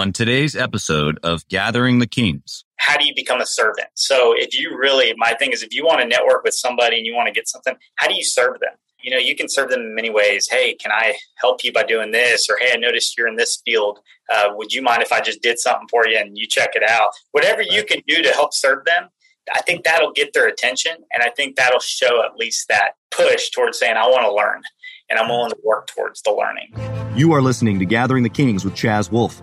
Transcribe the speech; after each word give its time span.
on 0.00 0.14
today's 0.14 0.56
episode 0.56 1.18
of 1.22 1.46
Gathering 1.48 1.98
the 1.98 2.06
Kings. 2.06 2.64
How 2.76 2.96
do 2.96 3.04
you 3.04 3.12
become 3.14 3.42
a 3.42 3.46
servant? 3.46 3.88
So, 3.92 4.32
if 4.34 4.58
you 4.58 4.74
really, 4.74 5.12
my 5.18 5.34
thing 5.34 5.52
is, 5.52 5.62
if 5.62 5.74
you 5.74 5.84
want 5.84 6.00
to 6.00 6.06
network 6.06 6.42
with 6.42 6.54
somebody 6.54 6.96
and 6.96 7.04
you 7.04 7.14
want 7.14 7.26
to 7.26 7.34
get 7.34 7.46
something, 7.46 7.76
how 7.96 8.08
do 8.08 8.14
you 8.14 8.24
serve 8.24 8.60
them? 8.60 8.72
You 9.02 9.10
know, 9.10 9.18
you 9.18 9.36
can 9.36 9.50
serve 9.50 9.68
them 9.68 9.80
in 9.80 9.94
many 9.94 10.08
ways. 10.08 10.48
Hey, 10.50 10.74
can 10.74 10.90
I 10.90 11.16
help 11.36 11.62
you 11.62 11.70
by 11.70 11.82
doing 11.82 12.12
this? 12.12 12.48
Or 12.48 12.56
hey, 12.58 12.70
I 12.72 12.76
noticed 12.76 13.16
you're 13.18 13.28
in 13.28 13.36
this 13.36 13.60
field. 13.62 13.98
Uh, 14.32 14.48
would 14.54 14.72
you 14.72 14.80
mind 14.80 15.02
if 15.02 15.12
I 15.12 15.20
just 15.20 15.42
did 15.42 15.58
something 15.58 15.88
for 15.88 16.06
you 16.06 16.16
and 16.16 16.36
you 16.36 16.46
check 16.46 16.70
it 16.74 16.82
out? 16.88 17.10
Whatever 17.32 17.60
you 17.60 17.84
can 17.84 18.00
do 18.08 18.22
to 18.22 18.30
help 18.30 18.54
serve 18.54 18.86
them, 18.86 19.10
I 19.54 19.60
think 19.60 19.84
that'll 19.84 20.12
get 20.12 20.32
their 20.32 20.46
attention. 20.46 20.92
And 21.12 21.22
I 21.22 21.28
think 21.28 21.56
that'll 21.56 21.80
show 21.80 22.24
at 22.24 22.36
least 22.36 22.68
that 22.68 22.92
push 23.10 23.50
towards 23.50 23.78
saying, 23.78 23.96
I 23.98 24.06
want 24.06 24.24
to 24.24 24.32
learn 24.32 24.62
and 25.10 25.18
I'm 25.18 25.28
willing 25.28 25.50
to 25.50 25.58
work 25.62 25.88
towards 25.88 26.22
the 26.22 26.30
learning. 26.30 26.72
You 27.18 27.32
are 27.32 27.42
listening 27.42 27.78
to 27.80 27.84
Gathering 27.84 28.22
the 28.22 28.30
Kings 28.30 28.64
with 28.64 28.74
Chaz 28.74 29.10
Wolfe 29.10 29.42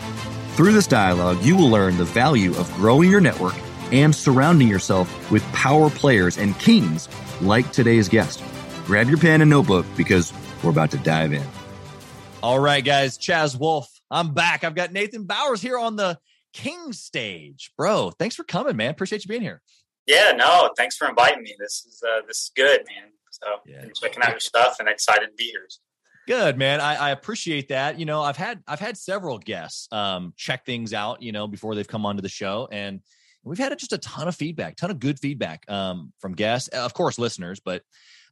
Through 0.55 0.73
this 0.73 0.85
dialogue, 0.85 1.41
you 1.41 1.55
will 1.55 1.69
learn 1.69 1.95
the 1.95 2.03
value 2.03 2.53
of 2.57 2.71
growing 2.73 3.09
your 3.09 3.21
network 3.21 3.55
and 3.93 4.13
surrounding 4.13 4.67
yourself 4.67 5.31
with 5.31 5.43
power 5.53 5.89
players 5.89 6.37
and 6.37 6.59
kings 6.59 7.07
like 7.41 7.71
today's 7.71 8.09
guest. 8.09 8.43
Grab 8.85 9.07
your 9.07 9.17
pen 9.17 9.39
and 9.39 9.49
notebook 9.49 9.85
because 9.95 10.33
we're 10.61 10.71
about 10.71 10.91
to 10.91 10.97
dive 10.97 11.31
in. 11.31 11.45
All 12.43 12.59
right, 12.59 12.83
guys, 12.83 13.17
Chaz 13.17 13.57
Wolfe, 13.57 13.89
I'm 14.11 14.33
back. 14.33 14.65
I've 14.65 14.75
got 14.75 14.91
Nathan 14.91 15.23
Bowers 15.23 15.61
here 15.61 15.79
on 15.79 15.95
the 15.95 16.19
King 16.51 16.91
stage. 16.91 17.71
Bro, 17.77 18.11
thanks 18.19 18.35
for 18.35 18.43
coming, 18.43 18.75
man. 18.75 18.91
Appreciate 18.91 19.23
you 19.23 19.29
being 19.29 19.41
here. 19.41 19.61
Yeah, 20.05 20.33
no, 20.35 20.71
thanks 20.75 20.97
for 20.97 21.07
inviting 21.07 21.43
me. 21.43 21.55
This 21.59 21.85
is 21.87 22.03
uh, 22.05 22.25
this 22.27 22.37
is 22.37 22.51
good, 22.57 22.81
man. 22.89 23.11
So 23.29 23.47
yeah. 23.65 23.85
checking 23.95 24.21
out 24.21 24.31
your 24.31 24.41
stuff 24.41 24.81
and 24.81 24.89
excited 24.89 25.27
to 25.27 25.35
be 25.37 25.45
here. 25.45 25.67
Good 26.31 26.57
man, 26.57 26.79
I, 26.79 26.95
I, 26.95 27.09
appreciate 27.09 27.67
that. 27.67 27.99
You 27.99 28.05
know, 28.05 28.21
I've 28.21 28.37
had 28.37 28.63
I've 28.65 28.79
had 28.79 28.95
several 28.95 29.37
guests 29.37 29.89
um, 29.91 30.33
check 30.37 30.65
things 30.65 30.93
out, 30.93 31.21
you 31.21 31.33
know, 31.33 31.45
before 31.45 31.75
they've 31.75 31.85
come 31.85 32.05
onto 32.05 32.21
the 32.21 32.29
show, 32.29 32.69
and 32.71 33.01
we've 33.43 33.57
had 33.57 33.77
just 33.77 33.91
a 33.91 33.97
ton 33.97 34.29
of 34.29 34.35
feedback, 34.37 34.77
ton 34.77 34.91
of 34.91 34.99
good 35.01 35.19
feedback 35.19 35.69
um, 35.69 36.13
from 36.19 36.31
guests, 36.31 36.69
of 36.69 36.93
course, 36.93 37.19
listeners. 37.19 37.59
But 37.59 37.81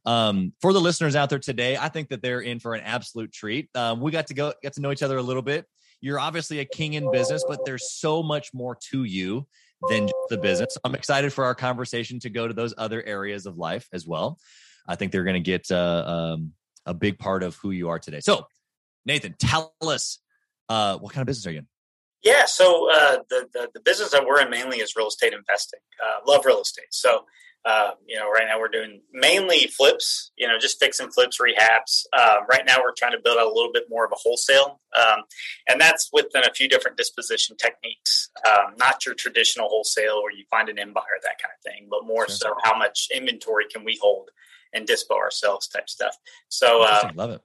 um, 0.06 0.54
for 0.62 0.72
the 0.72 0.80
listeners 0.80 1.14
out 1.14 1.28
there 1.28 1.38
today, 1.38 1.76
I 1.76 1.90
think 1.90 2.08
that 2.08 2.22
they're 2.22 2.40
in 2.40 2.58
for 2.58 2.72
an 2.72 2.80
absolute 2.80 3.32
treat. 3.32 3.68
Um, 3.74 4.00
we 4.00 4.12
got 4.12 4.28
to 4.28 4.34
go 4.34 4.54
get 4.62 4.72
to 4.76 4.80
know 4.80 4.92
each 4.92 5.02
other 5.02 5.18
a 5.18 5.22
little 5.22 5.42
bit. 5.42 5.66
You're 6.00 6.20
obviously 6.20 6.60
a 6.60 6.64
king 6.64 6.94
in 6.94 7.12
business, 7.12 7.44
but 7.46 7.66
there's 7.66 7.92
so 7.92 8.22
much 8.22 8.54
more 8.54 8.78
to 8.92 9.04
you 9.04 9.46
than 9.90 10.06
just 10.06 10.14
the 10.30 10.38
business. 10.38 10.74
I'm 10.84 10.94
excited 10.94 11.34
for 11.34 11.44
our 11.44 11.54
conversation 11.54 12.18
to 12.20 12.30
go 12.30 12.48
to 12.48 12.54
those 12.54 12.72
other 12.78 13.02
areas 13.02 13.44
of 13.44 13.58
life 13.58 13.86
as 13.92 14.06
well. 14.06 14.38
I 14.88 14.96
think 14.96 15.12
they're 15.12 15.24
going 15.24 15.34
to 15.34 15.40
get 15.40 15.70
uh, 15.70 16.04
um, 16.06 16.52
a 16.90 16.94
big 16.94 17.18
part 17.18 17.42
of 17.42 17.54
who 17.56 17.70
you 17.70 17.88
are 17.88 18.00
today. 18.00 18.20
So, 18.20 18.46
Nathan, 19.06 19.36
tell 19.38 19.72
us 19.80 20.18
uh, 20.68 20.98
what 20.98 21.12
kind 21.12 21.22
of 21.22 21.26
business 21.26 21.46
are 21.46 21.52
you 21.52 21.60
in? 21.60 21.66
Yeah, 22.22 22.44
so 22.44 22.90
uh, 22.92 23.18
the, 23.30 23.48
the, 23.52 23.70
the 23.74 23.80
business 23.80 24.10
that 24.10 24.26
we're 24.26 24.42
in 24.42 24.50
mainly 24.50 24.78
is 24.78 24.94
real 24.94 25.08
estate 25.08 25.32
investing. 25.32 25.80
Uh, 26.04 26.18
love 26.26 26.44
real 26.44 26.60
estate. 26.60 26.88
So, 26.90 27.24
uh, 27.64 27.92
you 28.06 28.16
know, 28.16 28.30
right 28.30 28.44
now 28.46 28.58
we're 28.58 28.68
doing 28.68 29.00
mainly 29.12 29.66
flips. 29.68 30.32
You 30.36 30.48
know, 30.48 30.58
just 30.58 30.78
fixing 30.78 31.10
flips, 31.10 31.38
rehabs. 31.38 32.04
Uh, 32.12 32.38
right 32.50 32.64
now 32.66 32.78
we're 32.82 32.92
trying 32.96 33.12
to 33.12 33.20
build 33.22 33.38
out 33.38 33.46
a 33.46 33.54
little 33.54 33.72
bit 33.72 33.84
more 33.88 34.04
of 34.04 34.12
a 34.12 34.16
wholesale, 34.16 34.80
um, 34.98 35.22
and 35.68 35.80
that's 35.80 36.10
within 36.12 36.42
a 36.44 36.52
few 36.52 36.68
different 36.68 36.96
disposition 36.96 37.56
techniques. 37.56 38.30
Um, 38.46 38.74
not 38.78 39.06
your 39.06 39.14
traditional 39.14 39.68
wholesale 39.68 40.22
where 40.22 40.32
you 40.32 40.44
find 40.50 40.68
an 40.68 40.78
end 40.78 40.94
buyer, 40.94 41.04
that 41.22 41.40
kind 41.40 41.52
of 41.56 41.62
thing, 41.62 41.88
but 41.90 42.06
more 42.06 42.26
sure. 42.26 42.36
so 42.36 42.54
how 42.64 42.76
much 42.76 43.08
inventory 43.14 43.66
can 43.72 43.84
we 43.84 43.98
hold 44.00 44.30
and 44.72 44.86
dispo 44.86 45.16
ourselves 45.16 45.68
type 45.68 45.88
stuff. 45.88 46.16
So 46.48 46.82
uh, 46.82 47.10
love 47.14 47.30
it. 47.30 47.40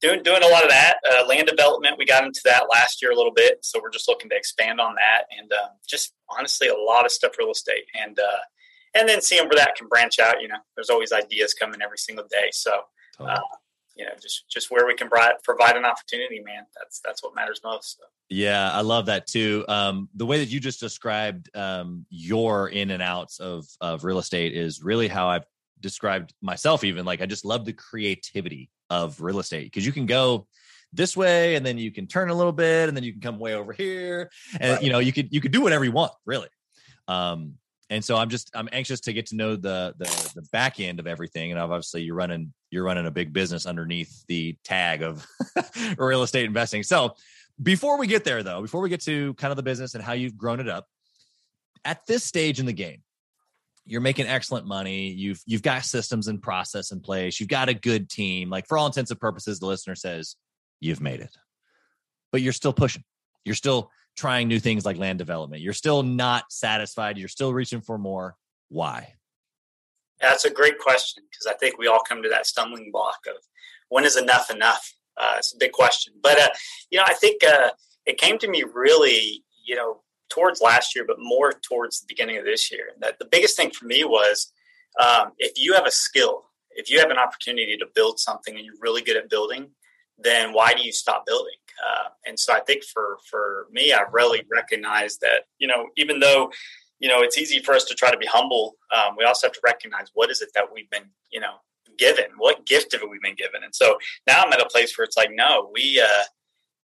Doing 0.00 0.22
doing 0.22 0.42
a 0.42 0.48
lot 0.48 0.62
of 0.62 0.70
that 0.70 0.98
uh, 1.10 1.26
land 1.26 1.48
development. 1.48 1.98
We 1.98 2.06
got 2.06 2.24
into 2.24 2.40
that 2.44 2.64
last 2.70 3.02
year 3.02 3.10
a 3.10 3.16
little 3.16 3.32
bit, 3.32 3.58
so 3.62 3.80
we're 3.82 3.90
just 3.90 4.08
looking 4.08 4.30
to 4.30 4.36
expand 4.36 4.80
on 4.80 4.94
that, 4.94 5.24
and 5.36 5.52
um, 5.52 5.70
just 5.88 6.14
honestly 6.30 6.68
a 6.68 6.76
lot 6.76 7.04
of 7.04 7.10
stuff 7.10 7.32
real 7.38 7.50
estate, 7.50 7.84
and 8.00 8.18
uh, 8.18 8.38
and 8.94 9.08
then 9.08 9.20
seeing 9.20 9.42
where 9.48 9.56
that 9.56 9.74
can 9.76 9.88
branch 9.88 10.20
out. 10.20 10.40
You 10.40 10.48
know, 10.48 10.58
there's 10.76 10.90
always 10.90 11.12
ideas 11.12 11.54
coming 11.54 11.82
every 11.82 11.98
single 11.98 12.26
day, 12.30 12.50
so. 12.52 12.82
Totally. 13.16 13.36
Uh, 13.36 13.56
you 13.98 14.04
know, 14.04 14.12
just 14.22 14.48
just 14.48 14.70
where 14.70 14.86
we 14.86 14.94
can 14.94 15.08
provide 15.08 15.32
provide 15.42 15.76
an 15.76 15.84
opportunity, 15.84 16.40
man. 16.40 16.62
That's 16.76 17.00
that's 17.04 17.22
what 17.22 17.34
matters 17.34 17.60
most. 17.64 17.98
So. 17.98 18.04
Yeah, 18.28 18.70
I 18.70 18.82
love 18.82 19.06
that 19.06 19.26
too. 19.26 19.64
Um, 19.68 20.08
the 20.14 20.24
way 20.24 20.38
that 20.38 20.48
you 20.48 20.60
just 20.60 20.78
described 20.78 21.50
um, 21.56 22.06
your 22.08 22.68
in 22.68 22.92
and 22.92 23.02
outs 23.02 23.40
of 23.40 23.66
of 23.80 24.04
real 24.04 24.18
estate 24.18 24.54
is 24.54 24.82
really 24.82 25.08
how 25.08 25.28
I've 25.28 25.44
described 25.80 26.34
myself 26.42 26.84
even 26.84 27.04
like 27.04 27.20
I 27.20 27.26
just 27.26 27.44
love 27.44 27.64
the 27.64 27.72
creativity 27.72 28.70
of 28.90 29.20
real 29.20 29.38
estate 29.38 29.64
because 29.64 29.84
you 29.84 29.92
can 29.92 30.06
go 30.06 30.46
this 30.92 31.16
way 31.16 31.56
and 31.56 31.64
then 31.64 31.78
you 31.78 31.90
can 31.90 32.06
turn 32.06 32.30
a 32.30 32.34
little 32.34 32.52
bit 32.52 32.88
and 32.88 32.96
then 32.96 33.04
you 33.04 33.12
can 33.12 33.20
come 33.20 33.38
way 33.38 33.54
over 33.54 33.72
here 33.72 34.30
and 34.60 34.72
right. 34.72 34.82
you 34.82 34.90
know 34.90 34.98
you 34.98 35.12
could 35.12 35.32
you 35.32 35.40
could 35.40 35.52
do 35.52 35.60
whatever 35.60 35.84
you 35.84 35.92
want 35.92 36.12
really 36.24 36.48
um 37.08 37.54
and 37.90 38.04
so 38.04 38.16
i'm 38.16 38.28
just 38.28 38.50
i'm 38.54 38.68
anxious 38.72 39.00
to 39.00 39.12
get 39.12 39.26
to 39.26 39.36
know 39.36 39.54
the 39.54 39.94
the 39.98 40.32
the 40.34 40.42
back 40.50 40.80
end 40.80 40.98
of 40.98 41.06
everything 41.06 41.50
and 41.50 41.60
obviously 41.60 42.02
you're 42.02 42.14
running 42.14 42.52
you're 42.70 42.84
running 42.84 43.06
a 43.06 43.10
big 43.10 43.32
business 43.32 43.66
underneath 43.66 44.24
the 44.28 44.56
tag 44.64 45.02
of 45.02 45.26
real 45.98 46.22
estate 46.22 46.44
investing 46.44 46.82
so 46.82 47.14
before 47.62 47.98
we 47.98 48.06
get 48.06 48.24
there 48.24 48.42
though 48.42 48.62
before 48.62 48.80
we 48.80 48.88
get 48.88 49.02
to 49.02 49.34
kind 49.34 49.50
of 49.50 49.56
the 49.56 49.62
business 49.62 49.94
and 49.94 50.02
how 50.02 50.12
you've 50.12 50.38
grown 50.38 50.60
it 50.60 50.68
up 50.68 50.86
at 51.84 52.06
this 52.06 52.24
stage 52.24 52.60
in 52.60 52.66
the 52.66 52.72
game 52.72 53.02
you're 53.88 54.02
making 54.02 54.26
excellent 54.26 54.66
money. 54.66 55.08
You've 55.08 55.42
you've 55.46 55.62
got 55.62 55.84
systems 55.84 56.28
and 56.28 56.40
process 56.40 56.92
in 56.92 57.00
place. 57.00 57.40
You've 57.40 57.48
got 57.48 57.70
a 57.70 57.74
good 57.74 58.10
team. 58.10 58.50
Like 58.50 58.66
for 58.66 58.76
all 58.76 58.86
intents 58.86 59.10
and 59.10 59.18
purposes, 59.18 59.58
the 59.58 59.66
listener 59.66 59.94
says 59.94 60.36
you've 60.78 61.00
made 61.00 61.20
it, 61.20 61.34
but 62.30 62.42
you're 62.42 62.52
still 62.52 62.74
pushing. 62.74 63.02
You're 63.44 63.54
still 63.54 63.90
trying 64.14 64.46
new 64.46 64.60
things 64.60 64.84
like 64.84 64.98
land 64.98 65.18
development. 65.18 65.62
You're 65.62 65.72
still 65.72 66.02
not 66.02 66.44
satisfied. 66.50 67.16
You're 67.16 67.28
still 67.28 67.54
reaching 67.54 67.80
for 67.80 67.96
more. 67.96 68.36
Why? 68.68 69.14
That's 70.20 70.44
a 70.44 70.50
great 70.50 70.78
question 70.78 71.24
because 71.30 71.46
I 71.46 71.56
think 71.56 71.78
we 71.78 71.86
all 71.86 72.02
come 72.06 72.22
to 72.22 72.28
that 72.28 72.46
stumbling 72.46 72.90
block 72.92 73.20
of 73.26 73.36
when 73.88 74.04
is 74.04 74.16
enough 74.16 74.50
enough. 74.50 74.92
Uh, 75.16 75.36
it's 75.38 75.54
a 75.54 75.58
big 75.58 75.72
question, 75.72 76.12
but 76.22 76.38
uh, 76.38 76.48
you 76.90 76.98
know, 76.98 77.04
I 77.06 77.14
think 77.14 77.42
uh, 77.42 77.70
it 78.04 78.18
came 78.18 78.38
to 78.38 78.48
me 78.48 78.64
really, 78.70 79.44
you 79.64 79.74
know, 79.74 80.02
towards 80.30 80.60
last 80.60 80.94
year, 80.94 81.04
but 81.06 81.18
more 81.18 81.52
towards 81.52 82.00
the 82.00 82.06
beginning 82.08 82.38
of 82.38 82.44
this 82.44 82.70
year. 82.70 82.88
And 82.92 83.02
that 83.02 83.18
the 83.18 83.28
biggest 83.30 83.56
thing 83.56 83.70
for 83.70 83.86
me 83.86 84.04
was 84.04 84.52
um, 84.98 85.32
if 85.38 85.52
you 85.56 85.74
have 85.74 85.86
a 85.86 85.90
skill, 85.90 86.44
if 86.70 86.90
you 86.90 86.98
have 87.00 87.10
an 87.10 87.18
opportunity 87.18 87.76
to 87.76 87.86
build 87.94 88.18
something 88.18 88.56
and 88.56 88.64
you're 88.64 88.74
really 88.80 89.02
good 89.02 89.16
at 89.16 89.30
building, 89.30 89.70
then 90.18 90.52
why 90.52 90.74
do 90.74 90.82
you 90.82 90.92
stop 90.92 91.24
building? 91.26 91.54
Uh, 91.78 92.08
and 92.26 92.38
so 92.38 92.52
I 92.52 92.60
think 92.60 92.84
for 92.84 93.18
for 93.30 93.66
me, 93.70 93.92
I 93.92 94.02
really 94.10 94.42
recognize 94.50 95.18
that 95.18 95.44
you 95.58 95.68
know 95.68 95.88
even 95.96 96.18
though 96.18 96.50
you 96.98 97.08
know 97.08 97.22
it's 97.22 97.38
easy 97.38 97.60
for 97.60 97.74
us 97.74 97.84
to 97.84 97.94
try 97.94 98.10
to 98.10 98.16
be 98.16 98.26
humble, 98.26 98.76
um, 98.92 99.14
we 99.16 99.24
also 99.24 99.46
have 99.46 99.54
to 99.54 99.60
recognize 99.64 100.08
what 100.14 100.30
is 100.30 100.42
it 100.42 100.50
that 100.54 100.64
we've 100.72 100.90
been 100.90 101.10
you 101.30 101.40
know 101.40 101.54
given, 101.98 102.26
what 102.36 102.66
gift 102.66 102.92
have 102.92 103.02
we 103.08 103.18
been 103.22 103.36
given, 103.36 103.62
and 103.62 103.74
so 103.74 103.96
now 104.26 104.42
I'm 104.42 104.52
at 104.52 104.60
a 104.60 104.66
place 104.66 104.96
where 104.98 105.04
it's 105.04 105.16
like 105.16 105.30
no, 105.32 105.70
we. 105.72 106.00
Uh, 106.00 106.24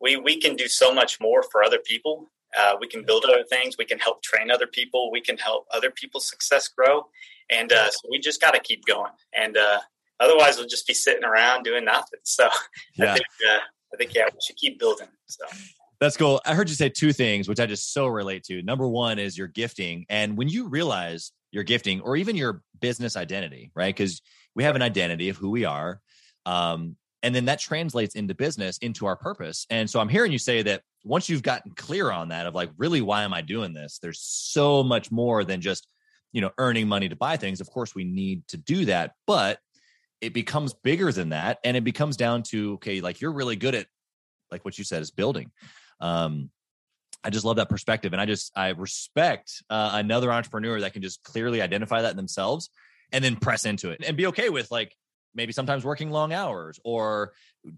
we, 0.02 0.18
we 0.18 0.38
can 0.38 0.58
do 0.58 0.68
so 0.68 0.94
much 0.94 1.22
more 1.22 1.44
for 1.44 1.64
other 1.64 1.80
people 1.80 2.30
uh, 2.58 2.76
we 2.80 2.88
can 2.88 3.04
build 3.04 3.26
other 3.26 3.44
things. 3.44 3.78
We 3.78 3.86
can 3.86 4.00
help 4.00 4.22
train 4.22 4.52
other 4.52 4.68
people. 4.68 5.12
We 5.12 5.22
can 5.22 5.38
help 5.38 5.66
other 5.74 5.92
people's 5.92 6.28
success 6.30 6.68
grow. 6.68 7.08
And 7.50 7.72
uh, 7.72 7.90
so 7.90 8.08
we 8.10 8.20
just 8.20 8.42
got 8.42 8.54
to 8.54 8.60
keep 8.60 8.86
going. 8.86 9.12
And 9.38 9.58
uh, 9.58 9.80
otherwise, 10.20 10.58
we'll 10.58 10.68
just 10.68 10.88
be 10.88 10.94
sitting 10.94 11.24
around 11.24 11.64
doing 11.64 11.86
nothing. 11.86 12.20
So 12.24 12.50
yeah. 12.96 13.12
I 13.12 13.14
think, 13.14 13.26
uh, 13.50 13.60
I 13.94 13.98
think, 13.98 14.14
yeah, 14.14 14.26
we 14.26 14.40
should 14.46 14.56
keep 14.56 14.80
building. 14.80 15.08
So. 15.28 15.46
That's 16.00 16.18
cool. 16.18 16.42
I 16.46 16.54
heard 16.54 16.70
you 16.70 16.76
say 16.76 16.90
two 16.90 17.14
things, 17.14 17.48
which 17.48 17.60
I 17.60 17.66
just 17.66 17.94
so 17.94 18.08
relate 18.08 18.44
to. 18.46 18.62
Number 18.62 18.88
one 18.88 19.20
is 19.20 19.38
your 19.38 19.48
gifting. 19.48 20.06
And 20.10 20.38
when 20.38 20.50
you 20.50 20.68
realize 20.68 21.32
your 21.52 21.64
gifting 21.64 22.02
or 22.02 22.18
even 22.18 22.36
your 22.36 22.62
business 22.82 23.16
identity, 23.16 23.72
right? 23.76 23.96
Because 23.96 24.22
we 24.56 24.64
have 24.64 24.76
an 24.76 24.82
identity 24.82 25.30
of 25.30 25.38
who 25.38 25.50
we 25.50 25.66
are. 25.66 26.02
Um, 26.46 26.98
and 27.22 27.34
then 27.34 27.46
that 27.46 27.60
translates 27.60 28.16
into 28.16 28.34
business, 28.34 28.78
into 28.80 29.06
our 29.06 29.16
purpose. 29.16 29.66
And 29.70 29.90
so 29.90 30.00
I'm 30.00 30.10
hearing 30.10 30.32
you 30.32 30.40
say 30.40 30.62
that 30.64 30.82
once 31.04 31.30
you've 31.30 31.44
gotten 31.44 31.72
clear 31.72 32.12
on 32.12 32.30
that 32.30 32.46
of 32.46 32.56
like 32.56 32.70
really 32.78 33.02
why 33.02 33.24
am 33.24 33.34
i 33.34 33.42
doing 33.42 33.74
this 33.74 34.00
there's 34.02 34.22
so 34.22 34.84
much 34.84 35.12
more 35.12 35.44
than 35.44 35.62
just 35.62 35.88
you 36.32 36.42
know 36.42 36.52
earning 36.58 36.88
money 36.88 37.10
to 37.10 37.16
buy 37.16 37.38
things 37.38 37.62
of 37.62 37.70
course 37.70 37.94
we 37.94 38.04
need 38.04 38.48
to 38.48 38.58
do 38.58 38.86
that 38.86 39.12
but 39.28 39.60
it 40.22 40.34
becomes 40.34 40.74
bigger 40.74 41.12
than 41.12 41.30
that 41.30 41.60
and 41.64 41.76
it 41.76 41.84
becomes 41.84 42.18
down 42.18 42.44
to 42.44 42.74
okay 42.74 43.02
like 43.02 43.22
you're 43.22 43.34
really 43.34 43.56
good 43.56 43.76
at 43.76 43.88
like 44.52 44.64
what 44.64 44.78
you 44.78 44.84
said 44.84 45.02
is 45.02 45.12
building 45.12 45.52
um 46.00 46.50
I 47.24 47.30
just 47.30 47.46
love 47.46 47.56
that 47.56 47.70
perspective. 47.70 48.12
And 48.12 48.22
I 48.22 48.26
just, 48.26 48.52
I 48.56 48.70
respect 48.70 49.64
uh, 49.70 49.92
another 49.94 50.32
entrepreneur 50.32 50.82
that 50.82 50.94
can 50.94 51.02
just 51.02 51.24
clearly 51.24 51.62
identify 51.62 52.02
that 52.02 52.16
themselves 52.16 52.70
and 53.12 53.24
then 53.24 53.38
press 53.38 53.66
into 53.66 53.92
it 53.92 54.04
and 54.06 54.18
be 54.18 54.28
okay 54.28 54.50
with 54.50 54.70
like, 54.72 54.94
maybe 55.36 55.52
sometimes 55.52 55.84
working 55.84 56.12
long 56.12 56.34
hours 56.34 56.80
or 56.84 57.34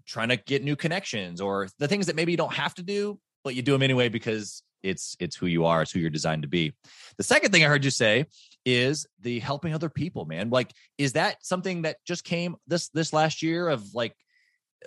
trying 0.06 0.28
to 0.28 0.36
get 0.36 0.62
new 0.62 0.76
connections 0.76 1.40
or 1.40 1.68
the 1.78 1.88
things 1.88 2.06
that 2.06 2.16
maybe 2.16 2.32
you 2.32 2.36
don't 2.36 2.54
have 2.54 2.74
to 2.74 2.82
do 2.82 3.18
but 3.44 3.54
you 3.54 3.62
do 3.62 3.72
them 3.72 3.82
anyway 3.82 4.08
because 4.08 4.62
it's 4.82 5.16
it's 5.20 5.36
who 5.36 5.46
you 5.46 5.64
are 5.64 5.82
it's 5.82 5.90
who 5.90 6.00
you're 6.00 6.10
designed 6.10 6.42
to 6.42 6.48
be. 6.48 6.72
The 7.16 7.24
second 7.24 7.52
thing 7.52 7.64
i 7.64 7.68
heard 7.68 7.84
you 7.84 7.90
say 7.90 8.26
is 8.64 9.06
the 9.20 9.38
helping 9.38 9.74
other 9.74 9.88
people 9.88 10.24
man. 10.26 10.50
Like 10.50 10.72
is 10.98 11.12
that 11.14 11.44
something 11.44 11.82
that 11.82 11.96
just 12.04 12.24
came 12.24 12.56
this 12.66 12.88
this 12.90 13.12
last 13.12 13.42
year 13.42 13.68
of 13.68 13.94
like 13.94 14.14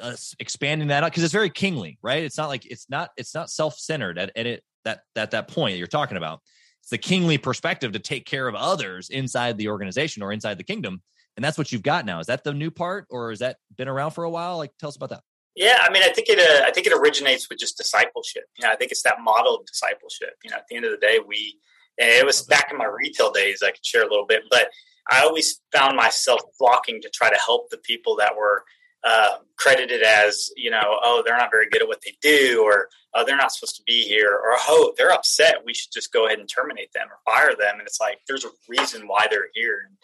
us 0.01 0.35
expanding 0.39 0.89
that 0.89 1.03
out? 1.03 1.11
Because 1.11 1.23
it's 1.23 1.33
very 1.33 1.49
kingly 1.49 1.97
right? 2.01 2.23
It's 2.23 2.37
not 2.37 2.49
like 2.49 2.65
it's 2.65 2.89
not 2.89 3.11
it's 3.17 3.33
not 3.33 3.49
self-centered 3.49 4.17
at, 4.17 4.31
at 4.35 4.45
it 4.45 4.63
that 4.85 5.01
at 5.15 5.31
that 5.31 5.47
point 5.47 5.77
you're 5.77 5.87
talking 5.87 6.17
about. 6.17 6.41
It's 6.81 6.89
the 6.89 6.97
kingly 6.97 7.37
perspective 7.37 7.91
to 7.93 7.99
take 7.99 8.25
care 8.25 8.47
of 8.47 8.55
others 8.55 9.09
inside 9.09 9.57
the 9.57 9.69
organization 9.69 10.23
or 10.23 10.31
inside 10.31 10.57
the 10.57 10.63
kingdom 10.63 11.01
and 11.37 11.43
that's 11.43 11.57
what 11.57 11.71
you've 11.71 11.83
got 11.83 12.05
now 12.05 12.19
is 12.19 12.27
that 12.27 12.43
the 12.43 12.53
new 12.53 12.71
part 12.71 13.05
or 13.09 13.29
has 13.29 13.39
that 13.39 13.57
been 13.77 13.87
around 13.87 14.11
for 14.11 14.23
a 14.23 14.29
while 14.29 14.57
like 14.57 14.71
tell 14.79 14.89
us 14.89 14.95
about 14.95 15.09
that 15.09 15.21
yeah, 15.55 15.79
I 15.81 15.91
mean, 15.91 16.03
I 16.03 16.07
think 16.07 16.29
it. 16.29 16.39
Uh, 16.39 16.65
I 16.65 16.71
think 16.71 16.87
it 16.87 16.93
originates 16.93 17.49
with 17.49 17.59
just 17.59 17.75
discipleship. 17.75 18.43
You 18.57 18.65
know, 18.65 18.71
I 18.71 18.77
think 18.77 18.91
it's 18.91 19.03
that 19.03 19.19
model 19.21 19.57
of 19.57 19.65
discipleship. 19.65 20.35
You 20.41 20.51
know, 20.51 20.55
at 20.55 20.63
the 20.69 20.77
end 20.77 20.85
of 20.85 20.91
the 20.91 21.05
day, 21.05 21.19
we. 21.25 21.59
It 21.97 22.25
was 22.25 22.43
back 22.43 22.69
in 22.71 22.77
my 22.77 22.85
retail 22.85 23.29
days. 23.29 23.61
I 23.61 23.71
could 23.71 23.85
share 23.85 24.03
a 24.03 24.09
little 24.09 24.25
bit, 24.25 24.43
but 24.49 24.69
I 25.11 25.23
always 25.23 25.59
found 25.73 25.97
myself 25.97 26.39
flocking 26.57 27.01
to 27.01 27.09
try 27.09 27.29
to 27.29 27.35
help 27.35 27.69
the 27.69 27.77
people 27.79 28.15
that 28.17 28.37
were 28.37 28.63
uh, 29.03 29.39
credited 29.57 30.01
as, 30.01 30.49
you 30.55 30.71
know, 30.71 30.97
oh, 31.03 31.23
they're 31.25 31.35
not 31.35 31.51
very 31.51 31.67
good 31.69 31.81
at 31.81 31.89
what 31.89 31.99
they 32.05 32.13
do, 32.21 32.63
or 32.65 32.87
oh, 33.13 33.25
they're 33.25 33.35
not 33.35 33.51
supposed 33.51 33.75
to 33.75 33.83
be 33.85 34.03
here, 34.03 34.33
or 34.33 34.53
oh, 34.69 34.93
they're 34.97 35.11
upset. 35.11 35.57
We 35.65 35.73
should 35.73 35.91
just 35.91 36.13
go 36.13 36.27
ahead 36.27 36.39
and 36.39 36.47
terminate 36.47 36.93
them 36.93 37.07
or 37.09 37.33
fire 37.33 37.53
them. 37.53 37.79
And 37.79 37.87
it's 37.87 37.99
like 37.99 38.19
there's 38.29 38.45
a 38.45 38.49
reason 38.69 39.07
why 39.07 39.27
they're 39.29 39.49
here. 39.53 39.87
And 39.89 39.97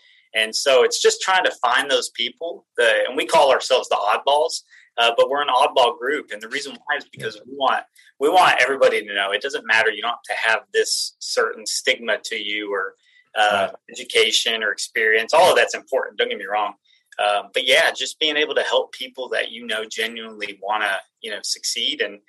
so 0.56 0.84
it's 0.84 1.02
just 1.02 1.22
trying 1.22 1.46
to 1.46 1.52
find 1.62 1.90
those 1.90 2.10
people, 2.10 2.66
the, 2.78 3.04
and 3.08 3.16
we 3.16 3.26
call 3.26 3.52
ourselves 3.52 3.88
the 3.90 3.96
oddballs 3.96 4.62
uh, 4.98 5.12
but 5.18 5.30
we're 5.30 5.42
an 5.42 5.50
oddball 5.50 5.98
group, 5.98 6.32
and 6.32 6.42
the 6.42 6.48
reason 6.48 6.78
why 6.86 6.98
is 6.98 7.06
because 7.12 7.40
we 7.46 7.56
want 7.56 7.84
we 8.20 8.30
want 8.30 8.62
everybody 8.62 9.06
to 9.06 9.14
know 9.14 9.32
it 9.32 9.42
doesn't 9.42 9.68
matter. 9.68 9.90
You 9.92 10.02
don't 10.02 10.12
have 10.12 10.22
to 10.24 10.50
have 10.50 10.60
this 10.74 11.16
certain 11.20 11.66
stigma 11.66 12.18
to 12.26 12.36
you 12.38 12.74
or 12.74 12.96
uh, 13.38 13.70
education 13.92 14.64
or 14.64 14.72
experience. 14.72 15.34
All 15.34 15.50
of 15.50 15.58
that's 15.58 15.76
important. 15.76 16.18
Don't 16.18 16.30
get 16.30 16.38
me 16.38 16.46
wrong. 16.46 16.76
Um, 17.20 17.50
but 17.54 17.68
yeah, 17.68 17.92
just 17.92 18.20
being 18.20 18.38
able 18.38 18.56
to 18.56 18.62
help 18.62 18.94
people 18.94 19.28
that 19.30 19.52
you 19.52 19.66
know 19.66 19.84
genuinely 19.86 20.60
want 20.62 20.84
to 20.84 20.98
you 21.22 21.32
know 21.32 21.40
succeed, 21.44 22.00
and 22.00 22.20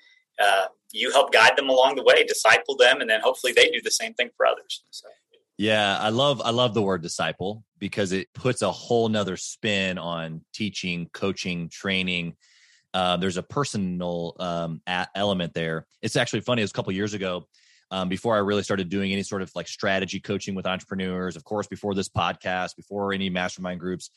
uh, 0.42 0.66
you 0.92 1.12
help 1.12 1.32
guide 1.32 1.56
them 1.56 1.68
along 1.68 1.94
the 1.94 2.02
way, 2.02 2.24
disciple 2.24 2.76
them, 2.76 3.00
and 3.00 3.08
then 3.08 3.20
hopefully 3.20 3.52
they 3.52 3.70
do 3.70 3.80
the 3.80 3.90
same 3.92 4.14
thing 4.14 4.30
for 4.36 4.46
others. 4.46 4.82
So. 4.90 5.08
Yeah, 5.58 5.98
I 5.98 6.10
love 6.10 6.42
I 6.44 6.50
love 6.50 6.74
the 6.74 6.82
word 6.82 7.02
disciple 7.02 7.64
because 7.78 8.12
it 8.12 8.28
puts 8.34 8.62
a 8.62 8.70
whole 8.70 9.08
nother 9.08 9.36
spin 9.36 9.96
on 9.98 10.42
teaching, 10.52 11.08
coaching, 11.12 11.68
training 11.70 12.36
uh, 12.96 13.14
there's 13.18 13.36
a 13.36 13.42
personal 13.42 14.34
um, 14.40 14.80
a- 14.86 15.06
element 15.14 15.52
there. 15.52 15.86
It's 16.00 16.16
actually 16.16 16.40
funny. 16.40 16.62
It 16.62 16.64
was 16.64 16.70
a 16.70 16.74
couple 16.74 16.92
years 16.94 17.12
ago. 17.12 17.46
Um, 17.90 18.08
before 18.08 18.34
I 18.34 18.38
really 18.38 18.62
started 18.62 18.88
doing 18.88 19.12
any 19.12 19.22
sort 19.22 19.42
of 19.42 19.52
like 19.54 19.68
strategy 19.68 20.18
coaching 20.18 20.54
with 20.54 20.66
entrepreneurs, 20.66 21.36
of 21.36 21.44
course, 21.44 21.66
before 21.66 21.94
this 21.94 22.08
podcast, 22.08 22.74
before 22.74 23.12
any 23.12 23.28
mastermind 23.28 23.80
groups, 23.80 24.10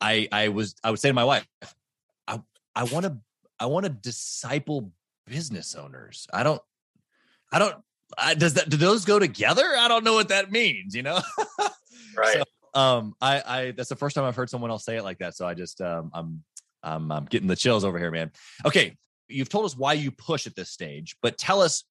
I 0.00 0.28
I 0.30 0.48
was 0.48 0.76
I 0.84 0.92
would 0.92 1.00
say 1.00 1.08
to 1.08 1.14
my 1.14 1.24
wife, 1.24 1.48
I 2.28 2.40
I 2.76 2.84
want 2.84 3.06
to 3.06 3.18
I 3.58 3.66
want 3.66 3.86
to 3.86 3.90
disciple 3.90 4.92
business 5.26 5.74
owners. 5.74 6.28
I 6.32 6.44
don't 6.44 6.62
I 7.52 7.58
don't 7.58 7.76
I, 8.16 8.34
does 8.34 8.54
that 8.54 8.68
do 8.68 8.76
those 8.76 9.04
go 9.04 9.18
together? 9.18 9.64
I 9.78 9.88
don't 9.88 10.04
know 10.04 10.14
what 10.14 10.28
that 10.28 10.50
means. 10.50 10.94
You 10.94 11.02
know, 11.02 11.20
right? 12.16 12.42
So, 12.74 12.80
um, 12.80 13.14
I 13.20 13.42
I 13.46 13.70
that's 13.72 13.88
the 13.88 13.96
first 13.96 14.14
time 14.14 14.24
I've 14.24 14.36
heard 14.36 14.50
someone 14.50 14.70
else 14.70 14.84
say 14.84 14.96
it 14.96 15.02
like 15.02 15.18
that. 15.18 15.34
So 15.34 15.46
I 15.46 15.54
just 15.54 15.80
um 15.80 16.10
I'm 16.14 16.44
I'm, 16.82 17.10
I'm 17.10 17.24
getting 17.24 17.48
the 17.48 17.56
chills 17.56 17.84
over 17.84 17.98
here, 17.98 18.10
man. 18.10 18.30
Okay, 18.64 18.96
you've 19.28 19.48
told 19.48 19.64
us 19.64 19.76
why 19.76 19.94
you 19.94 20.10
push 20.10 20.46
at 20.46 20.54
this 20.54 20.70
stage, 20.70 21.16
but 21.22 21.36
tell 21.36 21.60
us 21.60 21.84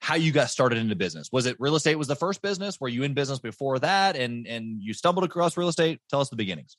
how 0.00 0.16
you 0.16 0.32
got 0.32 0.50
started 0.50 0.78
into 0.78 0.96
business. 0.96 1.30
Was 1.30 1.46
it 1.46 1.56
real 1.60 1.76
estate 1.76 1.94
was 1.94 2.08
the 2.08 2.16
first 2.16 2.42
business? 2.42 2.80
Were 2.80 2.88
you 2.88 3.04
in 3.04 3.14
business 3.14 3.38
before 3.38 3.78
that 3.78 4.16
and 4.16 4.46
and 4.46 4.82
you 4.82 4.94
stumbled 4.94 5.24
across 5.24 5.56
real 5.56 5.68
estate? 5.68 6.00
Tell 6.10 6.20
us 6.20 6.28
the 6.28 6.36
beginnings. 6.36 6.76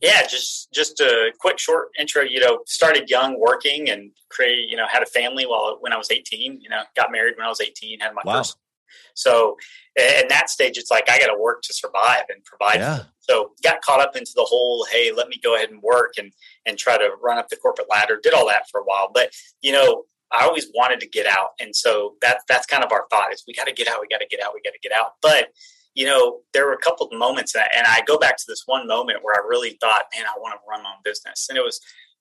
Yeah, 0.00 0.26
just 0.26 0.72
just 0.72 1.00
a 1.00 1.32
quick 1.38 1.58
short 1.58 1.88
intro. 1.98 2.22
You 2.22 2.40
know, 2.40 2.60
started 2.66 3.08
young, 3.08 3.40
working, 3.40 3.88
and 3.88 4.10
create. 4.28 4.68
You 4.68 4.76
know, 4.76 4.86
had 4.86 5.02
a 5.02 5.06
family 5.06 5.46
while 5.46 5.78
when 5.80 5.92
I 5.92 5.96
was 5.96 6.10
eighteen. 6.10 6.60
You 6.60 6.68
know, 6.68 6.82
got 6.96 7.12
married 7.12 7.34
when 7.36 7.46
I 7.46 7.48
was 7.48 7.60
eighteen. 7.60 8.00
Had 8.00 8.14
my 8.14 8.22
wow. 8.24 8.38
first 8.38 8.58
so 9.14 9.56
at 9.98 10.28
that 10.28 10.50
stage, 10.50 10.76
it's 10.76 10.90
like 10.90 11.08
I 11.08 11.18
got 11.18 11.28
to 11.28 11.38
work 11.38 11.62
to 11.62 11.72
survive 11.72 12.24
and 12.28 12.44
provide. 12.44 12.80
Yeah. 12.80 13.04
So 13.20 13.52
got 13.62 13.80
caught 13.82 14.00
up 14.00 14.16
into 14.16 14.32
the 14.34 14.42
whole, 14.42 14.86
hey, 14.90 15.12
let 15.12 15.28
me 15.28 15.38
go 15.42 15.54
ahead 15.56 15.70
and 15.70 15.80
work 15.82 16.14
and 16.18 16.32
and 16.66 16.76
try 16.78 16.98
to 16.98 17.10
run 17.22 17.38
up 17.38 17.48
the 17.48 17.56
corporate 17.56 17.88
ladder. 17.90 18.18
Did 18.22 18.34
all 18.34 18.48
that 18.48 18.68
for 18.70 18.80
a 18.80 18.84
while, 18.84 19.10
but 19.12 19.30
you 19.62 19.72
know, 19.72 20.04
I 20.32 20.44
always 20.44 20.66
wanted 20.74 21.00
to 21.00 21.08
get 21.08 21.26
out, 21.26 21.50
and 21.60 21.74
so 21.74 22.14
that 22.22 22.38
that's 22.48 22.66
kind 22.66 22.84
of 22.84 22.92
our 22.92 23.06
thought 23.10 23.32
is 23.32 23.44
we 23.46 23.54
got 23.54 23.66
to 23.66 23.72
get 23.72 23.88
out, 23.88 24.00
we 24.00 24.08
got 24.08 24.20
to 24.20 24.26
get 24.26 24.42
out, 24.42 24.52
we 24.52 24.60
got 24.62 24.72
to 24.72 24.80
get 24.82 24.92
out. 24.92 25.12
But 25.22 25.48
you 25.94 26.06
know, 26.06 26.40
there 26.52 26.66
were 26.66 26.72
a 26.72 26.78
couple 26.78 27.06
of 27.06 27.16
moments, 27.16 27.54
and 27.54 27.86
I 27.86 28.02
go 28.06 28.18
back 28.18 28.36
to 28.36 28.44
this 28.48 28.64
one 28.66 28.86
moment 28.86 29.20
where 29.22 29.34
I 29.34 29.46
really 29.46 29.78
thought, 29.80 30.04
man, 30.14 30.26
I 30.26 30.38
want 30.38 30.54
to 30.54 30.60
run 30.68 30.82
my 30.82 30.90
own 30.90 31.02
business, 31.04 31.46
and 31.48 31.56
it 31.56 31.62
was 31.62 31.80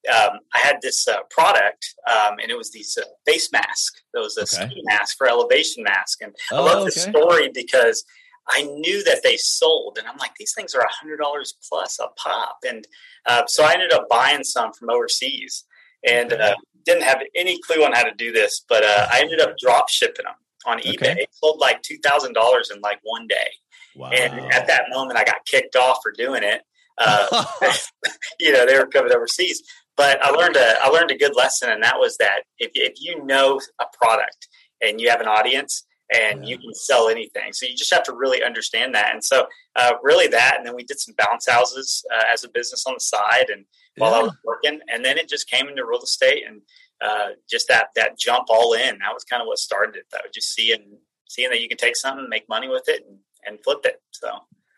um, 0.10 0.40
I 0.54 0.60
had 0.60 0.80
this 0.82 1.08
uh, 1.08 1.24
product, 1.30 1.96
um, 2.12 2.36
and 2.42 2.52
it 2.52 2.58
was 2.58 2.72
these 2.72 2.98
uh, 2.98 3.06
face 3.26 3.52
mask. 3.52 3.96
It 4.14 4.20
was 4.20 4.38
a 4.38 4.42
okay. 4.42 4.70
ski 4.70 4.82
mask 4.86 5.18
for 5.18 5.28
elevation 5.28 5.84
mask, 5.84 6.22
and 6.22 6.36
oh, 6.52 6.58
I 6.58 6.60
love 6.60 6.78
okay. 6.80 6.86
this 6.86 7.04
story 7.04 7.50
because 7.54 8.04
I 8.50 8.64
knew 8.64 9.04
that 9.06 9.22
they 9.24 9.38
sold, 9.38 9.98
and 9.98 10.08
I'm 10.08 10.18
like, 10.18 10.36
these 10.38 10.54
things 10.54 10.76
are 10.76 10.82
a 10.82 10.92
hundred 10.92 11.18
dollars 11.18 11.56
plus 11.68 12.00
a 12.00 12.08
pop, 12.18 12.58
and 12.68 12.86
uh, 13.26 13.44
so 13.48 13.64
I 13.64 13.74
ended 13.74 13.94
up 13.94 14.08
buying 14.10 14.44
some 14.44 14.74
from 14.74 14.90
overseas, 14.90 15.64
and 16.08 16.34
uh, 16.34 16.56
didn't 16.86 17.04
have 17.04 17.22
any 17.34 17.60
clue 17.62 17.84
on 17.86 17.94
how 17.94 18.04
to 18.04 18.14
do 18.14 18.32
this, 18.32 18.66
but 18.68 18.84
uh, 18.84 19.08
I 19.12 19.22
ended 19.22 19.40
up 19.40 19.58
drop 19.58 19.90
shipping 19.90 20.26
them 20.26 20.36
on 20.66 20.80
eBay. 20.80 21.12
Okay. 21.12 21.26
Sold 21.32 21.60
like 21.60 21.82
two 21.82 21.98
thousand 22.04 22.34
dollars 22.34 22.72
in 22.74 22.82
like 22.82 23.00
one 23.04 23.28
day, 23.28 23.52
wow. 23.96 24.10
and 24.10 24.52
at 24.54 24.68
that 24.68 24.86
moment, 24.90 25.18
I 25.18 25.24
got 25.24 25.46
kicked 25.46 25.76
off 25.76 26.00
for 26.04 26.12
doing 26.12 26.44
it. 26.44 26.62
Uh, 26.98 27.46
you 28.40 28.52
know, 28.52 28.66
they 28.66 28.78
were 28.78 28.88
coming 28.88 29.12
overseas. 29.14 29.64
But 29.96 30.24
I 30.24 30.32
learned 30.32 30.56
a 30.56 30.76
I 30.82 30.90
learned 30.90 31.12
a 31.12 31.18
good 31.18 31.36
lesson, 31.36 31.70
and 31.70 31.84
that 31.84 32.00
was 32.00 32.18
that 32.18 32.44
if 32.58 32.72
if 32.74 32.94
you 33.00 33.24
know 33.26 33.60
a 33.80 33.86
product 33.96 34.48
and 34.82 35.00
you 35.00 35.10
have 35.10 35.22
an 35.22 35.28
audience 35.28 35.86
and 36.14 36.48
you 36.48 36.58
can 36.58 36.74
sell 36.74 37.10
anything, 37.10 37.54
so 37.54 37.66
you 37.66 37.76
just 37.76 37.94
have 37.94 38.04
to 38.04 38.14
really 38.14 38.44
understand 38.44 38.96
that. 38.96 39.14
And 39.14 39.24
so, 39.24 39.48
uh, 39.76 39.94
really 40.02 40.28
that, 40.28 40.56
and 40.58 40.66
then 40.66 40.76
we 40.76 40.84
did 40.84 41.00
some 41.00 41.16
bounce 41.18 41.48
houses 41.48 42.04
uh, 42.14 42.24
as 42.32 42.44
a 42.44 42.50
business 42.50 42.86
on 42.88 42.96
the 42.96 43.00
side, 43.00 43.50
and 43.50 43.66
while 43.98 44.12
yeah. 44.12 44.18
I 44.18 44.24
was 44.24 44.38
working, 44.44 44.80
and 44.92 45.06
then 45.06 45.18
it 45.18 45.30
just 45.30 45.50
came 45.50 45.68
into 45.68 45.86
real 45.86 46.02
estate 46.02 46.44
and 46.48 46.62
uh, 47.02 47.30
just 47.50 47.68
that 47.68 47.90
that 47.96 48.18
jump 48.18 48.46
all 48.50 48.74
in. 48.74 48.98
That 49.00 49.14
was 49.14 49.24
kind 49.24 49.42
of 49.42 49.48
what 49.48 49.60
started 49.60 49.96
it. 49.96 50.06
Though, 50.12 50.28
just 50.34 50.54
seeing 50.54 50.98
seeing 51.30 51.52
that 51.52 51.62
you 51.62 51.68
can 51.68 51.78
take 51.78 51.96
something, 51.96 52.22
and 52.22 52.30
make 52.30 52.50
money 52.50 52.68
with 52.68 52.88
it, 52.88 53.06
and, 53.08 53.20
and 53.48 53.64
flip 53.64 53.80
it. 53.86 54.02
So 54.12 54.30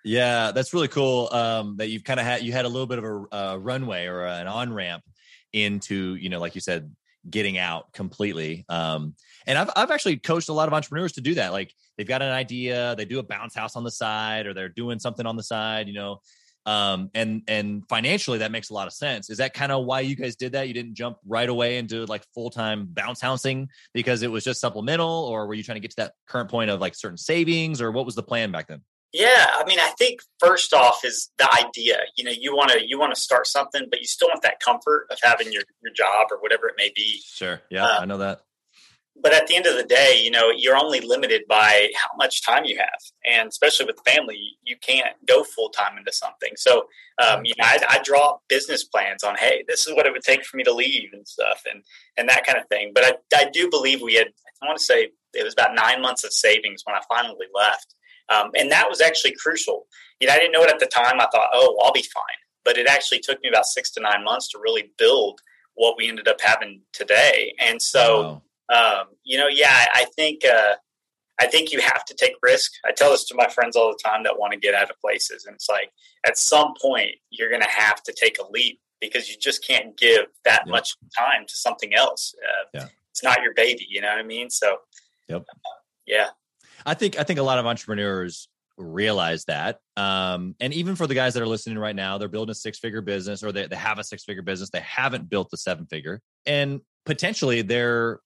yeah, 0.04 0.52
that's 0.52 0.74
really 0.74 0.88
cool. 0.88 1.30
Um, 1.32 1.78
that 1.78 1.90
you've 1.90 2.04
kind 2.04 2.20
of 2.20 2.26
had 2.26 2.44
you 2.44 2.52
had 2.52 2.66
a 2.66 2.70
little 2.70 2.88
bit 2.88 3.00
of 3.00 3.04
a, 3.04 3.26
a 3.32 3.60
runway 3.60 4.06
or 4.06 4.26
an 4.26 4.48
on 4.48 4.74
ramp 4.74 5.04
into 5.54 6.16
you 6.16 6.30
know, 6.30 6.40
like 6.40 6.56
you 6.56 6.62
said, 6.62 6.94
getting 7.30 7.58
out 7.58 7.92
completely. 7.94 8.66
Um, 8.70 9.16
and 9.48 9.58
I've 9.58 9.70
I've 9.76 9.92
actually 9.92 10.18
coached 10.18 10.50
a 10.50 10.54
lot 10.54 10.68
of 10.68 10.74
entrepreneurs 10.74 11.14
to 11.14 11.22
do 11.22 11.36
that. 11.36 11.52
Like 11.52 11.74
they've 11.98 12.08
got 12.08 12.22
an 12.22 12.32
idea, 12.32 12.96
they 12.96 13.06
do 13.06 13.20
a 13.20 13.24
bounce 13.24 13.56
house 13.56 13.76
on 13.76 13.84
the 13.84 13.92
side, 13.92 14.46
or 14.46 14.54
they're 14.54 14.70
doing 14.70 15.00
something 15.00 15.26
on 15.26 15.36
the 15.38 15.44
side. 15.44 15.88
You 15.88 15.94
know, 15.96 16.22
um, 16.66 17.12
and 17.14 17.44
and 17.48 17.88
financially 17.88 18.40
that 18.40 18.52
makes 18.52 18.70
a 18.70 18.74
lot 18.74 18.88
of 18.88 18.94
sense. 18.94 19.30
Is 19.30 19.38
that 19.38 19.54
kind 19.54 19.72
of 19.72 19.86
why 19.86 20.02
you 20.02 20.16
guys 20.16 20.36
did 20.36 20.54
that? 20.54 20.68
You 20.68 20.74
didn't 20.74 20.96
jump 20.96 21.18
right 21.26 21.48
away 21.48 21.78
into 21.78 22.06
like 22.06 22.24
full 22.34 22.50
time 22.50 22.88
bounce 22.92 23.22
housing 23.22 23.70
because 23.94 24.22
it 24.24 24.32
was 24.32 24.44
just 24.44 24.60
supplemental, 24.60 25.08
or 25.08 25.48
were 25.48 25.54
you 25.54 25.64
trying 25.64 25.78
to 25.78 25.82
get 25.82 25.92
to 25.92 25.98
that 25.98 26.14
current 26.28 26.50
point 26.50 26.70
of 26.70 26.80
like 26.80 26.96
certain 26.96 27.18
savings, 27.18 27.82
or 27.82 27.92
what 27.92 28.06
was 28.06 28.16
the 28.16 28.24
plan 28.24 28.52
back 28.52 28.68
then? 28.68 28.82
Yeah, 29.14 29.48
I 29.54 29.64
mean, 29.66 29.80
I 29.80 29.94
think 29.98 30.20
first 30.40 30.74
off 30.74 31.06
is 31.06 31.32
the 31.38 31.48
idea. 31.54 32.00
You 32.18 32.26
know, 32.26 32.32
you 32.32 32.54
want 32.54 32.72
to 32.72 32.86
you 32.86 33.00
want 33.00 33.16
to 33.16 33.22
start 33.22 33.48
something, 33.48 33.88
but 33.90 34.00
you 34.02 34.08
still 34.08 34.28
want 34.28 34.42
that 34.42 34.60
comfort 34.60 35.08
of 35.10 35.20
having 35.24 35.54
your 35.54 35.64
your 35.84 35.94
job 35.94 36.28
or 36.32 36.42
whatever 36.42 36.68
it 36.68 36.76
may 36.78 36.92
be. 36.94 37.22
Sure. 37.26 37.62
Yeah, 37.70 37.86
um, 37.86 38.02
I 38.02 38.06
know 38.06 38.18
that. 38.18 38.42
But 39.22 39.34
at 39.34 39.48
the 39.48 39.56
end 39.56 39.66
of 39.66 39.76
the 39.76 39.84
day, 39.84 40.20
you 40.22 40.30
know, 40.30 40.52
you're 40.56 40.78
only 40.78 41.00
limited 41.00 41.44
by 41.48 41.90
how 41.96 42.10
much 42.18 42.46
time 42.46 42.66
you 42.66 42.78
have, 42.78 43.00
and 43.26 43.48
especially 43.48 43.86
with 43.86 44.00
family, 44.06 44.58
you 44.64 44.76
can't 44.82 45.16
go 45.26 45.44
full 45.44 45.70
time 45.70 45.98
into 45.98 46.12
something. 46.12 46.52
So, 46.58 46.86
um, 47.26 47.46
you 47.46 47.54
know, 47.58 47.66
I, 47.66 47.80
I 47.90 48.00
draw 48.04 48.38
business 48.50 48.84
plans 48.84 49.24
on, 49.24 49.36
hey, 49.38 49.64
this 49.68 49.88
is 49.88 49.96
what 49.96 50.06
it 50.06 50.12
would 50.12 50.24
take 50.24 50.46
for 50.46 50.58
me 50.58 50.64
to 50.64 50.74
leave 50.74 51.10
and 51.14 51.28
stuff, 51.28 51.64
and 51.72 51.84
and 52.18 52.28
that 52.30 52.46
kind 52.46 52.58
of 52.58 52.68
thing. 52.68 52.92
But 52.94 53.04
I, 53.34 53.46
I 53.46 53.50
do 53.52 53.70
believe 53.70 54.02
we 54.02 54.16
had. 54.16 54.28
I 54.62 54.68
want 54.68 54.78
to 54.78 54.84
say 54.84 55.10
it 55.34 55.44
was 55.44 55.54
about 55.54 55.76
nine 55.76 56.02
months 56.02 56.24
of 56.24 56.32
savings 56.32 56.82
when 56.86 56.96
I 56.96 57.02
finally 57.10 57.48
left 57.54 57.96
um, 58.30 58.52
and 58.56 58.72
that 58.72 58.90
was 58.90 59.02
actually 59.02 59.36
crucial. 59.36 59.88
You 60.20 60.28
know, 60.28 60.34
I 60.34 60.38
didn't 60.38 60.54
know 60.54 60.64
it 60.64 60.70
at 60.70 60.80
the 60.80 60.88
time. 60.88 61.20
I 61.20 61.28
thought, 61.32 61.50
oh, 61.54 61.78
I'll 61.84 61.92
be 61.92 62.06
fine. 62.14 62.24
But 62.64 62.78
it 62.78 62.88
actually 62.88 63.20
took 63.20 63.42
me 63.44 63.50
about 63.50 63.66
six 63.66 63.92
to 63.92 64.02
nine 64.02 64.24
months 64.24 64.50
to 64.50 64.60
really 64.60 64.92
build 64.98 65.40
what 65.76 65.96
we 65.98 66.08
ended 66.08 66.28
up 66.28 66.42
having 66.42 66.82
today. 66.94 67.54
And 67.60 67.82
so, 67.82 68.22
wow. 68.22 68.42
Um, 68.74 69.08
you 69.24 69.38
know, 69.38 69.48
yeah, 69.48 69.86
I 69.94 70.06
think 70.16 70.44
uh, 70.46 70.76
I 71.40 71.48
think 71.48 71.72
you 71.72 71.82
have 71.82 72.06
to 72.06 72.14
take 72.14 72.34
risk. 72.42 72.72
I 72.86 72.92
tell 72.92 73.12
this 73.12 73.26
to 73.26 73.36
my 73.36 73.48
friends 73.48 73.76
all 73.76 73.90
the 73.90 74.00
time 74.04 74.24
that 74.24 74.40
want 74.40 74.54
to 74.54 74.60
get 74.60 74.74
out 74.74 74.90
of 74.90 75.00
places, 75.00 75.46
and 75.46 75.56
it's 75.56 75.70
like 75.70 75.92
at 76.26 76.38
some 76.38 76.74
point 76.82 77.12
you're 77.30 77.50
going 77.50 77.62
to 77.62 77.70
have 77.70 78.02
to 78.04 78.14
take 78.14 78.38
a 78.40 78.50
leap 78.52 78.80
because 79.02 79.30
you 79.30 79.36
just 79.40 79.66
can't 79.66 79.98
give 79.98 80.26
that 80.46 80.68
much 80.68 80.96
time 81.18 81.46
to 81.48 81.56
something 81.56 81.94
else. 81.94 82.34
Uh, 82.44 82.66
yeah. 82.74 82.88
It's 83.12 83.24
not 83.24 83.42
your 83.42 83.54
baby, 83.54 83.86
you 83.90 84.02
know 84.02 84.10
what 84.10 84.18
I 84.18 84.24
mean? 84.24 84.50
So, 84.50 84.78
yep. 85.28 85.42
Uh, 85.42 85.70
yeah. 86.06 86.30
I 86.86 86.94
think 86.94 87.18
I 87.18 87.24
think 87.24 87.40
a 87.40 87.44
lot 87.44 87.60
of 87.60 87.66
entrepreneurs 87.66 88.50
realize 88.78 89.46
that. 89.46 89.80
Um, 89.96 90.56
and 90.60 90.74
even 90.74 90.96
for 90.96 91.08
the 91.08 91.16
guys 91.16 91.34
that 91.34 91.42
are 91.42 91.48
listening 91.48 91.78
right 91.78 91.96
now, 91.96 92.18
they're 92.18 92.28
building 92.28 92.52
a 92.52 92.56
six 92.56 92.78
figure 92.78 93.02
business 93.02 93.42
or 93.42 93.52
they, 93.52 93.68
they 93.68 93.76
have 93.76 94.00
a 94.00 94.04
six 94.04 94.26
figure 94.26 94.42
business. 94.42 94.70
They 94.70 94.82
haven't 94.82 95.30
built 95.30 95.50
the 95.50 95.58
seven 95.58 95.86
figure 95.86 96.22
and 96.46 96.82
potentially 97.06 97.62
they're, 97.62 98.20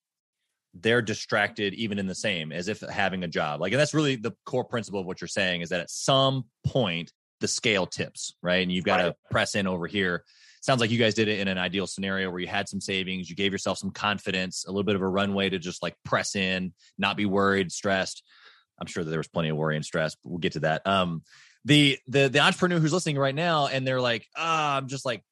they're 0.81 1.01
distracted 1.01 1.74
even 1.74 2.00
in 2.00 2.07
the 2.07 2.15
same 2.15 2.51
as 2.51 2.67
if 2.67 2.81
having 2.81 3.24
a 3.24 3.27
job. 3.27 3.62
Like, 3.62 3.71
and 3.71 3.79
that's 3.79 3.93
really 3.93 4.15
the 4.15 4.33
core 4.45 4.63
principle 4.63 5.00
of 5.00 5.05
what 5.05 5.21
you're 5.21 5.27
saying 5.27 5.62
is 5.62 5.69
that 5.69 5.81
at 5.81 5.89
some 5.89 6.45
point 6.65 7.12
the 7.39 7.48
scale 7.48 7.86
tips, 7.86 8.36
right? 8.41 8.62
And 8.63 8.71
you've 8.71 8.86
got 8.86 9.00
right. 9.00 9.07
to 9.07 9.15
press 9.31 9.55
in 9.55 9.67
over 9.67 9.88
here. 9.88 10.24
Sounds 10.62 10.81
like 10.81 10.91
you 10.91 10.98
guys 10.98 11.13
did 11.13 11.29
it 11.29 11.39
in 11.39 11.48
an 11.48 11.57
ideal 11.57 11.88
scenario 11.88 12.29
where 12.29 12.41
you 12.41 12.48
had 12.48 12.67
some 12.67 12.81
savings, 12.81 13.29
you 13.29 13.36
gave 13.36 13.51
yourself 13.51 13.77
some 13.77 13.91
confidence, 13.91 14.65
a 14.65 14.71
little 14.71 14.83
bit 14.83 14.95
of 14.95 15.01
a 15.01 15.07
runway 15.07 15.50
to 15.50 15.57
just 15.57 15.81
like 15.81 15.95
press 16.03 16.36
in, 16.36 16.74
not 16.98 17.15
be 17.15 17.25
worried, 17.25 17.71
stressed 17.71 18.24
I'm 18.79 18.88
sure 18.88 19.03
that 19.03 19.09
there 19.09 19.19
was 19.19 19.27
plenty 19.27 19.50
of 19.50 19.57
worry 19.57 19.75
and 19.75 19.86
stress, 19.86 20.15
but 20.15 20.29
we'll 20.29 20.39
get 20.39 20.53
to 20.53 20.62
that. 20.62 20.86
Um, 20.88 21.24
the 21.65 21.98
the 22.07 22.29
the 22.29 22.39
entrepreneur 22.39 22.79
who's 22.79 22.93
listening 22.93 23.17
right 23.17 23.36
now 23.36 23.67
and 23.67 23.86
they're 23.86 24.01
like, 24.01 24.25
ah, 24.36 24.74
oh, 24.74 24.77
I'm 24.77 24.88
just 24.88 25.05
like, 25.05 25.24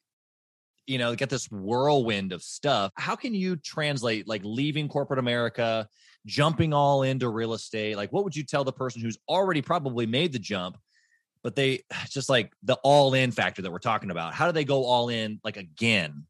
you 0.87 0.97
know, 0.97 1.13
get 1.15 1.29
this 1.29 1.51
whirlwind 1.51 2.31
of 2.31 2.41
stuff. 2.41 2.91
How 2.95 3.15
can 3.15 3.33
you 3.33 3.57
translate 3.57 4.27
like 4.27 4.41
leaving 4.43 4.87
corporate 4.87 5.19
America, 5.19 5.87
jumping 6.25 6.73
all 6.73 7.03
into 7.03 7.29
real 7.29 7.53
estate? 7.53 7.97
Like, 7.97 8.11
what 8.11 8.23
would 8.23 8.35
you 8.35 8.43
tell 8.43 8.63
the 8.63 8.71
person 8.71 9.01
who's 9.01 9.17
already 9.27 9.61
probably 9.61 10.05
made 10.05 10.31
the 10.31 10.39
jump, 10.39 10.77
but 11.43 11.55
they 11.55 11.83
just 12.09 12.29
like 12.29 12.53
the 12.63 12.75
all 12.83 13.13
in 13.13 13.31
factor 13.31 13.61
that 13.61 13.71
we're 13.71 13.79
talking 13.79 14.09
about? 14.09 14.33
How 14.33 14.47
do 14.47 14.53
they 14.53 14.65
go 14.65 14.85
all 14.85 15.09
in 15.09 15.39
like 15.43 15.57
again, 15.57 16.25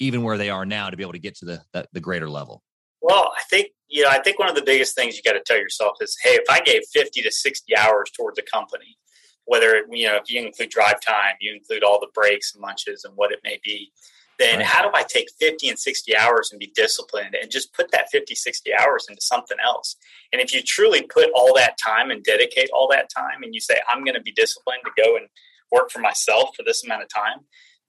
even 0.00 0.22
where 0.22 0.36
they 0.36 0.50
are 0.50 0.66
now 0.66 0.90
to 0.90 0.96
be 0.96 1.04
able 1.04 1.12
to 1.12 1.18
get 1.20 1.36
to 1.36 1.44
the 1.44 1.62
the, 1.72 1.88
the 1.92 2.00
greater 2.00 2.28
level? 2.28 2.62
Well, 3.00 3.32
I 3.36 3.42
think 3.48 3.68
you 3.88 4.02
know, 4.02 4.10
I 4.10 4.20
think 4.20 4.38
one 4.38 4.48
of 4.48 4.54
the 4.56 4.62
biggest 4.62 4.96
things 4.96 5.16
you 5.16 5.22
got 5.22 5.34
to 5.34 5.42
tell 5.44 5.58
yourself 5.58 5.98
is, 6.00 6.16
hey, 6.24 6.30
if 6.30 6.48
I 6.48 6.60
gave 6.60 6.82
50 6.92 7.20
to 7.22 7.30
60 7.30 7.76
hours 7.76 8.10
towards 8.16 8.38
a 8.38 8.42
company, 8.42 8.96
whether, 9.44 9.84
you 9.90 10.06
know, 10.06 10.16
if 10.16 10.30
you 10.30 10.44
include 10.44 10.70
drive 10.70 11.00
time, 11.00 11.34
you 11.40 11.52
include 11.54 11.82
all 11.82 12.00
the 12.00 12.08
breaks 12.14 12.54
and 12.54 12.62
lunches 12.62 13.04
and 13.04 13.14
what 13.16 13.32
it 13.32 13.40
may 13.44 13.58
be, 13.62 13.92
then 14.38 14.58
right. 14.58 14.66
how 14.66 14.82
do 14.82 14.90
I 14.94 15.02
take 15.02 15.28
50 15.38 15.68
and 15.68 15.78
60 15.78 16.16
hours 16.16 16.50
and 16.50 16.58
be 16.58 16.72
disciplined 16.74 17.36
and 17.40 17.50
just 17.50 17.74
put 17.74 17.90
that 17.92 18.10
50, 18.10 18.34
60 18.34 18.70
hours 18.74 19.06
into 19.08 19.20
something 19.20 19.58
else? 19.62 19.96
And 20.32 20.40
if 20.40 20.54
you 20.54 20.62
truly 20.62 21.02
put 21.02 21.30
all 21.34 21.54
that 21.54 21.78
time 21.78 22.10
and 22.10 22.24
dedicate 22.24 22.70
all 22.74 22.88
that 22.90 23.10
time 23.10 23.42
and 23.42 23.54
you 23.54 23.60
say, 23.60 23.80
I'm 23.92 24.04
going 24.04 24.14
to 24.14 24.22
be 24.22 24.32
disciplined 24.32 24.82
to 24.84 25.02
go 25.02 25.16
and 25.16 25.26
work 25.70 25.90
for 25.90 26.00
myself 26.00 26.50
for 26.56 26.62
this 26.64 26.84
amount 26.84 27.02
of 27.02 27.08
time, 27.08 27.40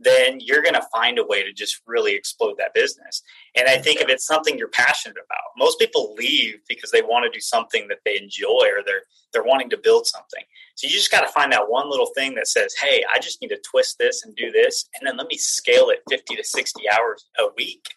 then 0.04 0.40
you're 0.40 0.62
going 0.62 0.74
to 0.74 0.88
find 0.94 1.18
a 1.18 1.26
way 1.26 1.44
to 1.44 1.54
just 1.54 1.82
really 1.88 2.14
explode 2.14 2.56
that 2.58 2.74
business. 2.74 3.22
And 3.56 3.68
I 3.68 3.78
think 3.78 4.02
if 4.02 4.10
it's 4.10 4.26
something 4.26 4.58
you're 4.58 4.68
passionate 4.68 5.18
about, 5.18 5.58
most 5.58 5.80
people 5.80 6.14
leave 6.16 6.60
because 6.68 6.92
they 6.92 7.02
want 7.02 7.26
to 7.26 7.36
do 7.36 7.42
something 7.42 7.88
that 7.90 8.00
they 8.06 8.18
enjoy 8.18 8.68
or 8.76 8.84
they're 8.86 9.04
they're 9.32 9.44
wanting 9.44 9.70
to 9.72 9.78
build 9.78 10.06
something. 10.06 10.44
So 10.76 10.88
you 10.88 10.94
just 10.94 11.12
got 11.12 11.22
to 11.22 11.28
find 11.28 11.52
that 11.52 11.68
one 11.70 11.90
little 11.90 12.12
thing 12.16 12.36
that 12.36 12.48
says, 12.48 12.76
"Hey, 12.80 13.04
I 13.12 13.20
just 13.20 13.42
need 13.42 13.50
to 13.50 13.62
twist 13.70 13.98
this 13.98 14.24
and 14.24 14.36
do 14.36 14.52
this, 14.52 14.88
and 14.94 15.08
then 15.08 15.18
let 15.18 15.28
me 15.28 15.38
scale 15.38 15.90
it 15.90 16.04
50 16.10 16.36
to 16.36 16.44
60 16.44 16.84
hours 16.90 17.26
a 17.40 17.46
week." 17.58 17.96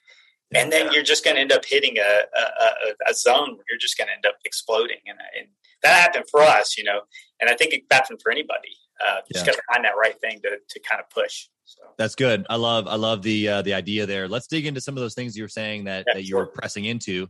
And 0.55 0.73
then 0.73 0.93
you're 0.93 1.03
just 1.03 1.25
going 1.25 1.35
to 1.35 1.41
end 1.41 1.53
up 1.53 1.65
hitting 1.67 1.99
a, 1.99 2.23
a, 2.39 3.11
a 3.11 3.15
zone 3.15 3.57
where 3.57 3.65
you're 3.69 3.79
just 3.79 3.99
going 3.99 4.07
to 4.07 4.15
end 4.15 4.27
up 4.27 4.37
exploding. 4.45 5.01
And, 5.07 5.19
and 5.39 5.49
that 5.83 6.01
happened 6.01 6.27
for 6.31 6.41
us, 6.41 6.79
you 6.79 6.85
know, 6.85 7.01
and 7.41 7.51
I 7.51 7.55
think 7.55 7.75
it 7.75 7.83
happened 7.91 8.21
for 8.23 8.31
anybody. 8.31 8.77
Uh, 9.05 9.17
you 9.17 9.23
yeah. 9.35 9.45
just 9.45 9.47
got 9.47 9.53
to 9.53 9.62
find 9.73 9.85
that 9.85 9.97
right 9.97 10.19
thing 10.21 10.41
to, 10.43 10.59
to 10.69 10.81
kind 10.81 11.00
of 11.00 11.11
push. 11.11 11.49
So. 11.65 11.83
That's 11.99 12.15
good. 12.15 12.47
I 12.49 12.57
love 12.57 12.87
I 12.87 12.95
love 12.95 13.23
the 13.23 13.49
uh, 13.49 13.62
the 13.62 13.75
idea 13.75 14.07
there. 14.07 14.29
Let's 14.29 14.47
dig 14.47 14.67
into 14.67 14.81
some 14.81 14.97
of 14.97 15.00
those 15.00 15.15
things 15.15 15.37
you 15.37 15.43
were 15.43 15.49
saying 15.49 15.85
that 15.85 16.05
yeah, 16.07 16.15
that 16.15 16.25
you 16.25 16.37
were 16.37 16.47
pressing 16.47 16.85
into 16.85 17.29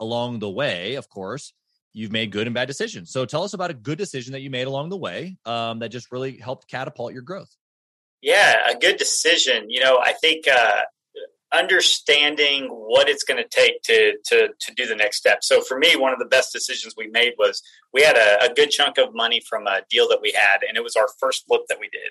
along 0.00 0.38
the 0.38 0.50
way. 0.50 0.94
Of 0.94 1.08
course, 1.08 1.52
you've 1.92 2.12
made 2.12 2.32
good 2.32 2.46
and 2.46 2.54
bad 2.54 2.66
decisions. 2.66 3.10
So 3.10 3.26
tell 3.26 3.42
us 3.42 3.52
about 3.52 3.70
a 3.70 3.74
good 3.74 3.98
decision 3.98 4.32
that 4.32 4.40
you 4.40 4.50
made 4.50 4.66
along 4.66 4.88
the 4.88 4.96
way 4.96 5.36
um, 5.44 5.80
that 5.80 5.88
just 5.88 6.10
really 6.10 6.38
helped 6.38 6.68
catapult 6.68 7.12
your 7.12 7.22
growth. 7.22 7.54
Yeah, 8.22 8.70
a 8.70 8.78
good 8.78 8.96
decision. 8.96 9.68
You 9.68 9.80
know, 9.80 9.98
I 10.02 10.14
think 10.14 10.48
uh, 10.48 10.82
understanding 11.54 12.66
what 12.68 13.08
it's 13.08 13.24
going 13.24 13.42
to 13.42 13.48
take 13.48 13.82
to 13.82 14.14
to 14.24 14.48
to 14.58 14.74
do 14.74 14.86
the 14.86 14.94
next 14.94 15.18
step. 15.18 15.38
So 15.42 15.60
for 15.60 15.78
me, 15.78 15.96
one 15.96 16.12
of 16.12 16.18
the 16.18 16.24
best 16.24 16.52
decisions 16.52 16.94
we 16.96 17.08
made 17.08 17.34
was 17.38 17.62
we 17.92 18.02
had 18.02 18.16
a, 18.16 18.50
a, 18.50 18.54
good 18.54 18.70
chunk 18.70 18.98
of 18.98 19.14
money 19.14 19.40
from 19.48 19.66
a 19.66 19.80
deal 19.90 20.08
that 20.08 20.20
we 20.20 20.32
had, 20.32 20.58
and 20.66 20.76
it 20.76 20.82
was 20.82 20.96
our 20.96 21.08
first 21.20 21.46
flip 21.46 21.62
that 21.68 21.78
we 21.80 21.88
did. 21.90 22.10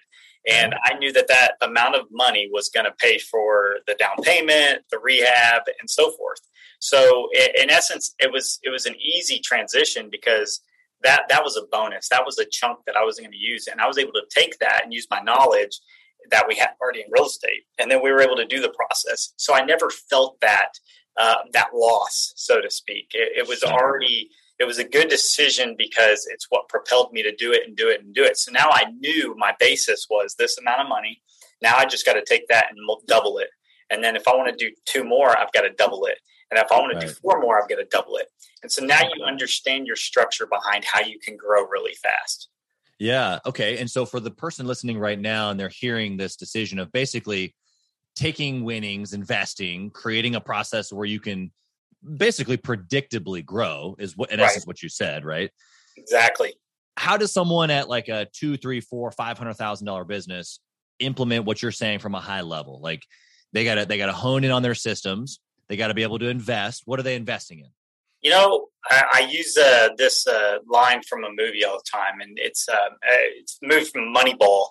And 0.50 0.76
I 0.84 0.98
knew 0.98 1.12
that 1.14 1.28
that 1.28 1.54
amount 1.62 1.96
of 1.96 2.06
money 2.12 2.50
was 2.52 2.70
going 2.70 2.86
to 2.86 2.92
pay 2.92 3.18
for 3.18 3.78
the 3.88 3.96
down 3.96 4.22
payment, 4.24 4.84
the 4.92 5.00
rehab, 5.00 5.64
and 5.80 5.90
so 5.90 6.12
forth. 6.12 6.40
So 6.80 7.30
in 7.58 7.70
essence, 7.70 8.14
it 8.20 8.32
was 8.32 8.60
it 8.64 8.70
was 8.70 8.86
an 8.86 8.96
easy 8.96 9.40
transition 9.40 10.10
because 10.10 10.62
that 11.04 11.24
that 11.30 11.44
was 11.44 11.58
a 11.58 11.66
bonus. 11.72 12.10
That 12.10 12.26
was 12.26 12.38
a 12.40 12.46
chunk 12.46 12.80
that 12.86 12.96
I 12.96 13.04
was 13.04 13.20
going 13.20 13.32
to 13.32 13.38
use, 13.38 13.68
and 13.68 13.80
I 13.82 13.88
was 13.88 13.98
able 13.98 14.14
to 14.14 14.24
take 14.30 14.60
that 14.60 14.82
and 14.84 14.94
use 14.94 15.08
my 15.10 15.22
knowledge 15.22 15.80
that 16.32 16.48
we 16.48 16.56
had 16.56 16.70
already 16.82 17.02
in 17.02 17.08
real 17.12 17.26
estate, 17.26 17.64
and 17.80 17.90
then 17.90 18.02
we 18.04 18.12
were 18.12 18.22
able 18.22 18.36
to 18.36 18.46
do 18.46 18.62
the 18.62 18.70
process. 18.70 19.34
So 19.38 19.54
I 19.54 19.64
never 19.64 19.90
felt 19.90 20.40
that 20.42 20.80
uh, 21.18 21.36
that 21.54 21.70
loss, 21.74 22.34
so 22.36 22.62
to 22.62 22.70
speak. 22.70 23.12
It, 23.14 23.34
it 23.38 23.48
was 23.48 23.64
already 23.64 24.30
it 24.60 24.66
was 24.66 24.80
a 24.80 24.84
good 24.84 25.10
decision 25.10 25.76
because 25.78 26.28
it's 26.32 26.48
what 26.50 26.70
propelled 26.70 27.12
me 27.12 27.24
to 27.24 27.36
do 27.36 27.52
it 27.52 27.62
and 27.68 27.76
do 27.76 27.90
it 27.90 28.02
and 28.02 28.14
do 28.14 28.24
it. 28.24 28.38
So 28.38 28.52
now 28.52 28.70
I 28.72 28.86
knew 29.00 29.36
my 29.38 29.54
basis 29.60 30.08
was 30.10 30.36
this 30.36 30.58
amount 30.58 30.82
of 30.82 30.90
money. 30.90 31.22
Now 31.62 31.76
I 31.78 31.86
just 31.86 32.06
got 32.06 32.14
to 32.14 32.24
take 32.24 32.48
that 32.50 32.68
and 32.70 32.80
double 33.08 33.40
it. 33.40 33.50
And 33.90 34.04
then 34.04 34.16
if 34.16 34.28
I 34.28 34.36
want 34.36 34.58
to 34.58 34.66
do 34.70 34.74
two 34.86 35.04
more, 35.04 35.38
I've 35.38 35.52
got 35.52 35.62
to 35.62 35.72
double 35.72 36.06
it. 36.06 36.18
And 36.52 36.60
if 36.60 36.72
I 36.72 36.80
want 36.80 36.92
to 36.92 36.98
right. 36.98 37.08
do 37.08 37.14
four 37.14 37.42
more, 37.42 37.62
I've 37.62 37.70
got 37.70 37.78
to 37.78 37.86
double 37.86 38.18
it. 38.18 38.28
And 38.62 38.72
so 38.72 38.86
now 38.86 39.02
you 39.02 39.24
understand 39.26 39.88
your 39.88 39.96
structure 39.96 40.46
behind 40.46 40.86
how 40.86 41.02
you 41.02 41.20
can 41.20 41.36
grow 41.36 41.66
really 41.68 41.96
fast. 41.96 42.50
Yeah. 43.04 43.40
Okay. 43.46 43.80
And 43.80 43.92
so 43.92 44.06
for 44.06 44.22
the 44.22 44.32
person 44.32 44.66
listening 44.66 44.98
right 44.98 45.20
now 45.20 45.50
and 45.50 45.60
they're 45.60 45.68
hearing 45.68 46.16
this 46.16 46.38
decision 46.38 46.80
of 46.80 46.90
basically 46.94 47.54
taking 48.16 48.64
winnings, 48.64 49.12
investing, 49.12 49.90
creating 49.90 50.36
a 50.36 50.40
process 50.40 50.94
where 50.94 51.04
you 51.04 51.20
can 51.20 51.52
basically 52.16 52.56
predictably 52.56 53.44
grow 53.44 53.98
is 54.00 54.16
what 54.16 54.32
in 54.32 54.40
right. 54.40 54.46
essence 54.46 54.66
what 54.66 54.82
you 54.82 54.88
said, 54.88 55.26
right? 55.26 55.52
Exactly. 55.98 56.54
How 56.96 57.18
does 57.18 57.34
someone 57.34 57.72
at 57.72 57.90
like 57.90 58.08
a 58.08 58.26
two, 58.32 58.56
three, 58.56 58.80
four, 58.80 59.12
five 59.12 59.38
hundred 59.38 59.56
thousand 59.56 59.86
dollar 59.86 60.06
business 60.06 60.62
implement 61.00 61.44
what 61.44 61.62
you're 61.62 61.72
saying 61.72 62.00
from 62.00 62.16
a 62.16 62.22
high 62.22 62.40
level? 62.40 62.80
Like 62.82 63.04
they 63.52 63.66
gotta 63.66 63.86
they 63.86 63.98
gotta 63.98 64.14
hone 64.14 64.46
in 64.46 64.52
on 64.52 64.64
their 64.64 64.76
systems. 64.76 65.42
They 65.68 65.76
got 65.76 65.88
to 65.88 65.94
be 65.94 66.04
able 66.04 66.20
to 66.20 66.30
invest. 66.30 66.84
What 66.86 67.02
are 67.02 67.04
they 67.04 67.16
investing 67.16 67.60
in? 67.60 67.70
You 68.24 68.32
know, 68.32 68.68
I, 68.90 69.04
I 69.14 69.20
use 69.30 69.58
uh, 69.58 69.90
this 69.98 70.26
uh, 70.28 70.60
line 70.68 71.02
from 71.04 71.24
a 71.24 71.30
movie 71.30 71.64
all 71.66 71.78
the 71.78 71.84
time, 71.92 72.22
and 72.22 72.38
it's 72.40 72.68
uh, 72.70 72.90
it's 73.38 73.60
a 73.62 73.68
movie 73.68 73.86
from 73.86 74.14
Moneyball. 74.14 74.68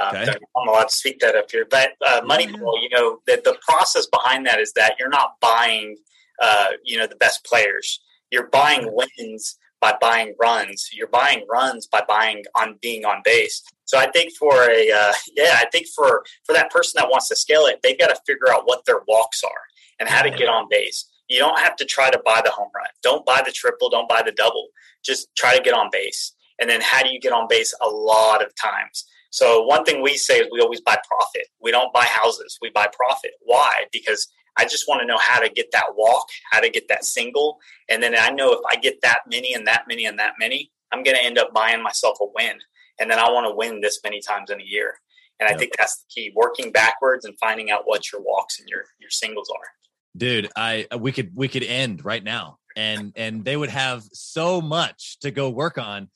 Um, 0.00 0.16
okay. 0.16 0.32
I'm 0.56 0.68
allowed 0.68 0.88
to 0.88 0.96
speak 0.96 1.18
that 1.20 1.36
up 1.36 1.50
here, 1.50 1.66
but 1.68 1.90
uh, 2.04 2.22
Moneyball. 2.22 2.80
You 2.80 2.88
know, 2.90 3.18
the 3.26 3.40
the 3.44 3.58
process 3.68 4.06
behind 4.06 4.46
that 4.46 4.60
is 4.60 4.72
that 4.74 4.94
you're 4.98 5.08
not 5.08 5.32
buying 5.40 5.96
uh, 6.40 6.68
you 6.84 6.98
know 6.98 7.06
the 7.06 7.16
best 7.16 7.44
players. 7.44 8.00
You're 8.30 8.48
buying 8.48 8.88
wins 8.90 9.58
by 9.80 9.94
buying 10.00 10.34
runs. 10.40 10.88
You're 10.92 11.08
buying 11.08 11.44
runs 11.50 11.86
by 11.86 12.02
buying 12.08 12.44
on 12.58 12.78
being 12.80 13.04
on 13.04 13.20
base. 13.24 13.62
So 13.84 13.98
I 13.98 14.10
think 14.10 14.32
for 14.38 14.70
a 14.70 14.90
uh, 14.90 15.12
yeah, 15.36 15.58
I 15.58 15.66
think 15.70 15.88
for 15.94 16.24
for 16.44 16.52
that 16.54 16.70
person 16.70 17.00
that 17.00 17.10
wants 17.10 17.28
to 17.28 17.36
scale 17.36 17.66
it, 17.66 17.80
they've 17.82 17.98
got 17.98 18.08
to 18.08 18.20
figure 18.26 18.50
out 18.50 18.62
what 18.64 18.86
their 18.86 19.00
walks 19.06 19.42
are 19.44 19.62
and 19.98 20.08
how 20.08 20.22
to 20.22 20.30
get 20.30 20.48
on 20.48 20.68
base. 20.70 21.11
You 21.32 21.38
don't 21.38 21.58
have 21.60 21.76
to 21.76 21.86
try 21.86 22.10
to 22.10 22.20
buy 22.26 22.42
the 22.44 22.50
home 22.50 22.68
run. 22.76 22.88
Don't 23.02 23.24
buy 23.24 23.40
the 23.42 23.52
triple. 23.52 23.88
Don't 23.88 24.06
buy 24.06 24.20
the 24.20 24.32
double. 24.32 24.68
Just 25.02 25.34
try 25.34 25.56
to 25.56 25.62
get 25.62 25.72
on 25.72 25.88
base. 25.90 26.34
And 26.60 26.68
then 26.68 26.82
how 26.82 27.02
do 27.02 27.08
you 27.08 27.18
get 27.18 27.32
on 27.32 27.46
base 27.48 27.74
a 27.80 27.88
lot 27.88 28.44
of 28.44 28.52
times? 28.62 29.06
So 29.30 29.62
one 29.62 29.82
thing 29.86 30.02
we 30.02 30.18
say 30.18 30.40
is 30.40 30.48
we 30.52 30.60
always 30.60 30.82
buy 30.82 30.98
profit. 31.08 31.46
We 31.58 31.70
don't 31.70 31.90
buy 31.94 32.04
houses. 32.04 32.58
We 32.60 32.68
buy 32.68 32.86
profit. 32.92 33.30
Why? 33.40 33.84
Because 33.94 34.28
I 34.58 34.64
just 34.64 34.86
want 34.86 35.00
to 35.00 35.06
know 35.06 35.16
how 35.18 35.40
to 35.40 35.48
get 35.48 35.72
that 35.72 35.96
walk, 35.96 36.26
how 36.50 36.60
to 36.60 36.68
get 36.68 36.88
that 36.88 37.06
single. 37.06 37.58
And 37.88 38.02
then 38.02 38.14
I 38.14 38.28
know 38.28 38.52
if 38.52 38.60
I 38.70 38.76
get 38.76 39.00
that 39.00 39.20
many 39.26 39.54
and 39.54 39.66
that 39.66 39.84
many 39.88 40.04
and 40.04 40.18
that 40.18 40.34
many, 40.38 40.70
I'm 40.92 41.02
going 41.02 41.16
to 41.16 41.24
end 41.24 41.38
up 41.38 41.54
buying 41.54 41.82
myself 41.82 42.18
a 42.20 42.26
win. 42.34 42.58
And 43.00 43.10
then 43.10 43.18
I 43.18 43.30
want 43.30 43.46
to 43.46 43.56
win 43.56 43.80
this 43.80 44.00
many 44.04 44.20
times 44.20 44.50
in 44.50 44.60
a 44.60 44.64
year. 44.64 44.96
And 45.40 45.48
I 45.48 45.56
think 45.56 45.72
that's 45.78 45.96
the 45.96 46.04
key 46.14 46.32
working 46.36 46.72
backwards 46.72 47.24
and 47.24 47.38
finding 47.38 47.70
out 47.70 47.86
what 47.86 48.12
your 48.12 48.20
walks 48.20 48.60
and 48.60 48.68
your, 48.68 48.84
your 49.00 49.08
singles 49.08 49.48
are. 49.48 49.81
Dude, 50.16 50.48
I, 50.56 50.86
we 50.98 51.12
could, 51.12 51.32
we 51.34 51.48
could 51.48 51.62
end 51.62 52.04
right 52.04 52.22
now 52.22 52.58
and, 52.76 53.12
and 53.16 53.44
they 53.44 53.56
would 53.56 53.70
have 53.70 54.02
so 54.12 54.60
much 54.60 55.18
to 55.20 55.30
go 55.30 55.50
work 55.50 55.78
on. 55.78 56.08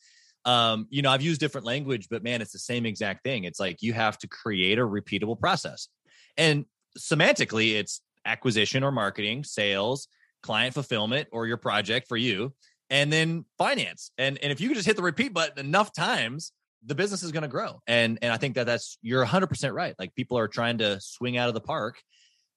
Um, 0.44 0.86
you 0.90 1.02
know, 1.02 1.10
I've 1.10 1.22
used 1.22 1.40
different 1.40 1.66
language, 1.66 2.08
but 2.08 2.22
man, 2.22 2.40
it's 2.40 2.52
the 2.52 2.58
same 2.58 2.86
exact 2.86 3.24
thing. 3.24 3.44
It's 3.44 3.58
like 3.58 3.82
you 3.82 3.92
have 3.92 4.16
to 4.18 4.28
create 4.28 4.78
a 4.78 4.82
repeatable 4.82 5.38
process. 5.38 5.88
And 6.36 6.66
semantically, 6.98 7.74
it's 7.74 8.00
acquisition 8.24 8.84
or 8.84 8.92
marketing, 8.92 9.44
sales, 9.44 10.08
client 10.42 10.74
fulfillment 10.74 11.28
or 11.32 11.46
your 11.46 11.56
project 11.56 12.08
for 12.08 12.16
you, 12.16 12.52
and 12.90 13.12
then 13.12 13.44
finance. 13.58 14.12
And 14.18 14.38
and 14.42 14.52
if 14.52 14.60
you 14.60 14.72
just 14.74 14.86
hit 14.86 14.96
the 14.96 15.02
repeat 15.02 15.34
button 15.34 15.64
enough 15.64 15.92
times, 15.92 16.52
the 16.84 16.94
business 16.94 17.22
is 17.22 17.32
going 17.32 17.42
to 17.42 17.48
grow. 17.48 17.80
And 17.86 18.18
and 18.22 18.32
I 18.32 18.36
think 18.36 18.54
that 18.54 18.66
that's 18.66 18.98
you're 19.02 19.24
100% 19.24 19.72
right. 19.72 19.94
Like 19.98 20.14
people 20.14 20.38
are 20.38 20.48
trying 20.48 20.78
to 20.78 21.00
swing 21.00 21.36
out 21.36 21.48
of 21.48 21.54
the 21.54 21.60
park 21.60 22.00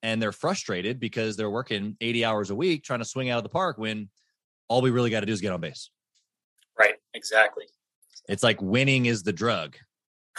and 0.03 0.21
they're 0.21 0.31
frustrated 0.31 0.99
because 0.99 1.35
they're 1.35 1.49
working 1.49 1.97
80 1.99 2.25
hours 2.25 2.49
a 2.49 2.55
week 2.55 2.83
trying 2.83 2.99
to 2.99 3.05
swing 3.05 3.29
out 3.29 3.37
of 3.37 3.43
the 3.43 3.49
park 3.49 3.77
when 3.77 4.09
all 4.67 4.81
we 4.81 4.91
really 4.91 5.09
got 5.09 5.21
to 5.21 5.25
do 5.25 5.33
is 5.33 5.41
get 5.41 5.51
on 5.51 5.61
base. 5.61 5.89
Right, 6.77 6.95
exactly. 7.13 7.65
It's 8.27 8.43
like 8.43 8.61
winning 8.61 9.07
is 9.07 9.23
the 9.23 9.33
drug, 9.33 9.75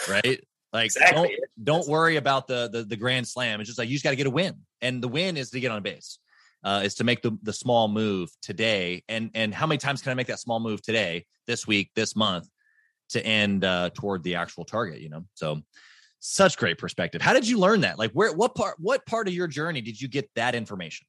right? 0.09 0.43
Like 0.73 0.85
exactly. 0.85 1.27
don't 1.27 1.31
don't 1.65 1.87
worry 1.89 2.15
about 2.15 2.47
the, 2.47 2.69
the 2.71 2.83
the 2.83 2.95
grand 2.95 3.27
slam. 3.27 3.59
It's 3.59 3.67
just 3.67 3.77
like 3.77 3.89
you 3.89 3.95
just 3.95 4.05
got 4.05 4.11
to 4.11 4.15
get 4.15 4.25
a 4.25 4.29
win, 4.29 4.55
and 4.81 5.03
the 5.03 5.09
win 5.09 5.35
is 5.35 5.49
to 5.49 5.59
get 5.59 5.69
on 5.69 5.83
base. 5.83 6.17
Uh, 6.63 6.83
is 6.85 6.95
to 6.95 7.03
make 7.03 7.21
the 7.21 7.37
the 7.43 7.51
small 7.51 7.89
move 7.89 8.29
today, 8.41 9.03
and 9.09 9.31
and 9.33 9.53
how 9.53 9.67
many 9.67 9.79
times 9.79 10.01
can 10.01 10.11
I 10.11 10.13
make 10.13 10.27
that 10.27 10.39
small 10.39 10.61
move 10.61 10.81
today, 10.81 11.25
this 11.45 11.67
week, 11.67 11.91
this 11.93 12.15
month, 12.15 12.47
to 13.09 13.25
end 13.25 13.65
uh, 13.65 13.89
toward 13.93 14.23
the 14.23 14.35
actual 14.35 14.63
target? 14.63 15.01
You 15.01 15.09
know, 15.09 15.25
so 15.33 15.61
such 16.21 16.55
great 16.55 16.77
perspective. 16.77 17.21
How 17.21 17.33
did 17.33 17.47
you 17.47 17.57
learn 17.57 17.81
that? 17.81 17.99
Like, 17.99 18.11
where 18.11 18.31
what 18.31 18.55
part 18.55 18.75
what 18.79 19.05
part 19.05 19.27
of 19.27 19.33
your 19.33 19.47
journey 19.47 19.81
did 19.81 19.99
you 19.99 20.07
get 20.07 20.29
that 20.35 20.55
information? 20.55 21.05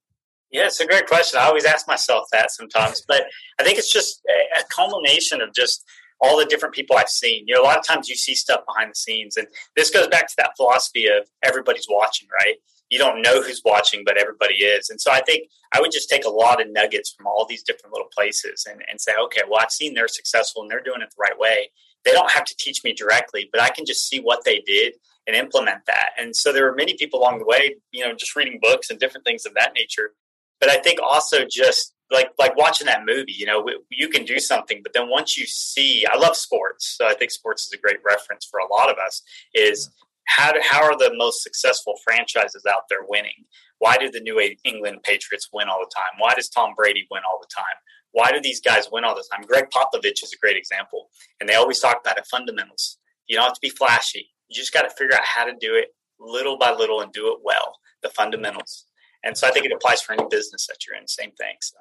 Yeah, 0.50 0.66
it's 0.66 0.80
a 0.80 0.86
great 0.86 1.06
question. 1.06 1.38
I 1.40 1.44
always 1.44 1.64
ask 1.64 1.86
myself 1.86 2.26
that 2.32 2.50
sometimes, 2.50 3.02
but 3.06 3.24
I 3.58 3.62
think 3.62 3.78
it's 3.78 3.90
just 3.90 4.20
a 4.58 4.64
culmination 4.68 5.40
of 5.40 5.54
just 5.54 5.84
all 6.20 6.38
the 6.38 6.44
different 6.44 6.74
people 6.74 6.96
I've 6.96 7.08
seen. 7.08 7.44
You 7.46 7.54
know, 7.54 7.62
a 7.62 7.64
lot 7.64 7.78
of 7.78 7.86
times 7.86 8.08
you 8.08 8.16
see 8.16 8.34
stuff 8.34 8.60
behind 8.66 8.90
the 8.90 8.94
scenes, 8.94 9.36
and 9.36 9.46
this 9.76 9.90
goes 9.90 10.08
back 10.08 10.28
to 10.28 10.34
that 10.38 10.52
philosophy 10.56 11.06
of 11.06 11.26
everybody's 11.42 11.86
watching, 11.88 12.28
right? 12.44 12.56
You 12.90 12.98
don't 12.98 13.22
know 13.22 13.40
who's 13.40 13.62
watching, 13.64 14.02
but 14.04 14.18
everybody 14.18 14.56
is. 14.56 14.90
And 14.90 15.00
so 15.00 15.10
I 15.10 15.22
think 15.22 15.48
I 15.74 15.80
would 15.80 15.90
just 15.92 16.10
take 16.10 16.26
a 16.26 16.30
lot 16.30 16.60
of 16.60 16.70
nuggets 16.70 17.10
from 17.10 17.26
all 17.26 17.46
these 17.48 17.62
different 17.62 17.94
little 17.94 18.10
places 18.14 18.66
and, 18.70 18.82
and 18.90 19.00
say, 19.00 19.12
okay, 19.24 19.40
well, 19.48 19.60
I've 19.62 19.70
seen 19.70 19.94
they're 19.94 20.08
successful 20.08 20.60
and 20.60 20.70
they're 20.70 20.82
doing 20.82 21.00
it 21.00 21.08
the 21.08 21.20
right 21.20 21.38
way. 21.38 21.70
They 22.04 22.12
don't 22.12 22.30
have 22.30 22.44
to 22.44 22.56
teach 22.58 22.82
me 22.84 22.92
directly, 22.92 23.48
but 23.52 23.60
I 23.60 23.70
can 23.70 23.84
just 23.84 24.08
see 24.08 24.20
what 24.20 24.44
they 24.44 24.60
did 24.60 24.94
and 25.26 25.36
implement 25.36 25.86
that. 25.86 26.10
And 26.18 26.34
so 26.34 26.52
there 26.52 26.64
were 26.64 26.74
many 26.74 26.94
people 26.94 27.20
along 27.20 27.38
the 27.38 27.46
way, 27.46 27.76
you 27.92 28.04
know, 28.04 28.14
just 28.14 28.34
reading 28.34 28.58
books 28.60 28.90
and 28.90 28.98
different 28.98 29.24
things 29.24 29.46
of 29.46 29.54
that 29.54 29.72
nature. 29.74 30.12
But 30.60 30.68
I 30.68 30.78
think 30.78 31.00
also 31.00 31.44
just 31.48 31.94
like 32.12 32.30
like 32.38 32.56
watching 32.56 32.86
that 32.86 33.04
movie 33.06 33.32
you 33.32 33.46
know 33.46 33.66
you 33.90 34.08
can 34.08 34.24
do 34.24 34.38
something 34.38 34.80
but 34.82 34.92
then 34.92 35.08
once 35.08 35.36
you 35.36 35.46
see 35.46 36.04
i 36.06 36.16
love 36.16 36.36
sports 36.36 36.94
so 36.96 37.06
i 37.06 37.14
think 37.14 37.30
sports 37.30 37.66
is 37.66 37.72
a 37.72 37.78
great 37.78 37.98
reference 38.04 38.44
for 38.44 38.60
a 38.60 38.72
lot 38.72 38.90
of 38.90 38.96
us 38.98 39.22
is 39.54 39.90
how, 40.26 40.52
how 40.62 40.82
are 40.82 40.96
the 40.96 41.12
most 41.16 41.42
successful 41.42 41.94
franchises 42.04 42.64
out 42.70 42.82
there 42.88 43.04
winning 43.08 43.46
why 43.78 43.96
do 43.96 44.10
the 44.10 44.20
new 44.20 44.40
england 44.64 45.02
patriots 45.02 45.48
win 45.52 45.68
all 45.68 45.80
the 45.80 45.92
time 45.94 46.12
why 46.18 46.34
does 46.34 46.48
tom 46.48 46.74
brady 46.76 47.06
win 47.10 47.22
all 47.28 47.40
the 47.40 47.48
time 47.54 47.64
why 48.12 48.30
do 48.30 48.40
these 48.40 48.60
guys 48.60 48.88
win 48.92 49.04
all 49.04 49.14
the 49.14 49.24
time 49.32 49.44
Gregg 49.46 49.66
Popovich 49.70 50.22
is 50.22 50.32
a 50.32 50.38
great 50.38 50.56
example 50.56 51.08
and 51.40 51.48
they 51.48 51.54
always 51.54 51.80
talk 51.80 52.00
about 52.00 52.18
it 52.18 52.26
fundamentals 52.30 52.98
you 53.26 53.36
don't 53.36 53.44
have 53.44 53.54
to 53.54 53.60
be 53.60 53.70
flashy 53.70 54.30
you 54.48 54.54
just 54.54 54.72
got 54.72 54.82
to 54.82 54.90
figure 54.90 55.14
out 55.14 55.24
how 55.24 55.44
to 55.44 55.54
do 55.60 55.74
it 55.74 55.94
little 56.20 56.56
by 56.58 56.72
little 56.72 57.00
and 57.00 57.12
do 57.12 57.28
it 57.32 57.38
well 57.42 57.76
the 58.02 58.08
fundamentals 58.08 58.86
and 59.24 59.36
so 59.36 59.46
I 59.46 59.50
think 59.50 59.66
it 59.66 59.72
applies 59.72 60.02
for 60.02 60.12
any 60.12 60.24
business 60.30 60.66
that 60.66 60.78
you're 60.86 60.96
in. 60.96 61.06
Same 61.06 61.32
thing. 61.32 61.56
So 61.60 61.76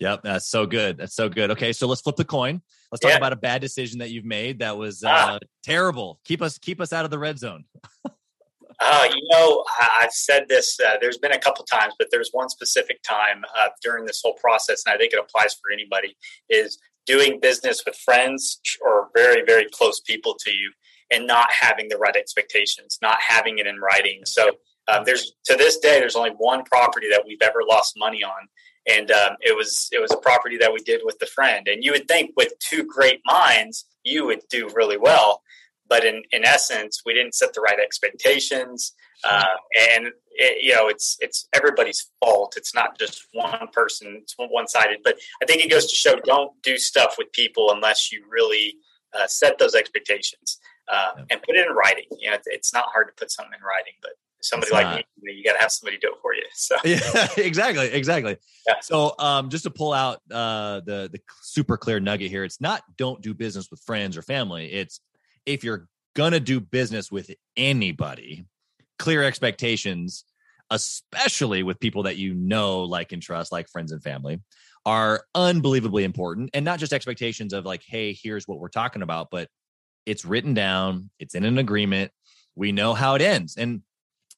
Yep, 0.00 0.22
that's 0.24 0.48
so 0.48 0.66
good. 0.66 0.98
That's 0.98 1.14
so 1.14 1.28
good. 1.28 1.52
Okay, 1.52 1.72
so 1.72 1.86
let's 1.86 2.00
flip 2.00 2.16
the 2.16 2.24
coin. 2.24 2.60
Let's 2.90 3.00
talk 3.00 3.12
yeah. 3.12 3.16
about 3.16 3.32
a 3.32 3.36
bad 3.36 3.60
decision 3.60 4.00
that 4.00 4.10
you've 4.10 4.24
made 4.24 4.58
that 4.58 4.76
was 4.76 5.04
ah. 5.06 5.34
uh, 5.34 5.38
terrible. 5.62 6.20
Keep 6.24 6.42
us 6.42 6.58
keep 6.58 6.80
us 6.80 6.92
out 6.92 7.04
of 7.04 7.12
the 7.12 7.18
red 7.18 7.38
zone. 7.38 7.64
uh, 8.84 9.08
you 9.14 9.22
know, 9.30 9.64
I've 10.00 10.12
said 10.12 10.46
this. 10.48 10.78
Uh, 10.78 10.96
there's 11.00 11.18
been 11.18 11.32
a 11.32 11.38
couple 11.38 11.64
times, 11.64 11.94
but 11.98 12.08
there's 12.10 12.30
one 12.32 12.48
specific 12.48 13.02
time 13.02 13.42
uh, 13.58 13.68
during 13.82 14.04
this 14.04 14.20
whole 14.22 14.34
process, 14.34 14.84
and 14.84 14.94
I 14.94 14.98
think 14.98 15.12
it 15.12 15.18
applies 15.18 15.54
for 15.54 15.72
anybody. 15.72 16.16
Is 16.48 16.78
doing 17.06 17.40
business 17.40 17.82
with 17.84 17.96
friends 17.96 18.60
or 18.84 19.08
very 19.14 19.42
very 19.44 19.66
close 19.72 20.00
people 20.00 20.36
to 20.40 20.50
you, 20.50 20.70
and 21.10 21.26
not 21.26 21.48
having 21.50 21.88
the 21.88 21.96
right 21.96 22.16
expectations, 22.16 22.98
not 23.00 23.18
having 23.26 23.58
it 23.58 23.66
in 23.66 23.78
writing. 23.80 24.22
So 24.24 24.52
um, 24.88 25.04
there's 25.04 25.32
to 25.46 25.56
this 25.56 25.78
day, 25.78 25.98
there's 25.98 26.16
only 26.16 26.32
one 26.36 26.64
property 26.64 27.08
that 27.10 27.24
we've 27.26 27.42
ever 27.42 27.60
lost 27.66 27.94
money 27.96 28.22
on, 28.22 28.48
and 28.86 29.10
um, 29.10 29.36
it 29.40 29.56
was 29.56 29.88
it 29.92 30.00
was 30.00 30.12
a 30.12 30.18
property 30.18 30.58
that 30.58 30.72
we 30.72 30.80
did 30.80 31.00
with 31.04 31.18
the 31.18 31.26
friend. 31.26 31.68
And 31.68 31.82
you 31.82 31.92
would 31.92 32.08
think 32.08 32.32
with 32.36 32.52
two 32.58 32.84
great 32.84 33.20
minds, 33.24 33.86
you 34.02 34.26
would 34.26 34.40
do 34.50 34.68
really 34.74 34.98
well, 34.98 35.42
but 35.88 36.04
in 36.04 36.22
in 36.32 36.44
essence, 36.44 37.02
we 37.04 37.14
didn't 37.14 37.34
set 37.34 37.54
the 37.54 37.60
right 37.60 37.78
expectations, 37.78 38.92
uh, 39.28 39.44
and 39.92 40.08
it, 40.32 40.62
you 40.62 40.74
know 40.74 40.88
it's 40.88 41.16
it's 41.20 41.48
everybody's 41.52 42.10
fault. 42.20 42.54
It's 42.56 42.74
not 42.74 42.98
just 42.98 43.26
one 43.32 43.68
person. 43.72 44.20
It's 44.22 44.34
one 44.36 44.68
sided. 44.68 45.00
But 45.04 45.18
I 45.42 45.46
think 45.46 45.64
it 45.64 45.70
goes 45.70 45.86
to 45.86 45.94
show 45.94 46.16
don't 46.24 46.52
do 46.62 46.78
stuff 46.78 47.16
with 47.18 47.32
people 47.32 47.70
unless 47.72 48.12
you 48.12 48.24
really 48.28 48.76
uh, 49.12 49.26
set 49.26 49.58
those 49.58 49.74
expectations 49.74 50.58
uh, 50.90 51.12
and 51.30 51.42
put 51.42 51.56
it 51.56 51.66
in 51.66 51.74
writing. 51.74 52.06
You 52.18 52.30
know, 52.30 52.38
it's 52.46 52.72
not 52.72 52.86
hard 52.86 53.08
to 53.08 53.12
put 53.14 53.30
something 53.30 53.54
in 53.58 53.64
writing, 53.64 53.94
but 54.02 54.12
somebody 54.44 54.68
it's 54.68 54.72
like 54.72 54.86
not. 54.86 55.04
me, 55.22 55.32
you 55.32 55.44
got 55.44 55.54
to 55.54 55.60
have 55.60 55.72
somebody 55.72 55.98
do 55.98 56.08
it 56.08 56.18
for 56.20 56.34
you. 56.34 56.44
So 56.54 56.76
yeah, 56.84 57.28
exactly, 57.44 57.86
exactly. 57.86 58.36
Yeah. 58.66 58.74
So 58.82 59.14
um, 59.18 59.50
just 59.50 59.64
to 59.64 59.70
pull 59.70 59.92
out 59.92 60.20
uh, 60.30 60.80
the 60.80 61.08
the 61.12 61.20
super 61.42 61.76
clear 61.76 62.00
nugget 62.00 62.30
here, 62.30 62.44
it's 62.44 62.60
not 62.60 62.82
don't 62.96 63.20
do 63.20 63.34
business 63.34 63.70
with 63.70 63.80
friends 63.80 64.16
or 64.16 64.22
family. 64.22 64.72
It's 64.72 65.00
if 65.46 65.64
you're 65.64 65.88
gonna 66.14 66.40
do 66.40 66.60
business 66.60 67.10
with 67.10 67.30
anybody, 67.56 68.46
clear 68.98 69.22
expectations, 69.22 70.24
especially 70.70 71.62
with 71.62 71.80
people 71.80 72.04
that 72.04 72.16
you 72.16 72.34
know, 72.34 72.82
like 72.82 73.12
and 73.12 73.22
trust, 73.22 73.52
like 73.52 73.68
friends 73.68 73.92
and 73.92 74.02
family, 74.02 74.40
are 74.86 75.24
unbelievably 75.34 76.04
important. 76.04 76.50
And 76.54 76.64
not 76.64 76.78
just 76.78 76.92
expectations 76.92 77.52
of 77.52 77.64
like, 77.64 77.82
hey, 77.86 78.12
here's 78.20 78.46
what 78.46 78.58
we're 78.58 78.68
talking 78.68 79.02
about, 79.02 79.28
but 79.30 79.48
it's 80.06 80.24
written 80.24 80.54
down, 80.54 81.10
it's 81.18 81.34
in 81.34 81.44
an 81.44 81.58
agreement. 81.58 82.10
We 82.54 82.72
know 82.72 82.94
how 82.94 83.14
it 83.14 83.22
ends. 83.22 83.56
And 83.56 83.82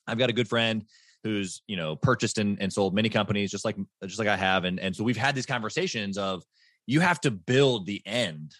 I've 0.06 0.18
got 0.18 0.30
a 0.30 0.34
good 0.34 0.48
friend 0.48 0.84
who's 1.26 1.62
you 1.66 1.76
know 1.76 1.96
purchased 1.96 2.38
and, 2.38 2.56
and 2.60 2.72
sold 2.72 2.94
many 2.94 3.08
companies 3.08 3.50
just 3.50 3.64
like 3.64 3.76
just 4.04 4.20
like 4.20 4.28
I 4.28 4.36
have 4.36 4.64
and 4.64 4.78
and 4.78 4.94
so 4.94 5.02
we've 5.02 5.16
had 5.16 5.34
these 5.34 5.46
conversations 5.46 6.18
of 6.18 6.44
you 6.86 7.00
have 7.00 7.20
to 7.22 7.32
build 7.32 7.84
the 7.84 8.00
end 8.06 8.54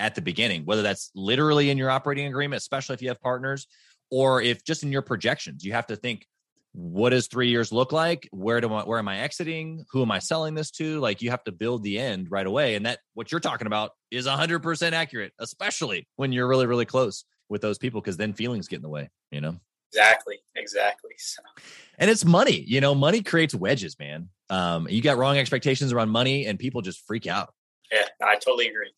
at 0.00 0.14
the 0.14 0.22
beginning 0.22 0.64
whether 0.64 0.82
that's 0.82 1.10
literally 1.14 1.70
in 1.70 1.78
your 1.78 1.90
operating 1.90 2.26
agreement 2.26 2.58
especially 2.58 2.94
if 2.94 3.02
you 3.02 3.08
have 3.08 3.20
partners 3.20 3.66
or 4.10 4.42
if 4.42 4.64
just 4.64 4.82
in 4.82 4.90
your 4.90 5.02
projections 5.02 5.64
you 5.64 5.72
have 5.72 5.86
to 5.86 5.96
think 5.96 6.26
what 6.72 7.10
does 7.10 7.26
3 7.26 7.48
years 7.48 7.72
look 7.72 7.92
like 7.92 8.28
where 8.32 8.60
do 8.60 8.72
I, 8.72 8.82
where 8.82 8.98
am 8.98 9.08
I 9.08 9.18
exiting 9.18 9.84
who 9.92 10.02
am 10.02 10.10
I 10.10 10.18
selling 10.18 10.54
this 10.54 10.70
to 10.72 10.98
like 11.00 11.22
you 11.22 11.30
have 11.30 11.44
to 11.44 11.52
build 11.52 11.82
the 11.82 11.98
end 11.98 12.28
right 12.30 12.46
away 12.46 12.74
and 12.74 12.86
that 12.86 13.00
what 13.14 13.30
you're 13.30 13.40
talking 13.40 13.66
about 13.66 13.90
is 14.10 14.26
100% 14.26 14.92
accurate 14.92 15.32
especially 15.38 16.08
when 16.16 16.32
you're 16.32 16.48
really 16.48 16.66
really 16.66 16.86
close 16.86 17.24
with 17.48 17.60
those 17.60 17.78
people 17.78 18.00
because 18.00 18.16
then 18.16 18.32
feelings 18.32 18.68
get 18.68 18.76
in 18.76 18.82
the 18.82 18.88
way 18.88 19.10
you 19.30 19.40
know 19.40 19.56
Exactly. 19.92 20.38
Exactly. 20.54 21.10
So. 21.18 21.42
And 21.98 22.10
it's 22.10 22.24
money. 22.24 22.62
You 22.66 22.80
know, 22.80 22.94
money 22.94 23.22
creates 23.22 23.54
wedges, 23.54 23.98
man. 23.98 24.28
Um, 24.48 24.86
you 24.88 25.02
got 25.02 25.18
wrong 25.18 25.36
expectations 25.36 25.92
around 25.92 26.10
money, 26.10 26.46
and 26.46 26.58
people 26.58 26.80
just 26.80 27.04
freak 27.06 27.26
out. 27.26 27.52
Yeah, 27.92 28.06
I 28.22 28.36
totally 28.36 28.68
agree. 28.68 28.90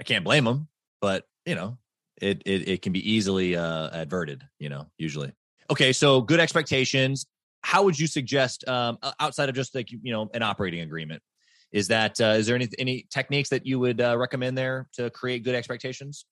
I 0.00 0.02
can't 0.02 0.24
blame 0.24 0.44
them, 0.44 0.66
but 1.02 1.24
you 1.44 1.54
know, 1.54 1.76
it 2.20 2.42
it, 2.46 2.68
it 2.68 2.82
can 2.82 2.92
be 2.92 3.12
easily 3.12 3.54
uh, 3.54 3.90
adverted. 3.92 4.42
You 4.58 4.70
know, 4.70 4.86
usually. 4.96 5.32
Okay, 5.70 5.92
so 5.92 6.22
good 6.22 6.40
expectations. 6.40 7.26
How 7.62 7.82
would 7.82 7.98
you 7.98 8.06
suggest 8.06 8.66
um, 8.66 8.98
outside 9.20 9.50
of 9.50 9.54
just 9.54 9.74
like 9.74 9.92
you 9.92 10.12
know 10.12 10.30
an 10.32 10.42
operating 10.42 10.80
agreement? 10.80 11.22
Is 11.70 11.88
that 11.88 12.18
uh, 12.18 12.34
is 12.38 12.46
there 12.46 12.56
any 12.56 12.68
any 12.78 13.06
techniques 13.10 13.50
that 13.50 13.66
you 13.66 13.78
would 13.78 14.00
uh, 14.00 14.16
recommend 14.16 14.56
there 14.56 14.88
to 14.94 15.10
create 15.10 15.44
good 15.44 15.54
expectations? 15.54 16.24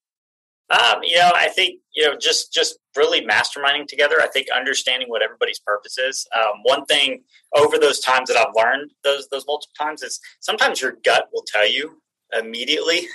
Um, 0.71 1.03
you 1.03 1.17
know, 1.19 1.33
I 1.35 1.49
think 1.49 1.81
you 1.95 2.07
know 2.07 2.17
just 2.19 2.55
just 2.55 2.79
really 2.97 3.21
masterminding 3.27 3.87
together. 3.87 4.17
I 4.23 4.29
think 4.29 4.47
understanding 4.51 5.09
what 5.09 5.23
everybody's 5.23 5.61
purpose 5.61 5.99
is. 5.99 6.27
Um, 6.35 6.63
one 6.63 6.87
thing 6.87 7.23
over 7.55 7.79
those 7.79 8.01
times 8.01 8.31
that 8.31 8.39
I've 8.39 8.55
learned 8.55 8.93
those 9.05 9.29
those 9.31 9.45
multiple 9.47 9.75
times 9.79 10.03
is 10.03 10.19
sometimes 10.41 10.81
your 10.81 10.97
gut 11.05 11.29
will 11.35 11.45
tell 11.47 11.69
you 11.69 12.01
immediately, 12.33 13.09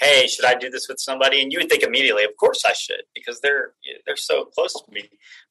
"Hey, 0.00 0.26
should 0.26 0.44
I 0.44 0.54
do 0.54 0.70
this 0.70 0.88
with 0.88 0.98
somebody?" 0.98 1.42
And 1.42 1.52
you 1.52 1.58
would 1.58 1.68
think 1.68 1.82
immediately, 1.82 2.24
"Of 2.24 2.36
course 2.36 2.64
I 2.64 2.72
should," 2.72 3.02
because 3.14 3.40
they're 3.40 3.74
they're 4.06 4.16
so 4.16 4.46
close 4.46 4.72
to 4.72 4.92
me. 4.92 5.08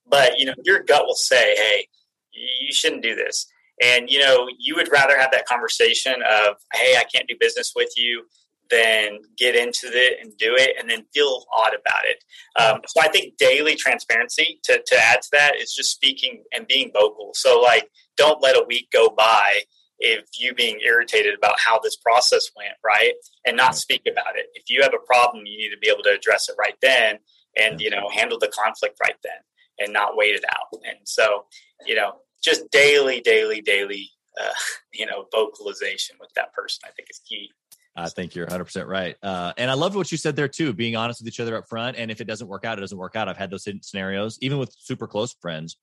But 0.08 0.40
you 0.40 0.46
know, 0.46 0.56
your 0.64 0.80
gut 0.80 1.06
will 1.06 1.16
say, 1.16 1.56
"Hey, 1.56 1.88
you 2.32 2.74
shouldn't 2.74 3.04
do 3.04 3.16
this." 3.16 3.48
And 3.82 4.10
you 4.10 4.20
know, 4.20 4.48
you 4.58 4.76
would 4.76 4.92
rather 4.92 5.18
have 5.18 5.32
that 5.32 5.46
conversation 5.46 6.16
of, 6.30 6.58
"Hey, 6.74 6.98
I 6.98 7.04
can't 7.04 7.28
do 7.28 7.36
business 7.40 7.74
with 7.76 7.94
you." 7.98 8.26
than 8.70 9.20
get 9.38 9.56
into 9.56 9.88
it 9.88 10.20
and 10.22 10.38
do 10.38 10.56
it 10.56 10.76
and 10.80 10.90
then 10.90 11.06
feel 11.14 11.46
odd 11.52 11.74
about 11.74 12.06
it. 12.06 12.24
Um, 12.56 12.82
so 12.88 13.02
I 13.02 13.08
think 13.08 13.38
daily 13.38 13.76
transparency 13.76 14.60
to, 14.64 14.82
to 14.86 14.96
add 14.98 15.22
to 15.24 15.30
that 15.34 15.56
is 15.56 15.74
just 15.74 15.92
speaking 15.92 16.44
and 16.54 16.68
being 16.68 16.92
vocal. 16.94 17.32
So 17.34 17.60
like, 17.60 17.90
don't 18.16 18.42
let 18.42 18.56
a 18.56 18.66
week 18.68 18.90
go 18.92 19.10
by 19.10 19.62
if 20.00 20.26
you 20.38 20.54
being 20.54 20.80
irritated 20.84 21.36
about 21.38 21.60
how 21.60 21.80
this 21.80 21.96
process 21.96 22.50
went, 22.56 22.74
right? 22.84 23.14
And 23.46 23.58
not 23.58 23.76
speak 23.76 24.02
about 24.10 24.36
it. 24.36 24.48
If 24.54 24.70
you 24.70 24.82
have 24.82 24.94
a 24.94 25.06
problem, 25.06 25.46
you 25.46 25.58
need 25.58 25.72
to 25.72 25.78
be 25.78 25.90
able 25.90 26.04
to 26.04 26.16
address 26.16 26.50
it 26.50 26.56
right 26.58 26.76
then 26.82 27.20
and, 27.58 27.82
you 27.82 27.90
know, 27.90 28.10
handle 28.10 28.40
the 28.40 28.48
conflict 28.48 28.98
right 29.02 29.18
then 29.24 29.34
and 29.80 29.94
not 29.94 30.16
wait 30.16 30.36
it 30.36 30.46
out. 30.50 30.80
And 30.86 31.00
so, 31.06 31.46
you 31.86 31.96
know, 31.96 32.14
just 32.42 32.70
daily, 32.72 33.22
daily, 33.22 33.62
daily 33.62 34.12
uh, 34.40 34.50
you 34.94 35.06
know 35.06 35.26
vocalization 35.34 36.16
with 36.20 36.34
that 36.36 36.54
person. 36.54 36.82
I 36.86 36.92
think 36.92 37.10
is 37.10 37.20
key. 37.28 37.52
I 37.96 38.08
think 38.08 38.34
you're 38.34 38.48
100% 38.48 38.88
right. 38.88 39.18
Uh, 39.22 39.52
and 39.58 39.70
I 39.70 39.74
love 39.74 39.94
what 39.94 40.10
you 40.10 40.18
said 40.18 40.36
there 40.36 40.48
too, 40.48 40.72
being 40.72 40.96
honest 40.96 41.20
with 41.20 41.28
each 41.28 41.40
other 41.42 41.58
up 41.58 41.68
front. 41.68 41.98
And 41.98 42.10
if 42.10 42.22
it 42.22 42.28
doesn't 42.28 42.48
work 42.48 42.64
out, 42.64 42.78
it 42.78 42.82
doesn't 42.82 42.98
work 42.98 43.18
out. 43.18 43.28
I've 43.28 43.36
had 43.36 43.50
those 43.50 43.68
scenarios, 43.82 44.38
even 44.42 44.58
with 44.58 44.74
super 44.80 45.06
close 45.06 45.36
friends. 45.42 45.76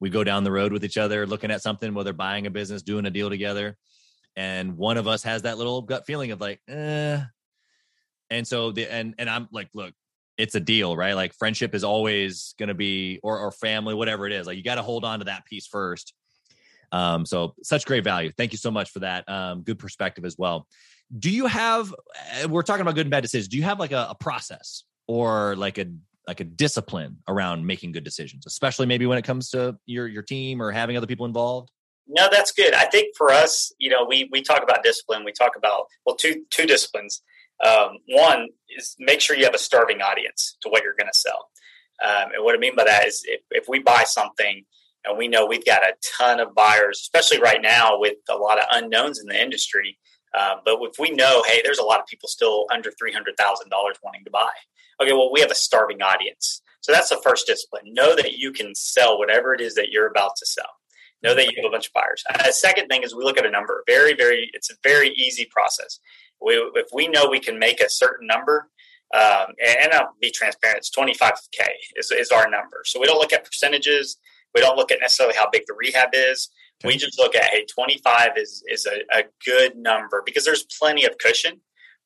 We 0.00 0.10
go 0.10 0.24
down 0.24 0.44
the 0.44 0.52
road 0.52 0.72
with 0.72 0.84
each 0.84 0.98
other, 0.98 1.26
looking 1.26 1.50
at 1.50 1.62
something, 1.62 1.94
whether 1.94 2.12
buying 2.12 2.46
a 2.46 2.50
business, 2.50 2.82
doing 2.82 3.06
a 3.06 3.10
deal 3.10 3.30
together. 3.30 3.76
And 4.36 4.76
one 4.76 4.98
of 4.98 5.06
us 5.06 5.22
has 5.22 5.42
that 5.42 5.58
little 5.58 5.82
gut 5.82 6.06
feeling 6.06 6.30
of 6.32 6.40
like, 6.40 6.60
eh. 6.68 7.20
And 8.28 8.46
so 8.46 8.72
the, 8.72 8.92
and, 8.92 9.14
and 9.18 9.30
I'm 9.30 9.48
like, 9.52 9.68
look, 9.72 9.94
it's 10.36 10.54
a 10.54 10.60
deal, 10.60 10.96
right? 10.96 11.14
Like 11.14 11.32
friendship 11.32 11.74
is 11.74 11.84
always 11.84 12.54
going 12.58 12.68
to 12.68 12.74
be, 12.74 13.20
or, 13.22 13.38
or 13.38 13.50
family, 13.52 13.94
whatever 13.94 14.26
it 14.26 14.32
is. 14.32 14.46
Like 14.46 14.58
you 14.58 14.62
got 14.62 14.74
to 14.74 14.82
hold 14.82 15.04
on 15.04 15.20
to 15.20 15.26
that 15.26 15.46
piece 15.46 15.66
first. 15.66 16.12
Um, 16.92 17.24
so 17.24 17.54
such 17.62 17.86
great 17.86 18.04
value. 18.04 18.30
Thank 18.36 18.52
you 18.52 18.58
so 18.58 18.70
much 18.70 18.90
for 18.90 18.98
that. 19.00 19.28
Um, 19.28 19.62
good 19.62 19.78
perspective 19.78 20.24
as 20.24 20.36
well 20.36 20.66
do 21.16 21.30
you 21.30 21.46
have 21.46 21.94
eh, 22.32 22.46
we're 22.46 22.62
talking 22.62 22.82
about 22.82 22.94
good 22.94 23.06
and 23.06 23.10
bad 23.10 23.22
decisions 23.22 23.48
do 23.48 23.56
you 23.56 23.62
have 23.62 23.78
like 23.78 23.92
a, 23.92 24.08
a, 24.10 24.14
process 24.14 24.84
or 25.06 25.54
like 25.56 25.78
a 25.78 25.86
like 26.26 26.40
a 26.40 26.44
discipline 26.44 27.18
around 27.28 27.66
making 27.66 27.92
good 27.92 28.04
decisions 28.04 28.46
especially 28.46 28.86
maybe 28.86 29.06
when 29.06 29.18
it 29.18 29.24
comes 29.24 29.50
to 29.50 29.76
your 29.86 30.06
your 30.06 30.22
team 30.22 30.60
or 30.60 30.70
having 30.70 30.96
other 30.96 31.06
people 31.06 31.26
involved? 31.26 31.70
No 32.08 32.28
that's 32.30 32.52
good. 32.52 32.74
I 32.74 32.86
think 32.86 33.16
for 33.16 33.30
us 33.30 33.72
you 33.78 33.90
know 33.90 34.04
we 34.08 34.28
we 34.32 34.42
talk 34.42 34.62
about 34.62 34.82
discipline. 34.82 35.24
We 35.24 35.32
talk 35.32 35.56
about 35.56 35.86
well 36.04 36.16
two 36.16 36.44
two 36.50 36.66
disciplines. 36.66 37.22
Um, 37.64 37.98
one 38.08 38.48
is 38.76 38.96
make 38.98 39.20
sure 39.20 39.34
you 39.34 39.44
have 39.44 39.54
a 39.54 39.58
starving 39.58 40.02
audience 40.02 40.58
to 40.60 40.68
what 40.68 40.82
you're 40.82 40.94
going 40.94 41.10
to 41.10 41.18
sell. 41.18 41.48
Um, 42.04 42.32
and 42.34 42.44
what 42.44 42.54
i 42.54 42.58
mean 42.58 42.76
by 42.76 42.84
that 42.84 43.06
is 43.06 43.22
if, 43.24 43.40
if 43.50 43.68
we 43.68 43.78
buy 43.78 44.04
something 44.04 44.64
and 45.06 45.16
we 45.16 45.28
know 45.28 45.46
we've 45.46 45.64
got 45.64 45.82
a 45.82 45.94
ton 46.18 46.40
of 46.40 46.54
buyers 46.54 47.00
especially 47.00 47.40
right 47.40 47.62
now 47.62 47.98
with 47.98 48.16
a 48.28 48.36
lot 48.36 48.58
of 48.58 48.66
unknowns 48.70 49.18
in 49.18 49.26
the 49.28 49.42
industry 49.42 49.96
um, 50.36 50.60
but 50.64 50.78
if 50.82 50.98
we 50.98 51.10
know, 51.10 51.42
hey, 51.46 51.62
there's 51.64 51.78
a 51.78 51.84
lot 51.84 52.00
of 52.00 52.06
people 52.06 52.28
still 52.28 52.66
under 52.72 52.90
three 52.92 53.12
hundred 53.12 53.36
thousand 53.38 53.70
dollars 53.70 53.96
wanting 54.02 54.24
to 54.24 54.30
buy. 54.30 54.50
Okay, 55.00 55.12
well, 55.12 55.30
we 55.32 55.40
have 55.40 55.50
a 55.50 55.56
starving 55.56 56.02
audience, 56.02 56.62
so 56.80 56.92
that's 56.92 57.08
the 57.08 57.20
first 57.22 57.46
discipline. 57.46 57.82
Know 57.86 58.16
that 58.16 58.34
you 58.38 58.52
can 58.52 58.74
sell 58.74 59.18
whatever 59.18 59.54
it 59.54 59.60
is 59.60 59.74
that 59.74 59.90
you're 59.90 60.06
about 60.06 60.36
to 60.36 60.46
sell. 60.46 60.70
Know 61.22 61.34
that 61.34 61.46
you 61.46 61.52
have 61.56 61.68
a 61.68 61.70
bunch 61.70 61.88
of 61.88 61.92
buyers. 61.92 62.22
A 62.46 62.52
second 62.52 62.88
thing 62.88 63.02
is 63.02 63.14
we 63.14 63.24
look 63.24 63.38
at 63.38 63.46
a 63.46 63.50
number. 63.50 63.82
Very, 63.86 64.14
very. 64.14 64.50
It's 64.52 64.70
a 64.70 64.74
very 64.82 65.10
easy 65.10 65.46
process. 65.50 65.98
We, 66.40 66.54
if 66.74 66.88
we 66.92 67.08
know 67.08 67.28
we 67.28 67.40
can 67.40 67.58
make 67.58 67.80
a 67.80 67.88
certain 67.88 68.26
number, 68.26 68.68
um, 69.14 69.54
and, 69.64 69.78
and 69.84 69.92
I'll 69.92 70.14
be 70.20 70.30
transparent, 70.30 70.78
it's 70.78 70.90
25K 70.90 71.66
is, 71.96 72.10
is 72.10 72.30
our 72.30 72.48
number. 72.50 72.82
So 72.84 73.00
we 73.00 73.06
don't 73.06 73.18
look 73.18 73.32
at 73.32 73.44
percentages. 73.44 74.18
We 74.54 74.60
don't 74.60 74.76
look 74.76 74.90
at 74.90 75.00
necessarily 75.00 75.36
how 75.36 75.48
big 75.50 75.62
the 75.66 75.74
rehab 75.74 76.10
is. 76.12 76.50
Okay. 76.84 76.92
We 76.94 76.98
just 76.98 77.18
look 77.18 77.34
at 77.34 77.44
hey, 77.44 77.64
25 77.64 78.32
is 78.36 78.62
is 78.68 78.86
a, 78.86 79.18
a, 79.18 79.24
good 79.44 79.76
number 79.76 80.22
because 80.26 80.44
there's 80.44 80.66
plenty 80.78 81.04
of 81.04 81.16
cushion, 81.18 81.60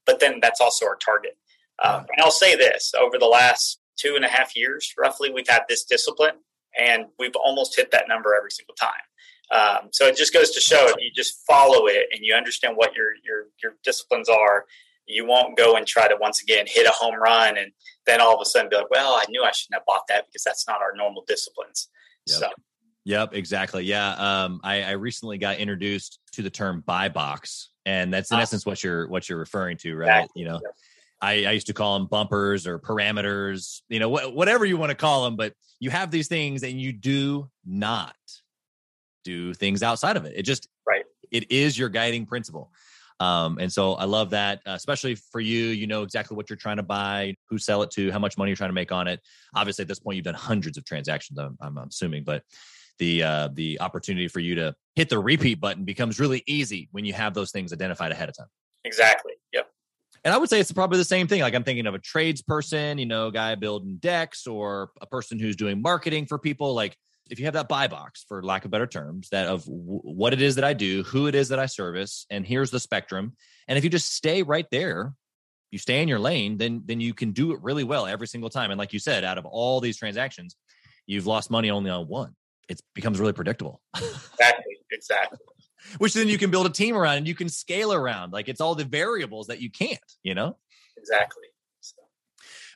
but 0.06 0.20
then 0.20 0.38
that's 0.40 0.60
also 0.60 0.86
our 0.86 0.96
target. 0.96 1.36
Um, 1.82 2.06
and 2.10 2.20
I'll 2.20 2.30
say 2.30 2.56
this: 2.56 2.92
over 2.98 3.18
the 3.18 3.26
last 3.26 3.80
two 3.96 4.16
and 4.16 4.24
a 4.24 4.28
half 4.28 4.56
years, 4.56 4.92
roughly, 4.98 5.30
we've 5.30 5.48
had 5.48 5.62
this 5.68 5.84
discipline, 5.84 6.36
and 6.78 7.06
we've 7.18 7.36
almost 7.36 7.76
hit 7.76 7.90
that 7.92 8.08
number 8.08 8.34
every 8.34 8.50
single 8.50 8.74
time. 8.74 8.90
Um, 9.52 9.88
so 9.92 10.06
it 10.06 10.16
just 10.16 10.32
goes 10.32 10.50
to 10.52 10.60
show 10.60 10.86
if 10.88 10.96
you 11.00 11.10
just 11.14 11.44
follow 11.46 11.86
it 11.86 12.06
and 12.12 12.24
you 12.24 12.34
understand 12.34 12.76
what 12.76 12.94
your 12.94 13.12
your 13.24 13.46
your 13.62 13.72
disciplines 13.82 14.28
are, 14.28 14.66
you 15.06 15.26
won't 15.26 15.56
go 15.56 15.76
and 15.76 15.86
try 15.86 16.06
to 16.06 16.16
once 16.20 16.42
again 16.42 16.66
hit 16.68 16.86
a 16.86 16.92
home 16.92 17.16
run 17.16 17.58
and 17.58 17.72
then 18.06 18.20
all 18.20 18.34
of 18.34 18.40
a 18.40 18.44
sudden 18.44 18.70
be 18.70 18.76
like, 18.76 18.90
well, 18.90 19.14
I 19.14 19.24
knew 19.28 19.42
I 19.42 19.50
shouldn't 19.50 19.74
have 19.74 19.86
bought 19.86 20.06
that 20.08 20.26
because 20.26 20.44
that's 20.44 20.68
not 20.68 20.80
our 20.80 20.94
normal 20.96 21.24
disciplines. 21.26 21.88
Yep. 22.26 22.38
So 22.38 22.48
Yep, 23.04 23.34
exactly. 23.34 23.84
Yeah, 23.84 24.12
um, 24.12 24.60
I, 24.62 24.82
I, 24.82 24.90
recently 24.92 25.38
got 25.38 25.56
introduced 25.56 26.18
to 26.32 26.42
the 26.42 26.50
term 26.50 26.82
buy 26.86 27.08
box, 27.08 27.70
and 27.86 28.12
that's 28.12 28.30
in 28.30 28.36
ah. 28.36 28.42
essence 28.42 28.66
what 28.66 28.84
you're 28.84 29.08
what 29.08 29.28
you're 29.28 29.38
referring 29.38 29.78
to, 29.78 29.96
right? 29.96 30.18
Exactly. 30.18 30.42
You 30.42 30.48
know, 30.48 30.60
I, 31.20 31.44
I, 31.44 31.50
used 31.52 31.66
to 31.66 31.74
call 31.74 31.98
them 31.98 32.08
bumpers 32.08 32.66
or 32.66 32.78
parameters, 32.78 33.82
you 33.88 33.98
know, 33.98 34.16
wh- 34.16 34.34
whatever 34.34 34.64
you 34.64 34.76
want 34.76 34.90
to 34.90 34.96
call 34.96 35.24
them, 35.24 35.36
but 35.36 35.52
you 35.78 35.90
have 35.90 36.10
these 36.10 36.28
things, 36.28 36.62
and 36.62 36.80
you 36.80 36.92
do 36.92 37.50
not 37.64 38.14
do 39.24 39.54
things 39.54 39.82
outside 39.82 40.16
of 40.16 40.24
it. 40.24 40.34
It 40.36 40.42
just 40.42 40.68
right. 40.86 41.04
It 41.30 41.50
is 41.50 41.78
your 41.78 41.88
guiding 41.88 42.26
principle. 42.26 42.70
Um, 43.20 43.58
and 43.58 43.70
so 43.70 43.94
I 43.94 44.04
love 44.04 44.30
that, 44.30 44.62
uh, 44.66 44.72
especially 44.72 45.14
for 45.14 45.40
you. 45.40 45.66
You 45.66 45.86
know 45.86 46.02
exactly 46.02 46.36
what 46.36 46.48
you're 46.48 46.56
trying 46.56 46.78
to 46.78 46.82
buy, 46.82 47.34
who 47.48 47.58
sell 47.58 47.82
it 47.82 47.90
to, 47.92 48.10
how 48.10 48.18
much 48.18 48.38
money 48.38 48.48
you're 48.50 48.56
trying 48.56 48.70
to 48.70 48.74
make 48.74 48.92
on 48.92 49.06
it. 49.08 49.20
Obviously, 49.54 49.82
at 49.82 49.88
this 49.88 49.98
point, 49.98 50.16
you've 50.16 50.24
done 50.24 50.34
hundreds 50.34 50.78
of 50.78 50.84
transactions. 50.86 51.38
I'm, 51.38 51.56
I'm 51.60 51.76
assuming, 51.76 52.24
but 52.24 52.42
the 52.98 53.22
uh, 53.22 53.48
the 53.52 53.80
opportunity 53.80 54.28
for 54.28 54.40
you 54.40 54.54
to 54.56 54.74
hit 54.96 55.08
the 55.10 55.18
repeat 55.18 55.60
button 55.60 55.84
becomes 55.84 56.18
really 56.18 56.42
easy 56.46 56.88
when 56.92 57.04
you 57.04 57.12
have 57.12 57.34
those 57.34 57.50
things 57.50 57.72
identified 57.72 58.12
ahead 58.12 58.28
of 58.28 58.36
time. 58.36 58.48
Exactly. 58.84 59.32
Yep. 59.52 59.68
And 60.24 60.34
I 60.34 60.38
would 60.38 60.50
say 60.50 60.60
it's 60.60 60.72
probably 60.72 60.98
the 60.98 61.04
same 61.04 61.26
thing. 61.28 61.40
Like 61.40 61.54
I'm 61.54 61.64
thinking 61.64 61.86
of 61.86 61.94
a 61.94 61.98
tradesperson, 61.98 62.98
you 62.98 63.06
know, 63.06 63.30
guy 63.30 63.54
building 63.54 63.96
decks 63.96 64.46
or 64.46 64.90
a 65.00 65.06
person 65.06 65.38
who's 65.38 65.56
doing 65.56 65.80
marketing 65.80 66.26
for 66.26 66.38
people. 66.38 66.74
Like 66.74 66.96
if 67.30 67.38
you 67.38 67.46
have 67.46 67.54
that 67.54 67.68
buy 67.68 67.88
box, 67.88 68.24
for 68.28 68.42
lack 68.42 68.64
of 68.64 68.70
better 68.70 68.86
terms, 68.86 69.28
that 69.30 69.46
of 69.46 69.64
w- 69.64 70.00
what 70.02 70.32
it 70.32 70.42
is 70.42 70.56
that 70.56 70.64
I 70.64 70.72
do, 70.72 71.02
who 71.04 71.26
it 71.26 71.34
is 71.34 71.48
that 71.48 71.58
I 71.58 71.66
service, 71.66 72.26
and 72.28 72.44
here's 72.44 72.70
the 72.70 72.80
spectrum. 72.80 73.34
And 73.68 73.78
if 73.78 73.84
you 73.84 73.90
just 73.90 74.12
stay 74.14 74.42
right 74.42 74.66
there, 74.70 75.14
you 75.70 75.78
stay 75.78 76.02
in 76.02 76.08
your 76.08 76.18
lane, 76.18 76.58
then 76.58 76.82
then 76.84 77.00
you 77.00 77.14
can 77.14 77.30
do 77.30 77.52
it 77.52 77.62
really 77.62 77.84
well 77.84 78.06
every 78.06 78.26
single 78.26 78.50
time. 78.50 78.70
And 78.70 78.78
like 78.78 78.92
you 78.92 78.98
said, 78.98 79.24
out 79.24 79.38
of 79.38 79.46
all 79.46 79.80
these 79.80 79.96
transactions, 79.96 80.56
you've 81.06 81.26
lost 81.26 81.50
money 81.50 81.70
only 81.70 81.90
on 81.90 82.08
one 82.08 82.34
it 82.70 82.80
becomes 82.94 83.18
really 83.18 83.32
predictable. 83.32 83.82
exactly. 83.96 84.78
Exactly. 84.92 85.38
Which 85.98 86.14
then 86.14 86.28
you 86.28 86.38
can 86.38 86.50
build 86.50 86.66
a 86.66 86.70
team 86.70 86.96
around 86.96 87.18
and 87.18 87.28
you 87.28 87.34
can 87.34 87.48
scale 87.48 87.92
around. 87.92 88.32
Like 88.32 88.48
it's 88.48 88.60
all 88.60 88.74
the 88.74 88.84
variables 88.84 89.48
that 89.48 89.60
you 89.60 89.70
can't, 89.70 89.98
you 90.22 90.34
know? 90.34 90.56
Exactly. 90.96 91.44
So. 91.80 91.96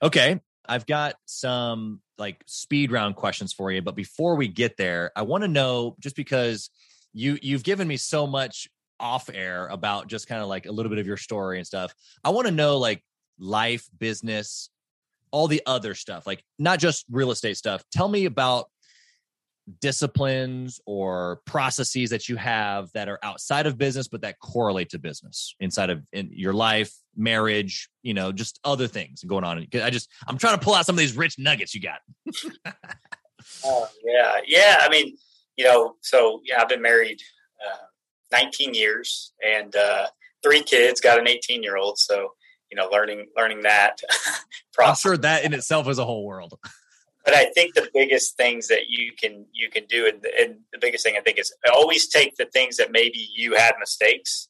Okay. 0.03 0.41
I've 0.67 0.87
got 0.87 1.17
some 1.27 2.01
like 2.17 2.43
speed 2.47 2.91
round 2.91 3.17
questions 3.17 3.53
for 3.53 3.71
you, 3.71 3.83
but 3.83 3.95
before 3.95 4.37
we 4.37 4.49
get 4.49 4.77
there, 4.77 5.13
I 5.15 5.23
want 5.23 5.43
to 5.43 5.49
know 5.49 5.97
just 6.01 6.17
because 6.17 6.71
you 7.13 7.39
you've 7.43 7.63
given 7.63 7.87
me 7.87 7.97
so 7.97 8.27
much 8.27 8.69
off 8.99 9.29
air 9.33 9.67
about 9.67 10.09
just 10.09 10.27
kind 10.27 10.41
of 10.41 10.49
like 10.49 10.67
a 10.67 10.73
little 10.73 10.91
bit 10.91 10.99
of 10.99 11.07
your 11.07 11.17
story 11.17 11.59
and 11.59 11.67
stuff. 11.67 11.95
I 12.23 12.31
want 12.31 12.47
to 12.47 12.53
know 12.53 12.79
like 12.79 13.05
life, 13.39 13.89
business, 13.99 14.71
all 15.31 15.49
the 15.49 15.63
other 15.67 15.95
stuff, 15.95 16.27
like 16.27 16.43
not 16.59 16.79
just 16.79 17.05
real 17.11 17.31
estate 17.31 17.57
stuff. 17.57 17.85
Tell 17.93 18.09
me 18.09 18.25
about 18.25 18.71
disciplines 19.81 20.81
or 20.87 21.41
processes 21.47 22.11
that 22.11 22.29
you 22.29 22.37
have 22.37 22.91
that 22.93 23.09
are 23.09 23.19
outside 23.23 23.67
of 23.67 23.79
business 23.79 24.09
but 24.09 24.21
that 24.21 24.39
correlate 24.39 24.91
to 24.91 24.99
business 24.99 25.55
inside 25.59 25.89
of 25.89 26.03
in 26.13 26.29
your 26.33 26.53
life 26.53 26.93
marriage 27.17 27.89
you 28.03 28.13
know 28.13 28.31
just 28.31 28.61
other 28.65 28.87
things 28.87 29.23
going 29.25 29.45
on. 29.45 29.67
I 29.75 29.91
just 29.91 30.11
i'm 30.29 30.37
trying 30.37 30.59
to 30.59 30.65
pull 30.65 30.75
out 30.75 30.85
some 30.85 30.95
of 30.95 30.99
these 30.99 31.17
rich 31.17 31.39
nuggets 31.39 31.75
you 31.75 31.81
got. 31.81 32.01
Oh 33.63 33.87
yeah. 34.03 34.41
Yeah 34.47 34.79
i 34.81 34.89
mean 34.89 35.17
you 35.57 35.65
know 35.65 35.97
so 36.01 36.41
yeah 36.45 36.61
i've 36.61 36.69
been 36.69 36.83
married 36.83 37.21
uh, 37.65 37.85
19 38.33 38.75
years 38.75 39.33
and 39.47 39.75
uh, 39.77 40.07
three 40.43 40.63
kids 40.63 41.01
got 41.01 41.19
an 41.19 41.29
18 41.29 41.63
year 41.63 41.77
old 41.77 41.99
so 41.99 42.31
you 42.71 42.77
know 42.77 42.89
learning 42.91 43.27
learning 43.37 43.63
that 43.63 44.01
i'm 44.81 44.95
sure 44.95 45.17
that 45.17 45.45
in 45.45 45.55
itself 45.55 45.89
is 45.89 45.99
a 45.99 46.05
whole 46.05 46.25
world 46.25 46.59
but 47.25 47.35
I 47.35 47.47
think 47.47 47.75
the 47.75 47.89
biggest 47.93 48.37
things 48.37 48.69
that 48.69 48.89
you 48.89 49.13
can 49.19 49.47
you 49.53 49.71
can 49.71 49.85
do, 49.87 50.07
and, 50.07 50.25
and, 50.39 50.59
the 50.73 50.79
biggest 50.79 51.05
thing 51.05 51.17
I 51.17 51.21
think 51.21 51.39
is 51.39 51.53
always 51.73 52.09
take 52.09 52.37
the 52.37 52.47
things 52.47 52.77
that 52.77 52.93
maybe 52.93 53.29
you 53.35 53.55
had 53.55 53.75
mistakes, 53.81 54.49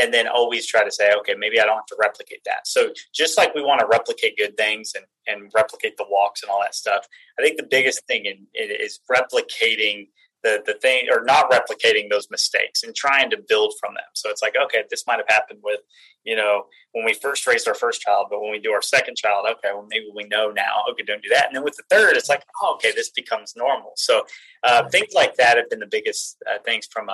and 0.00 0.12
then 0.12 0.28
always 0.28 0.66
try 0.66 0.84
to 0.84 0.90
say, 0.90 1.12
okay, 1.18 1.34
maybe 1.34 1.60
I 1.60 1.64
don't 1.64 1.76
have 1.76 1.86
to 1.86 1.96
replicate 1.98 2.42
that. 2.44 2.66
So 2.66 2.92
just 3.14 3.38
like 3.38 3.54
we 3.54 3.62
want 3.62 3.80
to 3.80 3.86
replicate 3.86 4.36
good 4.36 4.56
things 4.56 4.92
and 4.94 5.06
and 5.26 5.50
replicate 5.54 5.96
the 5.96 6.06
walks 6.08 6.42
and 6.42 6.50
all 6.50 6.60
that 6.60 6.74
stuff, 6.74 7.06
I 7.38 7.42
think 7.42 7.56
the 7.56 7.66
biggest 7.68 8.06
thing 8.06 8.26
in, 8.26 8.46
is 8.54 9.00
replicating 9.10 10.08
the 10.42 10.62
the 10.64 10.74
thing 10.74 11.06
or 11.10 11.22
not 11.24 11.50
replicating 11.50 12.08
those 12.10 12.28
mistakes 12.30 12.82
and 12.82 12.94
trying 12.94 13.30
to 13.30 13.36
build 13.48 13.74
from 13.80 13.94
them. 13.94 14.04
So 14.14 14.30
it's 14.30 14.42
like, 14.42 14.54
okay, 14.64 14.84
this 14.90 15.04
might 15.06 15.18
have 15.18 15.28
happened 15.28 15.60
with, 15.62 15.80
you 16.24 16.36
know, 16.36 16.64
when 16.92 17.04
we 17.04 17.14
first 17.14 17.46
raised 17.46 17.68
our 17.68 17.74
first 17.74 18.00
child, 18.00 18.26
but 18.30 18.40
when 18.40 18.50
we 18.50 18.58
do 18.58 18.72
our 18.72 18.82
second 18.82 19.16
child, 19.16 19.46
okay, 19.50 19.70
well 19.72 19.86
maybe 19.88 20.06
we 20.14 20.24
know 20.24 20.50
now, 20.50 20.84
okay, 20.90 21.02
don't 21.02 21.22
do 21.22 21.28
that. 21.30 21.46
And 21.46 21.56
then 21.56 21.64
with 21.64 21.76
the 21.76 21.84
third, 21.90 22.16
it's 22.16 22.28
like, 22.28 22.44
oh, 22.62 22.74
okay, 22.74 22.92
this 22.94 23.10
becomes 23.10 23.54
normal. 23.56 23.92
So 23.96 24.24
uh, 24.62 24.88
things 24.88 25.12
like 25.14 25.36
that 25.36 25.56
have 25.56 25.68
been 25.68 25.80
the 25.80 25.86
biggest 25.86 26.36
uh, 26.50 26.58
things 26.64 26.86
from 26.90 27.08
a, 27.08 27.12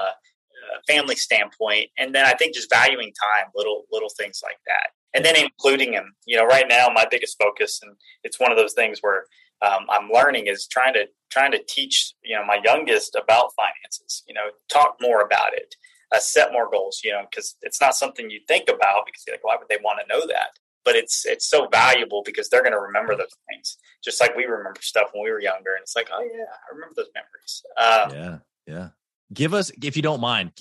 a 0.79 0.83
family 0.87 1.17
standpoint. 1.17 1.91
And 1.99 2.15
then 2.15 2.27
I 2.27 2.35
think 2.35 2.55
just 2.55 2.71
valuing 2.71 3.12
time, 3.12 3.51
little 3.55 3.85
little 3.91 4.11
things 4.19 4.41
like 4.43 4.59
that, 4.67 4.91
and 5.15 5.25
then 5.25 5.37
including 5.37 5.93
him. 5.93 6.15
You 6.27 6.37
know, 6.37 6.47
right 6.47 6.67
now 6.69 6.89
my 6.93 7.07
biggest 7.11 7.37
focus, 7.41 7.81
and 7.83 7.97
it's 8.23 8.41
one 8.41 8.53
of 8.53 8.59
those 8.59 8.75
things 8.75 8.99
where 9.01 9.25
um, 9.62 9.87
I'm 9.88 10.11
learning 10.11 10.47
is 10.47 10.66
trying 10.66 10.95
to 10.95 11.07
trying 11.31 11.53
to 11.53 11.62
teach 11.66 12.12
you 12.23 12.37
know 12.37 12.45
my 12.45 12.61
youngest 12.64 13.14
about 13.14 13.53
finances. 13.57 14.23
You 14.27 14.35
know, 14.35 14.49
talk 14.69 14.97
more 15.01 15.23
about 15.23 15.55
it, 15.55 15.75
uh, 16.14 16.21
set 16.21 16.53
more 16.53 16.71
goals. 16.71 17.01
You 17.05 17.12
know, 17.12 17.23
because 17.31 17.57
it's 17.62 17.81
not 17.81 17.97
something 17.97 18.31
you 18.31 18.40
think 18.47 18.69
about 18.69 19.07
because 19.07 19.25
you're 19.27 19.35
like, 19.37 19.45
why 19.45 19.57
would 19.59 19.69
they 19.69 19.83
want 19.83 20.01
to 20.01 20.14
know 20.14 20.27
that? 20.27 20.59
But 20.85 20.97
it's 20.97 21.27
it's 21.27 21.49
so 21.49 21.69
valuable 21.69 22.23
because 22.25 22.49
they're 22.49 22.62
going 22.62 22.73
to 22.73 22.81
remember 22.81 23.16
those 23.16 23.35
things, 23.49 23.77
just 24.05 24.21
like 24.21 24.37
we 24.37 24.45
remember 24.45 24.81
stuff 24.83 25.09
when 25.12 25.25
we 25.25 25.31
were 25.31 25.40
younger. 25.40 25.73
And 25.75 25.83
it's 25.83 25.97
like, 25.97 26.09
oh 26.12 26.23
yeah, 26.23 26.45
I 26.45 26.75
remember 26.75 26.95
those 26.97 27.11
memories. 27.14 27.62
Um, 27.77 28.19
yeah, 28.66 28.73
yeah. 28.73 28.88
give 29.33 29.55
us 29.55 29.73
if 29.83 29.97
you 29.97 30.03
don't 30.03 30.21
mind 30.21 30.53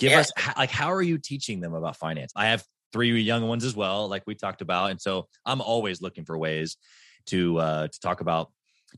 give 0.00 0.12
yeah. 0.12 0.20
us 0.20 0.32
like 0.56 0.70
how 0.70 0.90
are 0.92 1.02
you 1.02 1.18
teaching 1.18 1.60
them 1.60 1.74
about 1.74 1.94
finance 1.96 2.32
i 2.34 2.46
have 2.46 2.64
three 2.92 3.20
young 3.20 3.46
ones 3.46 3.64
as 3.64 3.76
well 3.76 4.08
like 4.08 4.22
we 4.26 4.34
talked 4.34 4.62
about 4.62 4.90
and 4.90 5.00
so 5.00 5.28
i'm 5.44 5.60
always 5.60 6.00
looking 6.00 6.24
for 6.24 6.36
ways 6.36 6.76
to 7.26 7.58
uh 7.58 7.88
to 7.88 8.00
talk 8.00 8.20
about 8.20 8.50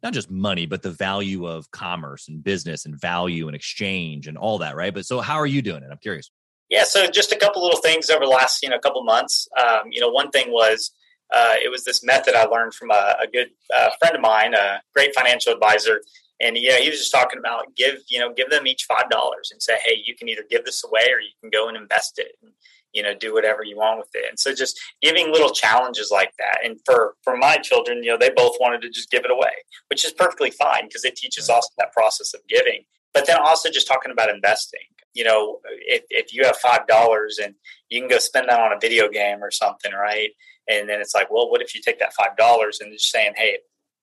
not 0.02 0.12
just 0.12 0.30
money 0.30 0.66
but 0.66 0.82
the 0.82 0.90
value 0.90 1.46
of 1.46 1.70
commerce 1.70 2.28
and 2.28 2.42
business 2.42 2.86
and 2.86 2.98
value 3.00 3.46
and 3.46 3.54
exchange 3.54 4.26
and 4.26 4.38
all 4.38 4.58
that 4.58 4.76
right? 4.76 4.94
But 4.94 5.06
so 5.06 5.20
how 5.20 5.36
are 5.36 5.46
you 5.46 5.62
doing 5.62 5.82
it? 5.82 5.88
I'm 5.90 5.98
curious. 5.98 6.30
Yeah 6.68 6.84
so 6.84 7.06
just 7.06 7.32
a 7.32 7.36
couple 7.36 7.62
little 7.62 7.80
things 7.80 8.10
over 8.10 8.24
the 8.24 8.30
last 8.30 8.62
you 8.62 8.68
know 8.68 8.78
couple 8.78 9.02
months. 9.04 9.48
Um, 9.60 9.88
you 9.90 10.00
know 10.00 10.10
one 10.10 10.30
thing 10.30 10.50
was 10.50 10.92
uh, 11.32 11.54
it 11.62 11.70
was 11.70 11.84
this 11.84 12.04
method 12.04 12.34
I 12.34 12.44
learned 12.44 12.74
from 12.74 12.90
a, 12.90 13.16
a 13.22 13.26
good 13.26 13.50
uh, 13.74 13.88
friend 13.98 14.14
of 14.14 14.20
mine, 14.20 14.54
a 14.54 14.82
great 14.94 15.14
financial 15.14 15.52
advisor, 15.52 16.02
and 16.40 16.56
yeah, 16.58 16.78
he 16.78 16.90
was 16.90 16.98
just 16.98 17.12
talking 17.12 17.38
about 17.38 17.74
give 17.76 18.00
you 18.08 18.18
know 18.18 18.32
give 18.32 18.50
them 18.50 18.66
each 18.66 18.84
five 18.84 19.08
dollars 19.08 19.50
and 19.50 19.62
say, 19.62 19.74
hey, 19.84 20.02
you 20.04 20.14
can 20.14 20.28
either 20.28 20.44
give 20.48 20.64
this 20.64 20.84
away 20.84 21.06
or 21.10 21.20
you 21.20 21.30
can 21.40 21.50
go 21.50 21.68
and 21.68 21.76
invest 21.76 22.18
it, 22.18 22.32
and 22.42 22.52
you 22.92 23.02
know 23.02 23.14
do 23.14 23.32
whatever 23.32 23.62
you 23.64 23.76
want 23.76 23.98
with 23.98 24.08
it. 24.14 24.28
And 24.28 24.38
so 24.38 24.54
just 24.54 24.80
giving 25.00 25.32
little 25.32 25.50
challenges 25.50 26.10
like 26.10 26.32
that. 26.38 26.58
And 26.64 26.78
for 26.84 27.14
for 27.22 27.36
my 27.36 27.56
children, 27.58 28.02
you 28.02 28.10
know, 28.10 28.18
they 28.18 28.30
both 28.30 28.56
wanted 28.60 28.82
to 28.82 28.90
just 28.90 29.10
give 29.10 29.24
it 29.24 29.30
away, 29.30 29.52
which 29.88 30.04
is 30.04 30.12
perfectly 30.12 30.50
fine 30.50 30.86
because 30.88 31.04
it 31.04 31.16
teaches 31.16 31.48
also 31.48 31.68
that 31.78 31.92
process 31.92 32.34
of 32.34 32.40
giving. 32.48 32.84
But 33.14 33.26
then 33.26 33.36
also 33.38 33.70
just 33.70 33.86
talking 33.86 34.12
about 34.12 34.30
investing. 34.30 34.80
You 35.14 35.24
know, 35.24 35.58
if 35.86 36.02
if 36.08 36.32
you 36.32 36.44
have 36.44 36.56
five 36.56 36.86
dollars 36.86 37.38
and 37.42 37.54
you 37.88 38.00
can 38.00 38.08
go 38.08 38.18
spend 38.18 38.48
that 38.48 38.60
on 38.60 38.72
a 38.72 38.80
video 38.80 39.08
game 39.08 39.42
or 39.42 39.50
something, 39.50 39.92
right? 39.92 40.30
And 40.68 40.88
then 40.88 41.00
it's 41.00 41.14
like, 41.14 41.30
well, 41.30 41.50
what 41.50 41.60
if 41.60 41.74
you 41.74 41.82
take 41.82 41.98
that 41.98 42.14
five 42.14 42.36
dollars 42.36 42.80
and 42.80 42.92
just 42.92 43.10
saying, 43.10 43.34
hey, 43.36 43.58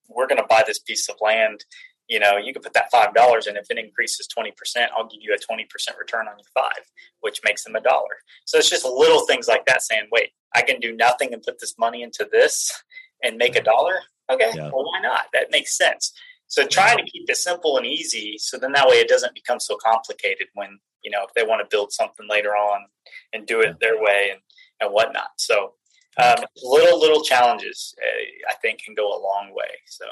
we're 0.09 0.27
going 0.27 0.41
to 0.41 0.47
buy 0.47 0.63
this 0.65 0.79
piece 0.79 1.07
of 1.07 1.15
land 1.21 1.63
you 2.09 2.19
know, 2.19 2.37
you 2.37 2.51
can 2.53 2.63
put 2.63 2.73
that 2.73 2.91
five 2.91 3.13
dollars, 3.13 3.45
and 3.47 3.55
if 3.55 3.69
it 3.69 3.77
increases 3.77 4.27
twenty 4.27 4.51
percent, 4.51 4.91
I'll 4.97 5.07
give 5.07 5.21
you 5.21 5.33
a 5.33 5.37
twenty 5.37 5.65
percent 5.65 5.97
return 5.97 6.27
on 6.27 6.33
your 6.37 6.49
five, 6.53 6.83
which 7.21 7.39
makes 7.43 7.63
them 7.63 7.75
a 7.75 7.81
dollar. 7.81 8.17
So 8.45 8.57
it's 8.57 8.69
just 8.69 8.83
little 8.83 9.25
things 9.27 9.47
like 9.47 9.65
that, 9.67 9.83
saying, 9.83 10.07
"Wait, 10.11 10.31
I 10.55 10.63
can 10.63 10.79
do 10.79 10.95
nothing 10.95 11.33
and 11.33 11.43
put 11.43 11.59
this 11.59 11.75
money 11.77 12.01
into 12.01 12.27
this 12.29 12.83
and 13.23 13.37
make 13.37 13.55
a 13.55 13.63
dollar." 13.63 13.99
Okay, 14.31 14.51
yeah. 14.55 14.69
well, 14.73 14.85
why 14.85 14.99
not? 15.01 15.25
That 15.33 15.51
makes 15.51 15.77
sense. 15.77 16.11
So 16.47 16.65
try 16.65 16.95
to 16.95 17.03
keep 17.03 17.29
it 17.29 17.37
simple 17.37 17.77
and 17.77 17.85
easy, 17.85 18.37
so 18.39 18.57
then 18.57 18.71
that 18.71 18.87
way 18.87 18.95
it 18.95 19.07
doesn't 19.07 19.35
become 19.35 19.59
so 19.59 19.77
complicated 19.77 20.47
when 20.55 20.79
you 21.03 21.11
know 21.11 21.23
if 21.23 21.33
they 21.35 21.43
want 21.43 21.61
to 21.61 21.75
build 21.75 21.91
something 21.91 22.27
later 22.27 22.49
on 22.49 22.87
and 23.33 23.45
do 23.45 23.61
it 23.61 23.79
their 23.79 24.01
way 24.01 24.29
and 24.31 24.41
and 24.81 24.91
whatnot. 24.91 25.29
So 25.37 25.73
um, 26.17 26.43
little 26.63 26.99
little 26.99 27.21
challenges, 27.21 27.93
uh, 28.01 28.51
I 28.51 28.55
think, 28.55 28.81
can 28.81 28.95
go 28.95 29.09
a 29.09 29.21
long 29.21 29.53
way. 29.53 29.69
So 29.85 30.05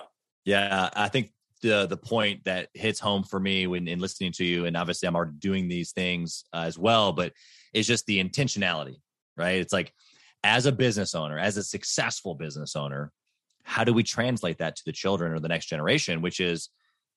yeah, 0.46 0.90
I 0.94 1.10
think 1.10 1.32
the 1.62 1.88
the 1.88 1.98
point 1.98 2.44
that 2.46 2.70
hits 2.74 3.00
home 3.00 3.24
for 3.24 3.40
me 3.40 3.68
when 3.68 3.88
in 3.88 4.00
listening 4.00 4.32
to 4.34 4.46
you, 4.46 4.66
and 4.66 4.78
obviously 4.78 5.08
I'm 5.08 5.16
already 5.16 5.34
doing 5.40 5.68
these 5.68 5.92
things 5.92 6.46
uh, 6.54 6.64
as 6.66 6.78
well, 6.78 7.14
but 7.14 7.34
it's 7.74 7.88
just 7.88 8.06
the 8.06 8.24
intentionality, 8.24 8.98
right? 9.36 9.60
It's 9.60 9.74
like 9.74 9.94
as 10.44 10.66
a 10.66 10.72
business 10.72 11.16
owner, 11.16 11.38
as 11.38 11.58
a 11.58 11.64
successful 11.64 12.36
business 12.36 12.76
owner, 12.76 13.12
how 13.64 13.84
do 13.84 13.94
we 13.94 14.04
translate 14.04 14.60
that 14.60 14.76
to 14.78 14.84
the 14.86 14.92
children 14.92 15.32
or 15.32 15.40
the 15.40 15.48
next 15.48 15.66
generation? 15.66 16.22
Which 16.22 16.40
is, 16.40 16.70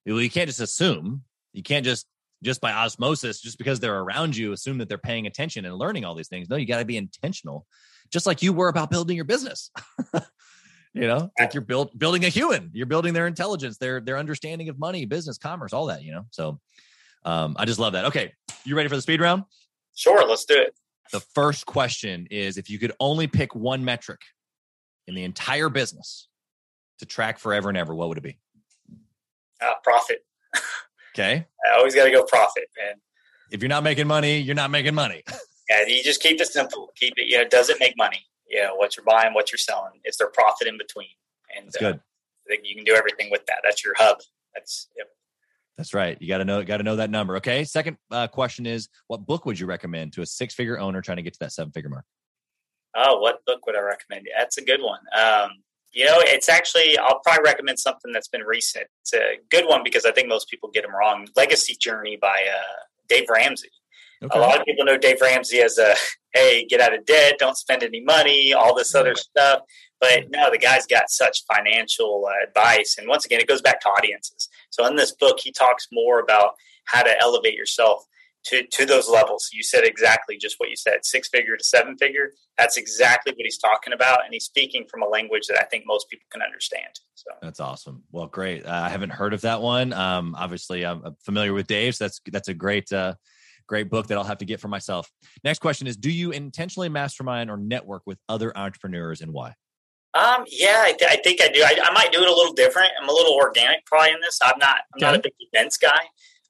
well, 0.06 0.20
you 0.20 0.30
can't 0.30 0.48
just 0.48 0.60
assume, 0.60 1.22
you 1.52 1.62
can't 1.62 1.84
just 1.84 2.06
just 2.42 2.60
by 2.60 2.72
osmosis, 2.72 3.40
just 3.40 3.58
because 3.58 3.80
they're 3.80 4.00
around 4.00 4.36
you, 4.36 4.52
assume 4.52 4.78
that 4.78 4.88
they're 4.88 4.98
paying 4.98 5.26
attention 5.26 5.64
and 5.66 5.76
learning 5.76 6.04
all 6.04 6.14
these 6.14 6.28
things. 6.28 6.48
No, 6.48 6.56
you 6.56 6.66
got 6.66 6.78
to 6.78 6.84
be 6.84 6.96
intentional, 6.96 7.66
just 8.10 8.26
like 8.26 8.42
you 8.42 8.52
were 8.52 8.68
about 8.68 8.90
building 8.90 9.14
your 9.14 9.26
business. 9.26 9.70
you 10.94 11.06
know 11.06 11.30
like 11.38 11.54
you're 11.54 11.60
build, 11.60 11.96
building 11.98 12.24
a 12.24 12.28
human 12.28 12.70
you're 12.72 12.86
building 12.86 13.14
their 13.14 13.26
intelligence 13.26 13.78
their 13.78 14.00
their 14.00 14.18
understanding 14.18 14.68
of 14.68 14.78
money 14.78 15.04
business 15.06 15.38
commerce 15.38 15.72
all 15.72 15.86
that 15.86 16.02
you 16.02 16.12
know 16.12 16.26
so 16.30 16.58
um 17.24 17.54
i 17.58 17.64
just 17.64 17.78
love 17.78 17.92
that. 17.92 18.06
Okay 18.06 18.32
you 18.64 18.76
ready 18.76 18.88
for 18.88 18.96
the 18.96 19.02
speed 19.02 19.20
round? 19.20 19.44
Sure 19.94 20.26
let's 20.26 20.44
do 20.44 20.56
it. 20.56 20.74
The 21.12 21.20
first 21.20 21.66
question 21.66 22.26
is 22.30 22.56
if 22.56 22.70
you 22.70 22.78
could 22.78 22.92
only 23.00 23.26
pick 23.26 23.54
one 23.54 23.84
metric 23.84 24.20
in 25.06 25.14
the 25.14 25.24
entire 25.24 25.68
business 25.68 26.28
to 26.98 27.06
track 27.06 27.38
forever 27.38 27.68
and 27.68 27.78
ever 27.78 27.94
what 27.94 28.08
would 28.08 28.18
it 28.18 28.22
be? 28.22 28.38
Uh, 29.60 29.72
profit. 29.82 30.24
Okay. 31.14 31.46
I 31.74 31.78
always 31.78 31.94
got 31.94 32.04
to 32.04 32.10
go 32.10 32.24
profit 32.24 32.64
man. 32.78 32.94
If 33.50 33.62
you're 33.62 33.68
not 33.68 33.82
making 33.82 34.06
money 34.06 34.38
you're 34.38 34.54
not 34.54 34.70
making 34.70 34.94
money. 34.94 35.22
Yeah 35.68 35.86
you 35.86 36.02
just 36.02 36.20
keep 36.20 36.40
it 36.40 36.48
simple. 36.48 36.90
Keep 36.96 37.14
it 37.16 37.28
you 37.28 37.38
know 37.38 37.44
does 37.44 37.70
it 37.70 37.76
make 37.78 37.96
money 37.96 38.26
you 38.50 38.62
know 38.62 38.74
what 38.74 38.96
you're 38.96 39.04
buying, 39.04 39.32
what 39.32 39.52
you're 39.52 39.58
selling. 39.58 40.00
Is 40.04 40.16
there 40.16 40.28
profit 40.28 40.66
in 40.68 40.76
between? 40.76 41.08
And 41.56 41.66
That's 41.66 41.78
good. 41.78 41.96
Uh, 42.50 42.56
you 42.62 42.74
can 42.74 42.84
do 42.84 42.94
everything 42.94 43.30
with 43.30 43.46
that. 43.46 43.58
That's 43.62 43.84
your 43.84 43.94
hub. 43.96 44.18
That's 44.54 44.88
yep. 44.96 45.06
That's 45.76 45.94
right. 45.94 46.18
You 46.20 46.28
got 46.28 46.38
to 46.38 46.44
know 46.44 46.62
got 46.62 46.78
to 46.78 46.82
know 46.82 46.96
that 46.96 47.10
number. 47.10 47.36
Okay. 47.36 47.64
Second 47.64 47.96
uh, 48.10 48.26
question 48.26 48.66
is, 48.66 48.88
what 49.06 49.24
book 49.24 49.46
would 49.46 49.58
you 49.58 49.66
recommend 49.66 50.12
to 50.14 50.22
a 50.22 50.26
six 50.26 50.54
figure 50.54 50.78
owner 50.78 51.00
trying 51.00 51.16
to 51.16 51.22
get 51.22 51.32
to 51.34 51.38
that 51.40 51.52
seven 51.52 51.72
figure 51.72 51.88
mark? 51.88 52.04
Oh, 52.94 53.20
what 53.20 53.44
book 53.46 53.66
would 53.66 53.76
I 53.76 53.80
recommend? 53.80 54.26
That's 54.36 54.58
a 54.58 54.64
good 54.64 54.82
one. 54.82 55.00
Um, 55.16 55.50
you 55.92 56.04
know, 56.04 56.16
it's 56.18 56.48
actually 56.48 56.98
I'll 56.98 57.20
probably 57.20 57.44
recommend 57.44 57.78
something 57.78 58.12
that's 58.12 58.28
been 58.28 58.42
recent. 58.42 58.86
It's 59.02 59.14
a 59.14 59.38
good 59.50 59.66
one 59.66 59.82
because 59.84 60.04
I 60.04 60.12
think 60.12 60.28
most 60.28 60.48
people 60.48 60.70
get 60.70 60.82
them 60.82 60.94
wrong. 60.94 61.26
Legacy 61.36 61.76
Journey 61.80 62.18
by 62.20 62.46
uh, 62.52 62.82
Dave 63.08 63.28
Ramsey. 63.28 63.70
Okay. 64.22 64.38
A 64.38 64.40
lot 64.40 64.58
of 64.58 64.66
people 64.66 64.84
know 64.84 64.98
Dave 64.98 65.20
Ramsey 65.20 65.60
as 65.60 65.78
a 65.78 65.94
hey, 66.34 66.66
get 66.66 66.80
out 66.80 66.94
of 66.94 67.06
debt, 67.06 67.36
don't 67.38 67.56
spend 67.56 67.82
any 67.82 68.02
money, 68.02 68.52
all 68.52 68.74
this 68.74 68.94
other 68.94 69.14
stuff. 69.14 69.62
But 70.00 70.30
no, 70.30 70.50
the 70.50 70.58
guy's 70.58 70.86
got 70.86 71.10
such 71.10 71.44
financial 71.52 72.26
uh, 72.26 72.48
advice. 72.48 72.96
And 72.98 73.08
once 73.08 73.24
again, 73.24 73.40
it 73.40 73.48
goes 73.48 73.62
back 73.62 73.80
to 73.80 73.88
audiences. 73.88 74.48
So 74.70 74.86
in 74.86 74.96
this 74.96 75.12
book, 75.12 75.38
he 75.40 75.52
talks 75.52 75.88
more 75.92 76.20
about 76.20 76.54
how 76.84 77.02
to 77.02 77.20
elevate 77.20 77.54
yourself 77.54 78.04
to, 78.46 78.66
to 78.72 78.86
those 78.86 79.08
levels. 79.08 79.50
You 79.52 79.62
said 79.62 79.84
exactly 79.84 80.38
just 80.38 80.56
what 80.58 80.70
you 80.70 80.76
said 80.76 81.00
six 81.04 81.28
figure 81.28 81.56
to 81.56 81.64
seven 81.64 81.96
figure. 81.98 82.32
That's 82.56 82.78
exactly 82.78 83.32
what 83.32 83.44
he's 83.44 83.58
talking 83.58 83.92
about. 83.92 84.24
And 84.24 84.32
he's 84.32 84.44
speaking 84.44 84.86
from 84.90 85.02
a 85.02 85.08
language 85.08 85.46
that 85.48 85.58
I 85.60 85.64
think 85.64 85.84
most 85.86 86.08
people 86.08 86.26
can 86.30 86.40
understand. 86.40 87.00
So 87.14 87.30
that's 87.42 87.60
awesome. 87.60 88.04
Well, 88.10 88.26
great. 88.26 88.64
Uh, 88.64 88.82
I 88.84 88.88
haven't 88.88 89.10
heard 89.10 89.34
of 89.34 89.42
that 89.42 89.60
one. 89.60 89.92
Um, 89.92 90.34
obviously, 90.38 90.86
I'm 90.86 91.16
familiar 91.22 91.52
with 91.52 91.66
Dave. 91.66 91.96
So 91.96 92.04
that's, 92.04 92.20
that's 92.30 92.48
a 92.48 92.54
great, 92.54 92.90
uh, 92.90 93.14
great 93.70 93.88
book 93.88 94.08
that 94.08 94.18
I'll 94.18 94.24
have 94.24 94.38
to 94.38 94.44
get 94.44 94.60
for 94.60 94.68
myself. 94.68 95.10
Next 95.44 95.60
question 95.60 95.86
is 95.86 95.96
Do 95.96 96.10
you 96.10 96.32
intentionally 96.32 96.90
mastermind 96.90 97.50
or 97.50 97.56
network 97.56 98.02
with 98.04 98.18
other 98.28 98.52
entrepreneurs 98.58 99.22
and 99.22 99.32
why? 99.32 99.54
Um, 100.12 100.44
yeah, 100.48 100.82
I, 100.84 100.92
th- 100.92 101.10
I 101.10 101.16
think 101.22 101.40
I 101.40 101.48
do. 101.48 101.62
I, 101.62 101.78
I, 101.84 101.92
might 101.92 102.10
do 102.10 102.20
it 102.20 102.28
a 102.28 102.34
little 102.34 102.52
different. 102.52 102.90
I'm 103.00 103.08
a 103.08 103.12
little 103.12 103.32
organic 103.32 103.86
probably 103.86 104.10
in 104.10 104.20
this. 104.20 104.40
I'm 104.42 104.58
not, 104.58 104.78
I'm 104.92 105.00
not 105.00 105.14
a 105.14 105.20
big 105.20 105.32
events 105.38 105.76
guy. 105.76 106.00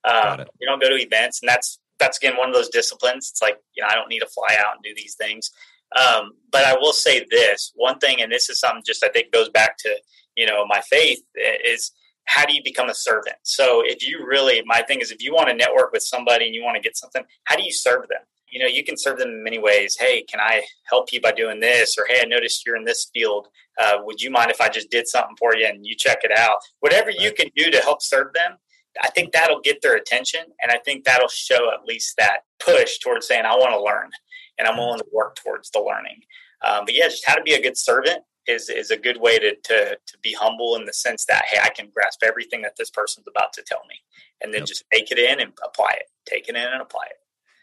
Uh, 0.03 0.45
we 0.59 0.65
don't 0.65 0.81
go 0.81 0.89
to 0.89 0.95
events 0.95 1.43
and 1.43 1.47
that's, 1.47 1.79
that's 1.99 2.17
again, 2.17 2.37
one 2.37 2.49
of 2.49 2.55
those 2.55 2.69
disciplines. 2.69 3.29
It's 3.29 3.39
like, 3.39 3.59
you 3.75 3.83
know, 3.83 3.89
I 3.91 3.93
don't 3.93 4.09
need 4.09 4.21
to 4.21 4.25
fly 4.25 4.57
out 4.57 4.73
and 4.73 4.83
do 4.83 4.95
these 4.95 5.13
things. 5.13 5.51
Um, 5.95 6.31
but 6.51 6.65
I 6.65 6.73
will 6.73 6.93
say 6.93 7.23
this 7.29 7.71
one 7.75 7.99
thing, 7.99 8.19
and 8.19 8.31
this 8.31 8.49
is 8.49 8.59
something 8.59 8.81
just 8.83 9.03
I 9.03 9.09
think 9.09 9.31
goes 9.31 9.49
back 9.49 9.77
to, 9.79 9.95
you 10.35 10.47
know, 10.47 10.65
my 10.65 10.81
faith 10.89 11.21
is 11.35 11.91
how 12.25 12.45
do 12.45 12.53
you 12.53 12.61
become 12.63 12.89
a 12.89 12.93
servant? 12.93 13.35
So 13.43 13.81
if 13.85 14.05
you 14.05 14.25
really, 14.25 14.61
my 14.65 14.81
thing 14.83 15.01
is, 15.01 15.11
if 15.11 15.21
you 15.21 15.33
want 15.33 15.49
to 15.49 15.55
network 15.55 15.91
with 15.91 16.03
somebody 16.03 16.45
and 16.45 16.55
you 16.55 16.63
want 16.63 16.75
to 16.75 16.81
get 16.81 16.97
something, 16.97 17.23
how 17.45 17.55
do 17.55 17.63
you 17.63 17.71
serve 17.71 18.07
them? 18.07 18.21
You 18.49 18.59
know, 18.59 18.67
you 18.67 18.83
can 18.83 18.97
serve 18.97 19.17
them 19.17 19.29
in 19.29 19.43
many 19.43 19.59
ways. 19.59 19.95
Hey, 19.97 20.23
can 20.23 20.39
I 20.39 20.63
help 20.89 21.11
you 21.13 21.21
by 21.21 21.31
doing 21.31 21.59
this? 21.59 21.97
Or 21.97 22.05
hey, 22.07 22.21
I 22.21 22.25
noticed 22.25 22.65
you're 22.65 22.75
in 22.75 22.83
this 22.83 23.09
field. 23.13 23.47
Uh, 23.81 23.97
would 24.01 24.21
you 24.21 24.29
mind 24.29 24.51
if 24.51 24.59
I 24.59 24.67
just 24.67 24.91
did 24.91 25.07
something 25.07 25.35
for 25.37 25.55
you 25.55 25.65
and 25.65 25.85
you 25.85 25.95
check 25.95 26.19
it 26.23 26.37
out? 26.37 26.57
Whatever 26.81 27.11
you 27.11 27.31
can 27.31 27.49
do 27.55 27.71
to 27.71 27.79
help 27.79 28.01
serve 28.01 28.33
them, 28.33 28.57
I 29.01 29.09
think 29.09 29.31
that'll 29.31 29.61
get 29.61 29.81
their 29.81 29.95
attention, 29.95 30.41
and 30.61 30.71
I 30.71 30.77
think 30.77 31.05
that'll 31.05 31.29
show 31.29 31.71
at 31.71 31.85
least 31.85 32.17
that 32.17 32.39
push 32.59 32.97
towards 32.97 33.25
saying, 33.25 33.45
"I 33.45 33.55
want 33.55 33.71
to 33.71 33.81
learn," 33.81 34.11
and 34.57 34.67
I'm 34.67 34.77
willing 34.77 34.99
to 34.99 35.05
work 35.13 35.37
towards 35.37 35.69
the 35.71 35.79
learning. 35.79 36.21
Um, 36.61 36.83
but 36.85 36.93
yeah, 36.93 37.07
just 37.07 37.25
how 37.25 37.35
to 37.35 37.41
be 37.41 37.53
a 37.53 37.61
good 37.61 37.77
servant 37.77 38.23
is 38.47 38.69
is 38.69 38.91
a 38.91 38.97
good 38.97 39.19
way 39.19 39.37
to, 39.37 39.55
to 39.55 39.97
to 40.05 40.17
be 40.21 40.33
humble 40.33 40.75
in 40.75 40.85
the 40.85 40.93
sense 40.93 41.25
that 41.25 41.45
hey, 41.49 41.59
I 41.61 41.69
can 41.69 41.89
grasp 41.93 42.23
everything 42.23 42.61
that 42.63 42.75
this 42.77 42.89
person's 42.89 43.27
about 43.27 43.53
to 43.53 43.63
tell 43.63 43.81
me, 43.87 43.95
and 44.41 44.53
then 44.53 44.61
yep. 44.61 44.67
just 44.67 44.83
take 44.91 45.11
it 45.11 45.19
in 45.19 45.39
and 45.39 45.53
apply 45.63 45.95
it. 45.99 46.07
Take 46.25 46.47
it 46.47 46.55
in 46.55 46.63
and 46.63 46.81
apply 46.81 47.05
it. 47.09 47.17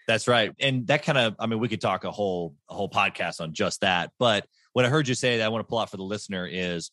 That's 0.07 0.29
right, 0.29 0.53
and 0.61 0.87
that 0.87 1.03
kind 1.03 1.19
of 1.19 1.37
I 1.39 1.47
mean, 1.47 1.59
we 1.59 1.69
could 1.69 1.81
talk 1.81 2.05
a 2.05 2.11
whole 2.11 2.55
a 2.69 2.75
whole 2.75 2.89
podcast 2.89 3.41
on 3.41 3.53
just 3.53 3.81
that. 3.81 4.13
But 4.19 4.47
what 4.73 4.85
I 4.85 4.89
heard 4.89 5.09
you 5.09 5.15
say 5.15 5.39
that 5.39 5.45
I 5.45 5.49
want 5.49 5.67
to 5.67 5.69
pull 5.69 5.79
out 5.79 5.91
for 5.91 5.97
the 5.97 6.05
listener 6.05 6.47
is 6.47 6.91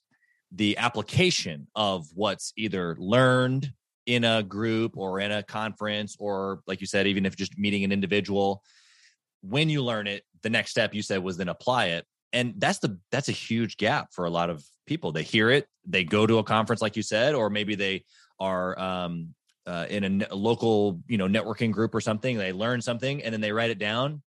the 0.51 0.77
application 0.77 1.67
of 1.75 2.07
what's 2.13 2.53
either 2.55 2.95
learned 2.99 3.71
in 4.05 4.23
a 4.23 4.43
group 4.43 4.97
or 4.97 5.19
in 5.19 5.31
a 5.31 5.43
conference 5.43 6.15
or 6.19 6.61
like 6.67 6.79
you 6.79 6.87
said 6.87 7.07
even 7.07 7.25
if 7.25 7.35
just 7.35 7.57
meeting 7.57 7.83
an 7.83 7.91
individual 7.91 8.61
when 9.41 9.67
you 9.67 9.83
learn 9.83 10.05
it 10.05 10.23
the 10.43 10.49
next 10.49 10.71
step 10.71 10.93
you 10.93 11.01
said 11.01 11.23
was 11.23 11.37
then 11.37 11.49
apply 11.49 11.87
it 11.87 12.05
and 12.35 12.53
that's 12.57 12.79
the 12.79 12.99
that's 13.11 13.29
a 13.29 13.31
huge 13.31 13.77
gap 13.77 14.09
for 14.11 14.25
a 14.25 14.29
lot 14.29 14.51
of 14.51 14.63
people. 14.85 15.11
They 15.11 15.23
hear 15.23 15.49
it 15.49 15.67
they 15.87 16.03
go 16.03 16.27
to 16.27 16.37
a 16.39 16.43
conference 16.43 16.81
like 16.81 16.95
you 16.95 17.03
said 17.03 17.35
or 17.35 17.49
maybe 17.49 17.75
they 17.75 18.03
are 18.39 18.77
um, 18.79 19.33
uh, 19.65 19.85
in 19.89 20.21
a, 20.21 20.27
a, 20.29 20.35
local 20.35 20.99
you 21.07 21.17
know 21.17 21.27
networking 21.27 21.71
group 21.71 21.95
or 21.95 22.01
something 22.01 22.37
they 22.37 22.51
learn 22.51 22.81
something 22.81 23.23
and 23.23 23.33
then 23.33 23.41
they 23.41 23.51
write 23.51 23.71
it 23.71 23.79
down. 23.79 24.21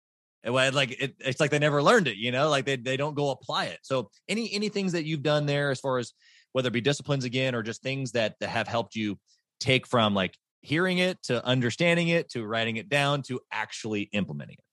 And 0.44 0.54
like 0.54 1.00
it, 1.00 1.14
it's 1.20 1.40
like 1.40 1.50
they 1.50 1.58
never 1.58 1.82
learned 1.82 2.06
it 2.06 2.18
you 2.18 2.30
know 2.30 2.50
like 2.50 2.66
they, 2.66 2.76
they 2.76 2.96
don't 2.96 3.14
go 3.14 3.30
apply 3.30 3.66
it. 3.66 3.78
So 3.82 4.10
any 4.28 4.52
any 4.52 4.68
things 4.68 4.92
that 4.92 5.04
you've 5.04 5.22
done 5.22 5.46
there 5.46 5.70
as 5.70 5.80
far 5.80 5.98
as 5.98 6.12
whether 6.52 6.68
it 6.68 6.72
be 6.72 6.80
disciplines 6.80 7.24
again 7.24 7.54
or 7.54 7.62
just 7.62 7.82
things 7.82 8.12
that, 8.12 8.36
that 8.38 8.48
have 8.48 8.68
helped 8.68 8.94
you 8.94 9.18
take 9.58 9.86
from 9.88 10.14
like 10.14 10.36
hearing 10.60 10.98
it 10.98 11.20
to 11.22 11.44
understanding 11.44 12.08
it 12.08 12.30
to 12.30 12.46
writing 12.46 12.76
it 12.76 12.88
down 12.88 13.22
to 13.22 13.40
actually 13.50 14.02
implementing 14.12 14.56
it? 14.58 14.64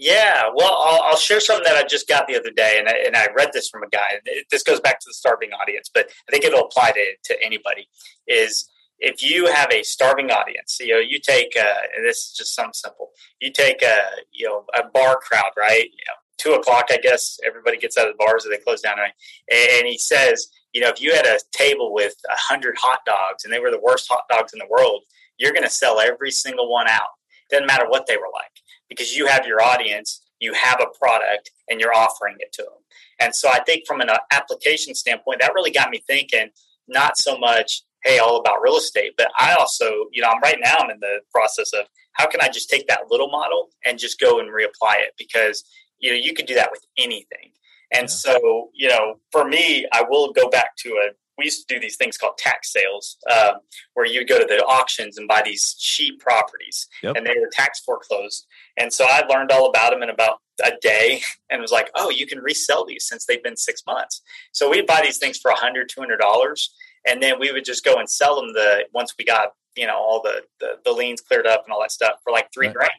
Yeah, 0.00 0.44
well, 0.54 0.76
I'll, 0.78 1.02
I'll, 1.06 1.16
share 1.16 1.40
something 1.40 1.64
that 1.64 1.74
I 1.74 1.84
just 1.84 2.06
got 2.06 2.28
the 2.28 2.38
other 2.38 2.52
day, 2.52 2.76
and 2.78 2.88
I, 2.88 2.92
and 3.04 3.16
I 3.16 3.26
read 3.36 3.50
this 3.52 3.68
from 3.68 3.82
a 3.82 3.88
guy. 3.88 4.20
This 4.48 4.62
goes 4.62 4.78
back 4.78 5.00
to 5.00 5.06
the 5.08 5.12
starving 5.12 5.50
audience, 5.50 5.90
but 5.92 6.08
I 6.28 6.30
think 6.30 6.44
it'll 6.44 6.66
apply 6.66 6.92
to, 6.92 7.04
to 7.24 7.44
anybody. 7.44 7.88
Is 8.28 8.70
if 9.00 9.24
you 9.24 9.52
have 9.52 9.72
a 9.72 9.82
starving 9.82 10.30
audience, 10.30 10.78
you 10.80 10.94
know, 10.94 11.00
you 11.00 11.18
take 11.18 11.56
uh, 11.60 11.74
this 12.00 12.18
is 12.18 12.34
just 12.38 12.54
something 12.54 12.74
simple. 12.74 13.10
You 13.40 13.50
take 13.50 13.82
a 13.82 13.98
you 14.30 14.46
know 14.46 14.64
a 14.72 14.88
bar 14.88 15.18
crowd, 15.20 15.50
right? 15.58 15.86
You 15.86 16.04
know, 16.06 16.14
two 16.38 16.52
o'clock, 16.52 16.86
I 16.90 16.98
guess 16.98 17.40
everybody 17.44 17.76
gets 17.76 17.98
out 17.98 18.06
of 18.06 18.14
the 18.14 18.24
bars 18.24 18.46
or 18.46 18.50
they 18.50 18.58
close 18.58 18.80
down, 18.80 18.98
right? 18.98 19.14
And 19.50 19.88
he 19.88 19.98
says, 19.98 20.46
you 20.72 20.80
know, 20.80 20.90
if 20.90 21.02
you 21.02 21.12
had 21.12 21.26
a 21.26 21.40
table 21.50 21.92
with 21.92 22.14
a 22.30 22.36
hundred 22.36 22.76
hot 22.78 23.00
dogs 23.04 23.42
and 23.42 23.52
they 23.52 23.58
were 23.58 23.72
the 23.72 23.80
worst 23.80 24.06
hot 24.08 24.22
dogs 24.30 24.52
in 24.52 24.60
the 24.60 24.68
world, 24.70 25.02
you're 25.38 25.52
going 25.52 25.64
to 25.64 25.70
sell 25.70 25.98
every 25.98 26.30
single 26.30 26.70
one 26.70 26.86
out. 26.86 27.08
Doesn't 27.50 27.66
matter 27.66 27.88
what 27.88 28.06
they 28.06 28.16
were 28.16 28.30
like 28.32 28.57
because 28.88 29.16
you 29.16 29.26
have 29.26 29.46
your 29.46 29.62
audience, 29.62 30.22
you 30.40 30.52
have 30.54 30.80
a 30.80 30.98
product, 30.98 31.50
and 31.68 31.80
you're 31.80 31.94
offering 31.94 32.36
it 32.38 32.52
to 32.52 32.62
them. 32.62 32.72
And 33.20 33.34
so 33.34 33.48
I 33.48 33.60
think 33.60 33.86
from 33.86 34.00
an 34.00 34.10
uh, 34.10 34.18
application 34.30 34.94
standpoint, 34.94 35.40
that 35.40 35.54
really 35.54 35.70
got 35.70 35.90
me 35.90 36.02
thinking 36.06 36.50
not 36.86 37.18
so 37.18 37.36
much, 37.38 37.82
hey, 38.04 38.18
all 38.18 38.38
about 38.38 38.62
real 38.62 38.76
estate, 38.76 39.14
but 39.16 39.28
I 39.38 39.54
also, 39.54 40.06
you 40.12 40.22
know, 40.22 40.28
I'm 40.28 40.40
right 40.40 40.58
now 40.62 40.76
I'm 40.78 40.90
in 40.90 41.00
the 41.00 41.20
process 41.32 41.72
of 41.72 41.86
how 42.12 42.26
can 42.26 42.40
I 42.40 42.48
just 42.48 42.70
take 42.70 42.86
that 42.88 43.10
little 43.10 43.30
model 43.30 43.68
and 43.84 43.98
just 43.98 44.20
go 44.20 44.40
and 44.40 44.48
reapply 44.48 44.98
it 44.98 45.12
because 45.16 45.64
you 45.98 46.10
know 46.10 46.16
you 46.16 46.34
could 46.34 46.46
do 46.46 46.54
that 46.54 46.70
with 46.70 46.84
anything. 46.96 47.52
And 47.92 48.02
yeah. 48.02 48.06
so, 48.06 48.70
you 48.74 48.88
know, 48.88 49.18
for 49.32 49.46
me, 49.46 49.86
I 49.92 50.04
will 50.08 50.32
go 50.32 50.48
back 50.48 50.76
to 50.78 50.90
a 50.90 51.10
we 51.38 51.44
used 51.44 51.66
to 51.66 51.74
do 51.74 51.80
these 51.80 51.96
things 51.96 52.18
called 52.18 52.36
tax 52.36 52.72
sales, 52.72 53.16
um, 53.30 53.60
where 53.94 54.04
you 54.04 54.20
would 54.20 54.28
go 54.28 54.38
to 54.38 54.44
the 54.44 54.62
auctions 54.64 55.16
and 55.16 55.28
buy 55.28 55.40
these 55.44 55.74
cheap 55.74 56.20
properties, 56.20 56.88
yep. 57.02 57.16
and 57.16 57.24
they 57.24 57.34
were 57.38 57.48
tax 57.52 57.80
foreclosed. 57.80 58.46
And 58.76 58.92
so 58.92 59.06
I 59.08 59.24
learned 59.26 59.52
all 59.52 59.68
about 59.68 59.92
them 59.92 60.02
in 60.02 60.10
about 60.10 60.40
a 60.64 60.72
day, 60.82 61.22
and 61.50 61.62
was 61.62 61.72
like, 61.72 61.90
"Oh, 61.94 62.10
you 62.10 62.26
can 62.26 62.40
resell 62.40 62.84
these 62.84 63.06
since 63.06 63.24
they've 63.24 63.42
been 63.42 63.56
six 63.56 63.82
months." 63.86 64.20
So 64.52 64.68
we'd 64.68 64.86
buy 64.86 65.00
these 65.02 65.18
things 65.18 65.38
for 65.38 65.50
a 65.50 65.56
hundred, 65.56 65.88
two 65.88 66.00
hundred 66.00 66.18
dollars, 66.18 66.74
and 67.08 67.22
then 67.22 67.38
we 67.38 67.52
would 67.52 67.64
just 67.64 67.84
go 67.84 67.96
and 67.96 68.10
sell 68.10 68.36
them 68.40 68.52
the 68.52 68.86
once 68.92 69.14
we 69.18 69.24
got 69.24 69.52
you 69.76 69.86
know 69.86 69.96
all 69.96 70.20
the 70.22 70.42
the, 70.60 70.78
the 70.84 70.92
liens 70.92 71.20
cleared 71.20 71.46
up 71.46 71.64
and 71.64 71.72
all 71.72 71.80
that 71.80 71.92
stuff 71.92 72.14
for 72.24 72.32
like 72.32 72.52
three 72.52 72.66
right. 72.66 72.76
grand. 72.76 72.92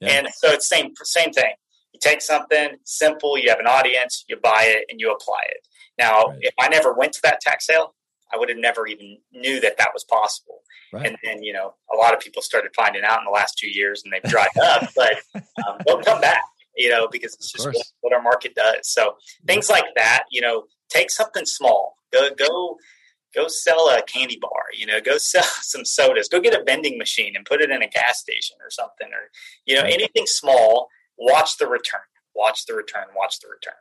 Yeah. 0.00 0.08
And 0.10 0.28
so 0.34 0.50
it's 0.50 0.66
same 0.66 0.94
same 1.02 1.32
thing. 1.32 1.54
You 1.94 2.00
take 2.02 2.20
something 2.20 2.76
simple, 2.82 3.38
you 3.38 3.48
have 3.48 3.60
an 3.60 3.68
audience, 3.68 4.24
you 4.28 4.36
buy 4.36 4.64
it, 4.64 4.86
and 4.90 5.00
you 5.00 5.12
apply 5.12 5.42
it. 5.48 5.66
Now, 5.96 6.24
right. 6.24 6.38
if 6.40 6.54
I 6.60 6.68
never 6.68 6.92
went 6.92 7.12
to 7.14 7.20
that 7.22 7.40
tax 7.40 7.66
sale, 7.66 7.94
I 8.32 8.36
would 8.36 8.48
have 8.48 8.58
never 8.58 8.86
even 8.86 9.18
knew 9.32 9.60
that 9.60 9.78
that 9.78 9.90
was 9.94 10.02
possible. 10.02 10.60
Right. 10.92 11.06
And 11.06 11.16
then, 11.22 11.42
you 11.42 11.52
know, 11.52 11.74
a 11.92 11.96
lot 11.96 12.12
of 12.12 12.20
people 12.20 12.42
started 12.42 12.72
finding 12.74 13.04
out 13.04 13.20
in 13.20 13.24
the 13.24 13.30
last 13.30 13.56
two 13.56 13.68
years 13.68 14.02
and 14.04 14.12
they've 14.12 14.30
dried 14.30 14.48
up, 14.60 14.88
but 14.96 15.16
um, 15.34 15.78
they'll 15.86 16.02
come 16.02 16.20
back, 16.20 16.42
you 16.76 16.88
know, 16.90 17.06
because 17.10 17.34
it's 17.34 17.52
just 17.52 17.66
what, 17.66 17.76
what, 18.00 18.12
our 18.12 18.22
market 18.22 18.54
does. 18.56 18.88
So 18.88 19.14
things 19.46 19.70
like 19.70 19.84
that, 19.96 20.24
you 20.30 20.40
know, 20.40 20.64
take 20.88 21.10
something 21.10 21.46
small, 21.46 21.96
go, 22.12 22.30
go, 22.36 22.76
go 23.34 23.48
sell 23.48 23.88
a 23.88 24.02
candy 24.02 24.38
bar, 24.40 24.64
you 24.76 24.86
know, 24.86 25.00
go 25.00 25.16
sell 25.18 25.44
some 25.44 25.84
sodas, 25.84 26.28
go 26.28 26.40
get 26.40 26.58
a 26.58 26.64
vending 26.64 26.98
machine 26.98 27.36
and 27.36 27.44
put 27.44 27.60
it 27.60 27.70
in 27.70 27.82
a 27.82 27.88
gas 27.88 28.20
station 28.20 28.56
or 28.64 28.70
something, 28.70 29.08
or, 29.08 29.30
you 29.64 29.76
know, 29.76 29.82
anything 29.82 30.26
small, 30.26 30.88
watch 31.18 31.58
the 31.58 31.66
return, 31.66 32.00
watch 32.34 32.66
the 32.66 32.74
return, 32.74 33.04
watch 33.16 33.40
the 33.40 33.48
return. 33.48 33.74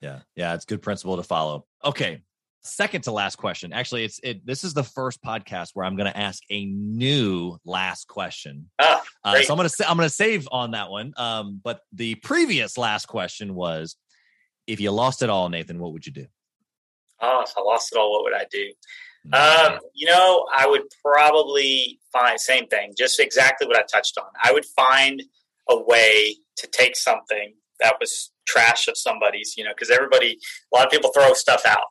Yeah. 0.00 0.20
Yeah. 0.34 0.54
It's 0.54 0.64
good 0.64 0.82
principle 0.82 1.16
to 1.16 1.22
follow. 1.22 1.66
Okay. 1.84 2.22
Second 2.62 3.02
to 3.02 3.12
last 3.12 3.36
question. 3.36 3.72
Actually, 3.72 4.04
it's 4.04 4.18
it. 4.24 4.44
This 4.44 4.64
is 4.64 4.74
the 4.74 4.82
first 4.82 5.22
podcast 5.22 5.70
where 5.74 5.86
I'm 5.86 5.94
going 5.96 6.10
to 6.10 6.18
ask 6.18 6.42
a 6.50 6.64
new 6.64 7.58
last 7.64 8.08
question. 8.08 8.70
Ah, 8.80 9.02
uh, 9.22 9.40
so 9.42 9.52
I'm 9.52 9.56
going 9.56 9.68
to 9.68 9.88
I'm 9.88 9.96
going 9.96 10.08
to 10.08 10.14
save 10.14 10.48
on 10.50 10.72
that 10.72 10.90
one. 10.90 11.14
Um, 11.16 11.60
but 11.62 11.80
the 11.92 12.16
previous 12.16 12.76
last 12.76 13.06
question 13.06 13.54
was, 13.54 13.94
if 14.66 14.80
you 14.80 14.90
lost 14.90 15.22
it 15.22 15.30
all, 15.30 15.48
Nathan, 15.48 15.78
what 15.78 15.92
would 15.92 16.06
you 16.06 16.12
do? 16.12 16.26
Oh, 17.20 17.44
if 17.46 17.52
I 17.56 17.60
lost 17.60 17.92
it 17.92 17.98
all, 17.98 18.12
what 18.12 18.24
would 18.24 18.34
I 18.34 18.46
do? 18.50 18.72
Um, 19.32 19.78
you 19.94 20.06
know, 20.06 20.46
I 20.52 20.66
would 20.66 20.82
probably 21.04 22.00
find 22.12 22.38
same 22.40 22.66
thing, 22.66 22.94
just 22.96 23.18
exactly 23.18 23.66
what 23.66 23.76
I 23.76 23.82
touched 23.82 24.18
on. 24.18 24.26
I 24.42 24.52
would 24.52 24.64
find 24.64 25.22
a 25.68 25.76
way 25.76 26.36
to 26.56 26.66
take 26.66 26.96
something 26.96 27.54
that 27.80 27.96
was 28.00 28.30
trash 28.46 28.88
of 28.88 28.96
somebody's, 28.96 29.54
you 29.56 29.64
know, 29.64 29.72
because 29.72 29.90
everybody, 29.90 30.38
a 30.72 30.76
lot 30.76 30.86
of 30.86 30.92
people 30.92 31.12
throw 31.12 31.32
stuff 31.34 31.62
out 31.66 31.86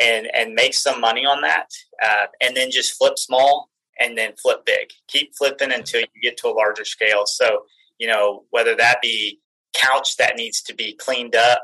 and 0.00 0.28
and 0.34 0.54
make 0.54 0.74
some 0.74 1.00
money 1.00 1.24
on 1.24 1.42
that, 1.42 1.66
uh, 2.02 2.26
and 2.40 2.56
then 2.56 2.70
just 2.70 2.96
flip 2.96 3.18
small 3.18 3.70
and 3.98 4.16
then 4.16 4.32
flip 4.40 4.64
big. 4.64 4.90
Keep 5.08 5.36
flipping 5.36 5.72
until 5.72 6.00
you 6.00 6.22
get 6.22 6.36
to 6.38 6.48
a 6.48 6.50
larger 6.54 6.84
scale. 6.84 7.24
So 7.26 7.64
you 7.98 8.06
know 8.06 8.44
whether 8.50 8.74
that 8.76 9.00
be 9.02 9.40
couch 9.72 10.16
that 10.16 10.36
needs 10.36 10.62
to 10.62 10.74
be 10.74 10.94
cleaned 10.94 11.36
up 11.36 11.62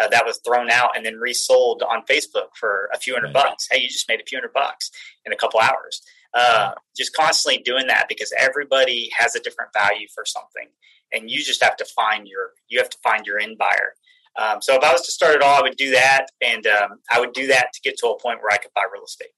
uh, 0.00 0.08
that 0.08 0.24
was 0.24 0.40
thrown 0.46 0.70
out 0.70 0.96
and 0.96 1.04
then 1.04 1.16
resold 1.16 1.82
on 1.82 2.04
Facebook 2.06 2.54
for 2.54 2.88
a 2.94 2.98
few 2.98 3.14
hundred 3.14 3.32
bucks. 3.32 3.66
Hey, 3.70 3.80
you 3.82 3.88
just 3.88 4.08
made 4.08 4.20
a 4.20 4.24
few 4.24 4.38
hundred 4.38 4.52
bucks 4.52 4.90
in 5.26 5.32
a 5.32 5.36
couple 5.36 5.60
hours. 5.60 6.02
Uh, 6.34 6.72
just 6.96 7.14
constantly 7.14 7.62
doing 7.62 7.86
that 7.86 8.06
because 8.08 8.32
everybody 8.38 9.10
has 9.16 9.34
a 9.34 9.40
different 9.40 9.72
value 9.72 10.06
for 10.14 10.24
something 10.24 10.68
and 11.12 11.30
you 11.30 11.42
just 11.42 11.62
have 11.62 11.76
to 11.76 11.84
find 11.84 12.26
your 12.26 12.50
you 12.68 12.78
have 12.78 12.90
to 12.90 12.98
find 13.02 13.26
your 13.26 13.38
end 13.38 13.58
buyer. 13.58 13.94
Um, 14.38 14.62
so 14.62 14.74
if 14.74 14.82
I 14.82 14.92
was 14.92 15.02
to 15.02 15.12
start 15.12 15.34
it 15.34 15.42
all, 15.42 15.58
I 15.58 15.62
would 15.62 15.76
do 15.76 15.90
that, 15.92 16.26
and 16.40 16.66
um, 16.66 17.00
I 17.10 17.18
would 17.18 17.32
do 17.32 17.48
that 17.48 17.72
to 17.72 17.80
get 17.82 17.98
to 17.98 18.08
a 18.08 18.18
point 18.20 18.38
where 18.40 18.52
I 18.52 18.58
could 18.58 18.70
buy 18.74 18.84
real 18.92 19.04
estate, 19.04 19.28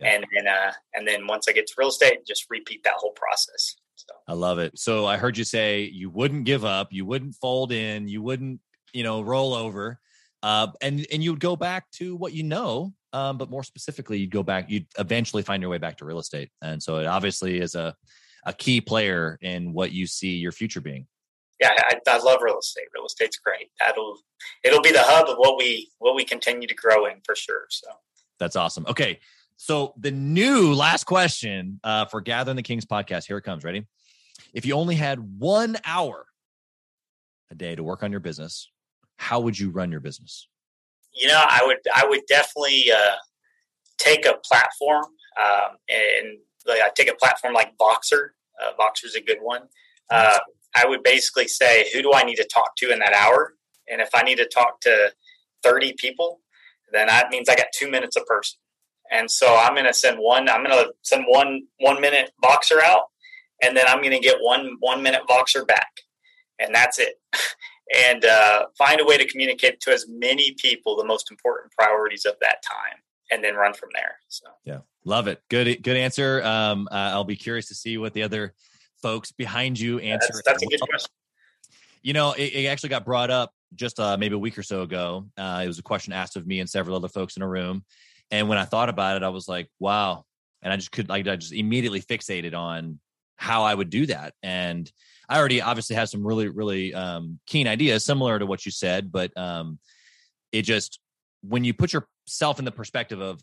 yeah. 0.00 0.14
and 0.14 0.26
and 0.32 0.48
uh, 0.48 0.72
and 0.94 1.06
then 1.06 1.26
once 1.26 1.46
I 1.48 1.52
get 1.52 1.66
to 1.66 1.74
real 1.76 1.88
estate, 1.88 2.26
just 2.26 2.46
repeat 2.48 2.82
that 2.84 2.94
whole 2.96 3.12
process. 3.12 3.76
So. 3.94 4.14
I 4.28 4.32
love 4.32 4.58
it. 4.58 4.78
So 4.78 5.06
I 5.06 5.16
heard 5.16 5.36
you 5.36 5.44
say 5.44 5.82
you 5.82 6.08
wouldn't 6.08 6.44
give 6.44 6.64
up, 6.64 6.92
you 6.92 7.04
wouldn't 7.04 7.34
fold 7.34 7.72
in, 7.72 8.06
you 8.08 8.22
wouldn't 8.22 8.60
you 8.92 9.02
know 9.02 9.20
roll 9.20 9.54
over, 9.54 9.98
uh, 10.42 10.68
and 10.80 11.06
and 11.12 11.22
you 11.22 11.32
would 11.32 11.40
go 11.40 11.56
back 11.56 11.90
to 11.92 12.16
what 12.16 12.32
you 12.32 12.42
know. 12.42 12.94
Um, 13.12 13.38
but 13.38 13.50
more 13.50 13.64
specifically, 13.64 14.18
you'd 14.18 14.30
go 14.30 14.42
back. 14.42 14.70
You'd 14.70 14.86
eventually 14.98 15.42
find 15.42 15.62
your 15.62 15.70
way 15.70 15.78
back 15.78 15.96
to 15.98 16.04
real 16.04 16.20
estate, 16.20 16.50
and 16.62 16.82
so 16.82 16.98
it 16.98 17.06
obviously 17.06 17.58
is 17.58 17.74
a 17.74 17.94
a 18.44 18.52
key 18.52 18.80
player 18.80 19.38
in 19.40 19.72
what 19.72 19.92
you 19.92 20.06
see 20.06 20.36
your 20.36 20.52
future 20.52 20.80
being. 20.80 21.06
Yeah, 21.60 21.70
I, 21.76 21.98
I 22.06 22.18
love 22.18 22.40
real 22.40 22.58
estate. 22.58 22.86
Real 22.94 23.06
estate's 23.06 23.38
great. 23.38 23.70
That'll 23.80 24.18
it'll 24.64 24.82
be 24.82 24.92
the 24.92 25.02
hub 25.02 25.28
of 25.28 25.36
what 25.36 25.58
we 25.58 25.90
what 25.98 26.14
we 26.14 26.24
continue 26.24 26.68
to 26.68 26.74
grow 26.74 27.06
in 27.06 27.20
for 27.24 27.34
sure. 27.34 27.66
So 27.68 27.88
that's 28.38 28.54
awesome. 28.54 28.86
Okay, 28.86 29.18
so 29.56 29.92
the 29.98 30.12
new 30.12 30.72
last 30.72 31.04
question 31.04 31.80
uh, 31.82 32.04
for 32.06 32.20
Gathering 32.20 32.56
the 32.56 32.62
Kings 32.62 32.84
podcast. 32.84 33.26
Here 33.26 33.38
it 33.38 33.42
comes. 33.42 33.64
Ready? 33.64 33.86
If 34.54 34.64
you 34.66 34.74
only 34.74 34.94
had 34.94 35.18
one 35.38 35.76
hour 35.84 36.26
a 37.50 37.54
day 37.54 37.74
to 37.74 37.82
work 37.82 38.02
on 38.02 38.12
your 38.12 38.20
business, 38.20 38.70
how 39.16 39.40
would 39.40 39.58
you 39.58 39.70
run 39.70 39.90
your 39.90 40.00
business? 40.00 40.46
You 41.12 41.26
know, 41.26 41.44
I 41.44 41.62
would 41.66 41.78
I 41.94 42.06
would 42.06 42.20
definitely 42.28 42.92
uh, 42.92 43.16
take 43.98 44.26
a 44.26 44.34
platform 44.44 45.06
um, 45.42 45.76
and 45.88 46.38
like 46.68 46.82
I 46.82 46.90
take 46.94 47.10
a 47.10 47.14
platform 47.14 47.54
like 47.54 47.76
Voxer. 47.78 48.30
Uh, 48.60 48.72
Voxer's 48.78 49.14
a 49.14 49.20
good 49.20 49.38
one. 49.40 49.62
Uh, 50.10 50.38
I 50.74 50.86
would 50.86 51.02
basically 51.02 51.48
say, 51.48 51.88
who 51.92 52.02
do 52.02 52.12
I 52.12 52.22
need 52.22 52.36
to 52.36 52.44
talk 52.46 52.76
to 52.76 52.90
in 52.90 52.98
that 53.00 53.12
hour? 53.12 53.54
And 53.90 54.00
if 54.00 54.10
I 54.14 54.22
need 54.22 54.38
to 54.38 54.46
talk 54.46 54.80
to 54.82 55.12
30 55.62 55.94
people, 55.98 56.40
then 56.92 57.06
that 57.08 57.30
means 57.30 57.48
I 57.48 57.54
got 57.54 57.66
two 57.74 57.90
minutes 57.90 58.16
a 58.16 58.22
person. 58.22 58.58
And 59.10 59.30
so 59.30 59.56
I'm 59.56 59.74
going 59.74 59.86
to 59.86 59.94
send 59.94 60.18
one, 60.18 60.48
I'm 60.48 60.62
going 60.62 60.76
to 60.76 60.92
send 61.02 61.24
one, 61.26 61.62
one 61.80 62.00
minute 62.00 62.30
Voxer 62.44 62.82
out, 62.82 63.04
and 63.62 63.76
then 63.76 63.86
I'm 63.88 63.98
going 63.98 64.12
to 64.12 64.20
get 64.20 64.38
one, 64.40 64.76
one 64.80 65.02
minute 65.02 65.22
Voxer 65.28 65.66
back. 65.66 65.90
And 66.58 66.74
that's 66.74 66.98
it. 66.98 67.20
and 67.94 68.24
uh, 68.24 68.66
find 68.76 69.00
a 69.00 69.04
way 69.04 69.16
to 69.16 69.26
communicate 69.26 69.80
to 69.80 69.92
as 69.92 70.06
many 70.08 70.54
people 70.58 70.96
the 70.96 71.04
most 71.04 71.30
important 71.30 71.72
priorities 71.72 72.26
of 72.26 72.34
that 72.40 72.62
time 72.62 72.98
and 73.30 73.42
then 73.42 73.54
run 73.54 73.72
from 73.72 73.90
there. 73.94 74.16
So, 74.28 74.46
yeah. 74.64 74.80
Love 75.08 75.26
it. 75.26 75.40
Good, 75.48 75.82
good 75.82 75.96
answer. 75.96 76.42
Um, 76.44 76.86
uh, 76.90 76.94
I'll 76.94 77.24
be 77.24 77.34
curious 77.34 77.68
to 77.68 77.74
see 77.74 77.96
what 77.96 78.12
the 78.12 78.24
other 78.24 78.52
folks 79.00 79.32
behind 79.32 79.80
you 79.80 79.98
answer. 80.00 80.34
That's, 80.34 80.42
that's 80.44 80.62
a 80.62 80.66
good 80.66 80.80
question. 80.80 81.10
You 82.02 82.12
know, 82.12 82.32
it, 82.32 82.52
it, 82.52 82.66
actually 82.66 82.90
got 82.90 83.06
brought 83.06 83.30
up 83.30 83.50
just 83.74 83.98
uh, 83.98 84.18
maybe 84.18 84.34
a 84.34 84.38
week 84.38 84.58
or 84.58 84.62
so 84.62 84.82
ago. 84.82 85.24
Uh, 85.38 85.62
it 85.64 85.66
was 85.66 85.78
a 85.78 85.82
question 85.82 86.12
asked 86.12 86.36
of 86.36 86.46
me 86.46 86.60
and 86.60 86.68
several 86.68 86.94
other 86.94 87.08
folks 87.08 87.38
in 87.38 87.42
a 87.42 87.48
room, 87.48 87.86
and 88.30 88.50
when 88.50 88.58
I 88.58 88.66
thought 88.66 88.90
about 88.90 89.16
it, 89.16 89.22
I 89.22 89.30
was 89.30 89.48
like, 89.48 89.70
"Wow!" 89.78 90.26
And 90.60 90.74
I 90.74 90.76
just 90.76 90.92
could 90.92 91.08
like 91.08 91.26
I 91.26 91.36
just 91.36 91.54
immediately 91.54 92.02
fixated 92.02 92.54
on 92.54 93.00
how 93.36 93.62
I 93.62 93.74
would 93.74 93.88
do 93.88 94.04
that, 94.06 94.34
and 94.42 94.92
I 95.26 95.38
already 95.38 95.62
obviously 95.62 95.96
have 95.96 96.10
some 96.10 96.26
really 96.26 96.48
really 96.48 96.92
um, 96.92 97.40
keen 97.46 97.66
ideas 97.66 98.04
similar 98.04 98.38
to 98.38 98.44
what 98.44 98.66
you 98.66 98.72
said, 98.72 99.10
but 99.10 99.34
um, 99.38 99.78
it 100.52 100.62
just 100.62 101.00
when 101.40 101.64
you 101.64 101.72
put 101.72 101.94
yourself 101.94 102.58
in 102.58 102.66
the 102.66 102.72
perspective 102.72 103.22
of 103.22 103.40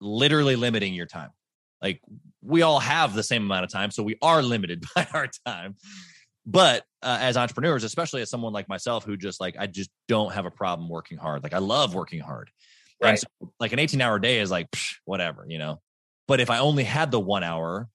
literally 0.00 0.56
limiting 0.56 0.94
your 0.94 1.06
time. 1.06 1.30
Like 1.82 2.00
we 2.42 2.62
all 2.62 2.80
have 2.80 3.14
the 3.14 3.22
same 3.22 3.42
amount 3.42 3.64
of 3.64 3.72
time, 3.72 3.90
so 3.90 4.02
we 4.02 4.16
are 4.22 4.42
limited 4.42 4.84
by 4.94 5.06
our 5.12 5.28
time. 5.46 5.76
But 6.46 6.84
uh, 7.02 7.18
as 7.20 7.36
entrepreneurs, 7.36 7.84
especially 7.84 8.22
as 8.22 8.30
someone 8.30 8.52
like 8.52 8.68
myself 8.68 9.04
who 9.04 9.16
just 9.16 9.40
like 9.40 9.56
I 9.58 9.66
just 9.66 9.90
don't 10.08 10.32
have 10.32 10.46
a 10.46 10.50
problem 10.50 10.88
working 10.88 11.18
hard. 11.18 11.42
Like 11.42 11.54
I 11.54 11.58
love 11.58 11.94
working 11.94 12.20
hard. 12.20 12.50
Right. 13.02 13.18
So, 13.18 13.26
like 13.58 13.72
an 13.72 13.78
18 13.78 14.00
hour 14.00 14.18
day 14.18 14.40
is 14.40 14.50
like 14.50 14.70
psh, 14.70 14.96
whatever, 15.04 15.46
you 15.48 15.58
know. 15.58 15.80
But 16.28 16.40
if 16.40 16.50
I 16.50 16.58
only 16.58 16.84
had 16.84 17.10
the 17.10 17.20
one 17.20 17.42
hour, 17.42 17.88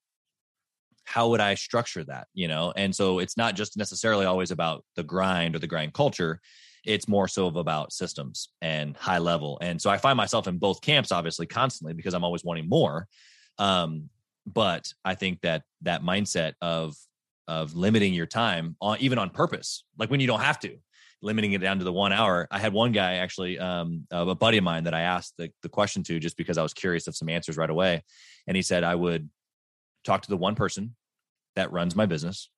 how 1.04 1.30
would 1.30 1.40
I 1.40 1.54
structure 1.56 2.04
that? 2.06 2.28
You 2.34 2.48
know, 2.48 2.74
and 2.76 2.96
so 2.96 3.20
it's 3.20 3.38
not 3.38 3.56
just 3.56 3.78
necessarily 3.78 4.26
always 4.26 4.52
about 4.52 4.84
the 4.96 5.04
grind 5.04 5.56
or 5.56 5.60
the 5.60 5.68
grind 5.68 5.94
culture. 5.94 6.40
It's 6.86 7.08
more 7.08 7.28
so 7.28 7.48
about 7.48 7.94
systems 7.94 8.50
and 8.62 8.96
high 8.98 9.18
level. 9.18 9.58
And 9.62 9.82
so 9.82 9.90
I 9.90 9.98
find 9.98 10.18
myself 10.18 10.48
in 10.48 10.58
both 10.58 10.82
camps, 10.82 11.12
obviously, 11.12 11.46
constantly 11.46 11.94
because 11.94 12.14
I'm 12.14 12.24
always 12.24 12.44
wanting 12.44 12.70
more. 12.70 13.08
Um, 13.58 14.10
but 14.46 14.92
I 15.04 15.16
think 15.16 15.42
that 15.42 15.64
that 15.82 16.04
mindset 16.04 16.54
of 16.62 16.96
of 17.48 17.76
limiting 17.76 18.14
your 18.14 18.26
time 18.26 18.76
on 18.82 18.98
even 19.00 19.20
on 19.20 19.30
purpose, 19.30 19.84
like 20.00 20.10
when 20.10 20.20
you 20.20 20.28
don't 20.28 20.42
have 20.42 20.60
to, 20.60 20.78
limiting 21.22 21.54
it 21.54 21.60
down 21.60 21.80
to 21.80 21.84
the 21.84 21.92
one 21.92 22.14
hour. 22.14 22.48
I 22.52 22.60
had 22.60 22.74
one 22.74 22.92
guy 22.92 23.16
actually, 23.16 23.60
um, 23.60 24.06
a 24.12 24.36
buddy 24.36 24.58
of 24.58 24.64
mine 24.64 24.84
that 24.86 24.94
I 24.94 25.02
asked 25.02 25.34
the, 25.38 25.52
the 25.64 25.70
question 25.70 26.04
to 26.04 26.20
just 26.20 26.38
because 26.38 26.58
I 26.58 26.64
was 26.64 26.74
curious 26.74 27.08
of 27.08 27.16
some 27.16 27.30
answers 27.30 27.58
right 27.58 27.70
away. 27.70 28.04
And 28.48 28.56
he 28.56 28.62
said, 28.62 28.84
I 28.84 28.96
would 28.96 29.30
talk 30.04 30.22
to 30.22 30.30
the 30.30 30.38
one 30.38 30.56
person 30.56 30.96
that 31.56 31.72
runs 31.72 31.96
my 31.96 32.06
business 32.06 32.50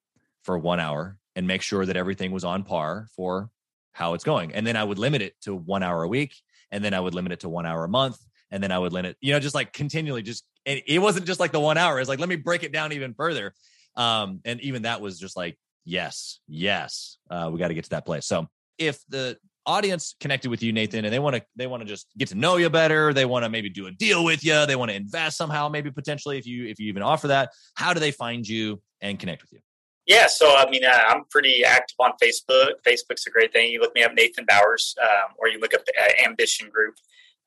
for 0.43 0.57
one 0.57 0.79
hour 0.79 1.17
and 1.35 1.47
make 1.47 1.61
sure 1.61 1.85
that 1.85 1.97
everything 1.97 2.31
was 2.31 2.43
on 2.43 2.63
par 2.63 3.07
for 3.15 3.49
how 3.97 4.13
it's 4.13 4.23
going. 4.23 4.53
And 4.53 4.65
then 4.65 4.75
I 4.75 4.83
would 4.83 4.99
limit 4.99 5.23
it 5.23 5.33
to 5.41 5.55
one 5.55 5.81
hour 5.81 6.03
a 6.03 6.07
week. 6.07 6.35
And 6.71 6.85
then 6.85 6.93
I 6.93 6.99
would 6.99 7.15
limit 7.15 7.31
it 7.31 7.39
to 7.39 7.49
one 7.49 7.65
hour 7.65 7.83
a 7.83 7.89
month. 7.89 8.17
And 8.51 8.61
then 8.61 8.71
I 8.71 8.77
would 8.77 8.93
limit, 8.93 9.11
it, 9.11 9.17
you 9.21 9.33
know, 9.33 9.39
just 9.39 9.55
like 9.55 9.73
continually 9.73 10.21
just, 10.21 10.45
and 10.67 10.81
it 10.85 10.99
wasn't 10.99 11.25
just 11.25 11.39
like 11.39 11.51
the 11.51 11.59
one 11.59 11.77
hour. 11.77 11.99
It's 11.99 12.07
like, 12.07 12.19
let 12.19 12.29
me 12.29 12.35
break 12.35 12.63
it 12.63 12.71
down 12.71 12.93
even 12.93 13.15
further. 13.15 13.53
Um, 13.95 14.39
and 14.45 14.61
even 14.61 14.83
that 14.83 15.01
was 15.01 15.19
just 15.19 15.35
like, 15.35 15.57
yes, 15.83 16.39
yes, 16.47 17.17
uh, 17.31 17.49
we 17.51 17.57
got 17.57 17.69
to 17.69 17.73
get 17.73 17.85
to 17.85 17.89
that 17.91 18.05
place. 18.05 18.27
So 18.27 18.47
if 18.77 18.99
the 19.09 19.37
audience 19.65 20.15
connected 20.19 20.49
with 20.49 20.61
you, 20.61 20.71
Nathan, 20.71 21.03
and 21.03 21.11
they 21.13 21.19
want 21.19 21.35
to 21.35 21.43
they 21.55 21.65
want 21.65 21.81
to 21.81 21.87
just 21.87 22.07
get 22.17 22.27
to 22.29 22.35
know 22.35 22.57
you 22.57 22.69
better. 22.69 23.13
They 23.13 23.25
want 23.25 23.45
to 23.45 23.49
maybe 23.49 23.69
do 23.69 23.87
a 23.87 23.91
deal 23.91 24.23
with 24.23 24.45
you. 24.45 24.65
They 24.67 24.75
want 24.75 24.91
to 24.91 24.95
invest 24.95 25.37
somehow, 25.37 25.69
maybe 25.69 25.89
potentially 25.89 26.37
if 26.37 26.45
you 26.45 26.67
if 26.67 26.79
you 26.79 26.87
even 26.87 27.01
offer 27.01 27.29
that. 27.29 27.51
How 27.73 27.93
do 27.93 27.99
they 27.99 28.11
find 28.11 28.47
you 28.47 28.79
and 29.01 29.19
connect 29.19 29.41
with 29.41 29.53
you? 29.53 29.59
Yeah, 30.07 30.27
so 30.27 30.55
I 30.55 30.69
mean, 30.69 30.85
uh, 30.85 30.99
I'm 31.09 31.25
pretty 31.25 31.63
active 31.65 31.95
on 31.99 32.13
Facebook. 32.21 32.71
Facebook's 32.85 33.27
a 33.27 33.29
great 33.29 33.51
thing. 33.51 33.71
You 33.71 33.81
look 33.81 33.93
me 33.93 34.03
up, 34.03 34.13
Nathan 34.13 34.45
Bowers, 34.47 34.95
um, 35.01 35.33
or 35.37 35.49
you 35.49 35.59
look 35.59 35.73
up 35.73 35.81
uh, 36.01 36.25
Ambition 36.25 36.69
Group 36.69 36.95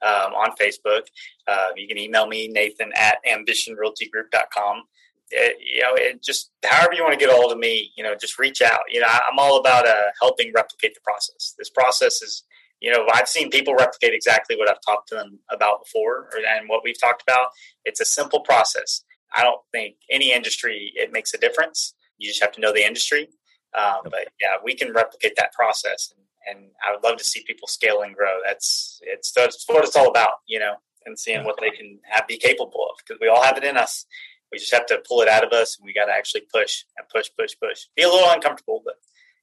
um, 0.02 0.34
on 0.34 0.50
Facebook. 0.60 1.06
Uh, 1.48 1.68
you 1.76 1.88
can 1.88 1.98
email 1.98 2.26
me, 2.26 2.48
Nathan 2.48 2.92
at 2.94 3.18
ambitionrealtygroup.com 3.26 4.82
it, 5.30 5.58
you 5.60 5.82
know, 5.82 5.94
it 5.94 6.22
just 6.22 6.50
however 6.64 6.94
you 6.94 7.02
want 7.02 7.18
to 7.18 7.24
get 7.24 7.32
a 7.32 7.36
hold 7.36 7.52
of 7.52 7.58
me, 7.58 7.92
you 7.96 8.02
know, 8.02 8.14
just 8.14 8.38
reach 8.38 8.62
out. 8.62 8.80
You 8.90 9.00
know, 9.00 9.06
I'm 9.06 9.38
all 9.38 9.58
about 9.58 9.86
uh, 9.86 10.10
helping 10.20 10.52
replicate 10.52 10.94
the 10.94 11.00
process. 11.00 11.54
This 11.58 11.70
process 11.70 12.22
is, 12.22 12.44
you 12.80 12.92
know, 12.92 13.06
I've 13.12 13.28
seen 13.28 13.50
people 13.50 13.74
replicate 13.74 14.14
exactly 14.14 14.56
what 14.56 14.68
I've 14.68 14.80
talked 14.86 15.08
to 15.10 15.14
them 15.14 15.38
about 15.50 15.84
before, 15.84 16.30
or, 16.32 16.38
and 16.38 16.68
what 16.68 16.82
we've 16.84 17.00
talked 17.00 17.22
about. 17.22 17.48
It's 17.84 18.00
a 18.00 18.04
simple 18.04 18.40
process. 18.40 19.04
I 19.32 19.44
don't 19.44 19.60
think 19.70 19.96
any 20.10 20.32
industry 20.32 20.92
it 20.96 21.12
makes 21.12 21.32
a 21.34 21.38
difference. 21.38 21.94
You 22.20 22.28
just 22.28 22.40
have 22.40 22.52
to 22.52 22.60
know 22.60 22.72
the 22.72 22.86
industry. 22.86 23.28
Um, 23.76 24.02
but 24.04 24.28
yeah, 24.40 24.56
we 24.64 24.74
can 24.74 24.92
replicate 24.92 25.34
that 25.36 25.52
process, 25.52 26.12
and, 26.16 26.24
and, 26.58 26.70
I 26.84 26.92
would 26.92 27.04
love 27.04 27.18
to 27.18 27.24
see 27.24 27.44
people 27.46 27.68
scale 27.68 28.02
and 28.02 28.16
grow. 28.16 28.38
That's 28.44 28.98
it's 29.02 29.30
that's 29.32 29.64
what 29.68 29.84
it's 29.84 29.94
all 29.94 30.08
about, 30.08 30.34
you 30.48 30.58
know, 30.58 30.74
and 31.06 31.16
seeing 31.16 31.44
what 31.44 31.56
they 31.60 31.70
can 31.70 32.00
have, 32.02 32.26
be 32.26 32.36
capable 32.36 32.88
of 32.90 32.96
because 32.98 33.20
we 33.20 33.28
all 33.28 33.42
have 33.42 33.56
it 33.56 33.62
in 33.62 33.76
us 33.76 34.06
we 34.50 34.58
just 34.58 34.72
have 34.72 34.86
to 34.86 35.00
pull 35.06 35.22
it 35.22 35.28
out 35.28 35.44
of 35.44 35.52
us 35.52 35.78
and 35.78 35.86
we 35.86 35.92
got 35.92 36.06
to 36.06 36.12
actually 36.12 36.42
push 36.52 36.84
and 36.98 37.08
push, 37.08 37.28
push, 37.38 37.52
push. 37.62 37.86
Be 37.96 38.02
a 38.02 38.08
little 38.08 38.30
uncomfortable, 38.30 38.82
but 38.84 38.94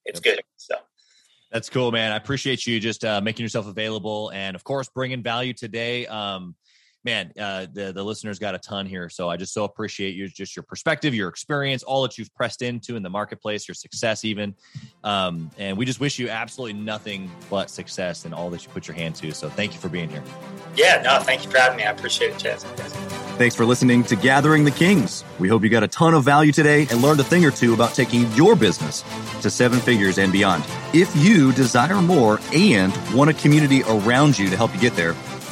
it's 0.05 0.19
good. 0.19 0.41
So 0.57 0.75
that's 1.51 1.69
cool, 1.69 1.91
man. 1.91 2.11
I 2.11 2.17
appreciate 2.17 2.67
you 2.67 2.79
just 2.79 3.05
uh, 3.05 3.21
making 3.21 3.43
yourself 3.43 3.67
available 3.67 4.31
and, 4.33 4.55
of 4.55 4.63
course, 4.63 4.89
bringing 4.89 5.23
value 5.23 5.53
today. 5.53 6.05
Um, 6.07 6.55
man, 7.07 7.31
uh, 7.39 7.67
the 7.71 7.93
the 7.93 8.03
listeners 8.03 8.37
got 8.37 8.53
a 8.53 8.59
ton 8.59 8.85
here, 8.85 9.07
so 9.07 9.29
I 9.29 9.37
just 9.37 9.53
so 9.53 9.63
appreciate 9.63 10.13
you, 10.13 10.27
just 10.27 10.57
your 10.57 10.63
perspective, 10.63 11.15
your 11.15 11.29
experience, 11.29 11.81
all 11.81 12.01
that 12.03 12.17
you've 12.17 12.33
pressed 12.35 12.61
into 12.61 12.97
in 12.97 13.01
the 13.01 13.09
marketplace, 13.09 13.65
your 13.65 13.75
success, 13.75 14.25
even. 14.25 14.53
Um, 15.05 15.49
and 15.57 15.77
we 15.77 15.85
just 15.85 16.01
wish 16.01 16.19
you 16.19 16.27
absolutely 16.27 16.79
nothing 16.79 17.31
but 17.49 17.69
success 17.69 18.25
in 18.25 18.33
all 18.33 18.49
that 18.49 18.65
you 18.65 18.69
put 18.71 18.89
your 18.89 18.95
hand 18.95 19.15
to. 19.15 19.31
So 19.33 19.47
thank 19.49 19.73
you 19.73 19.79
for 19.79 19.87
being 19.87 20.09
here. 20.09 20.23
Yeah, 20.75 21.01
no, 21.01 21.19
thank 21.19 21.45
you 21.45 21.49
for 21.49 21.57
having 21.57 21.77
me. 21.77 21.83
I 21.85 21.91
appreciate 21.91 22.31
it, 22.31 22.37
Chaz. 22.39 22.63
Thanks 23.37 23.55
for 23.55 23.65
listening 23.65 24.03
to 24.05 24.15
Gathering 24.17 24.65
the 24.65 24.71
Kings. 24.71 25.23
We 25.39 25.47
hope 25.47 25.63
you 25.63 25.69
got 25.69 25.83
a 25.83 25.87
ton 25.87 26.13
of 26.13 26.25
value 26.25 26.51
today 26.51 26.87
and 26.91 27.01
learned 27.01 27.21
a 27.21 27.23
thing 27.23 27.45
or 27.45 27.51
two 27.51 27.73
about 27.73 27.93
taking 27.93 28.29
your 28.33 28.55
business 28.55 29.03
to 29.41 29.49
seven 29.49 29.79
figures 29.79 30.17
and 30.17 30.33
beyond. 30.33 30.65
If 30.93 31.15
you 31.15 31.53
desire 31.53 32.01
more 32.01 32.39
and 32.53 32.91
want 33.13 33.29
a 33.29 33.33
community 33.33 33.83
around 33.83 34.37
you 34.37 34.49
to 34.49 34.57
help 34.57 34.73
you 34.73 34.81
get 34.81 34.95
there, 34.95 35.15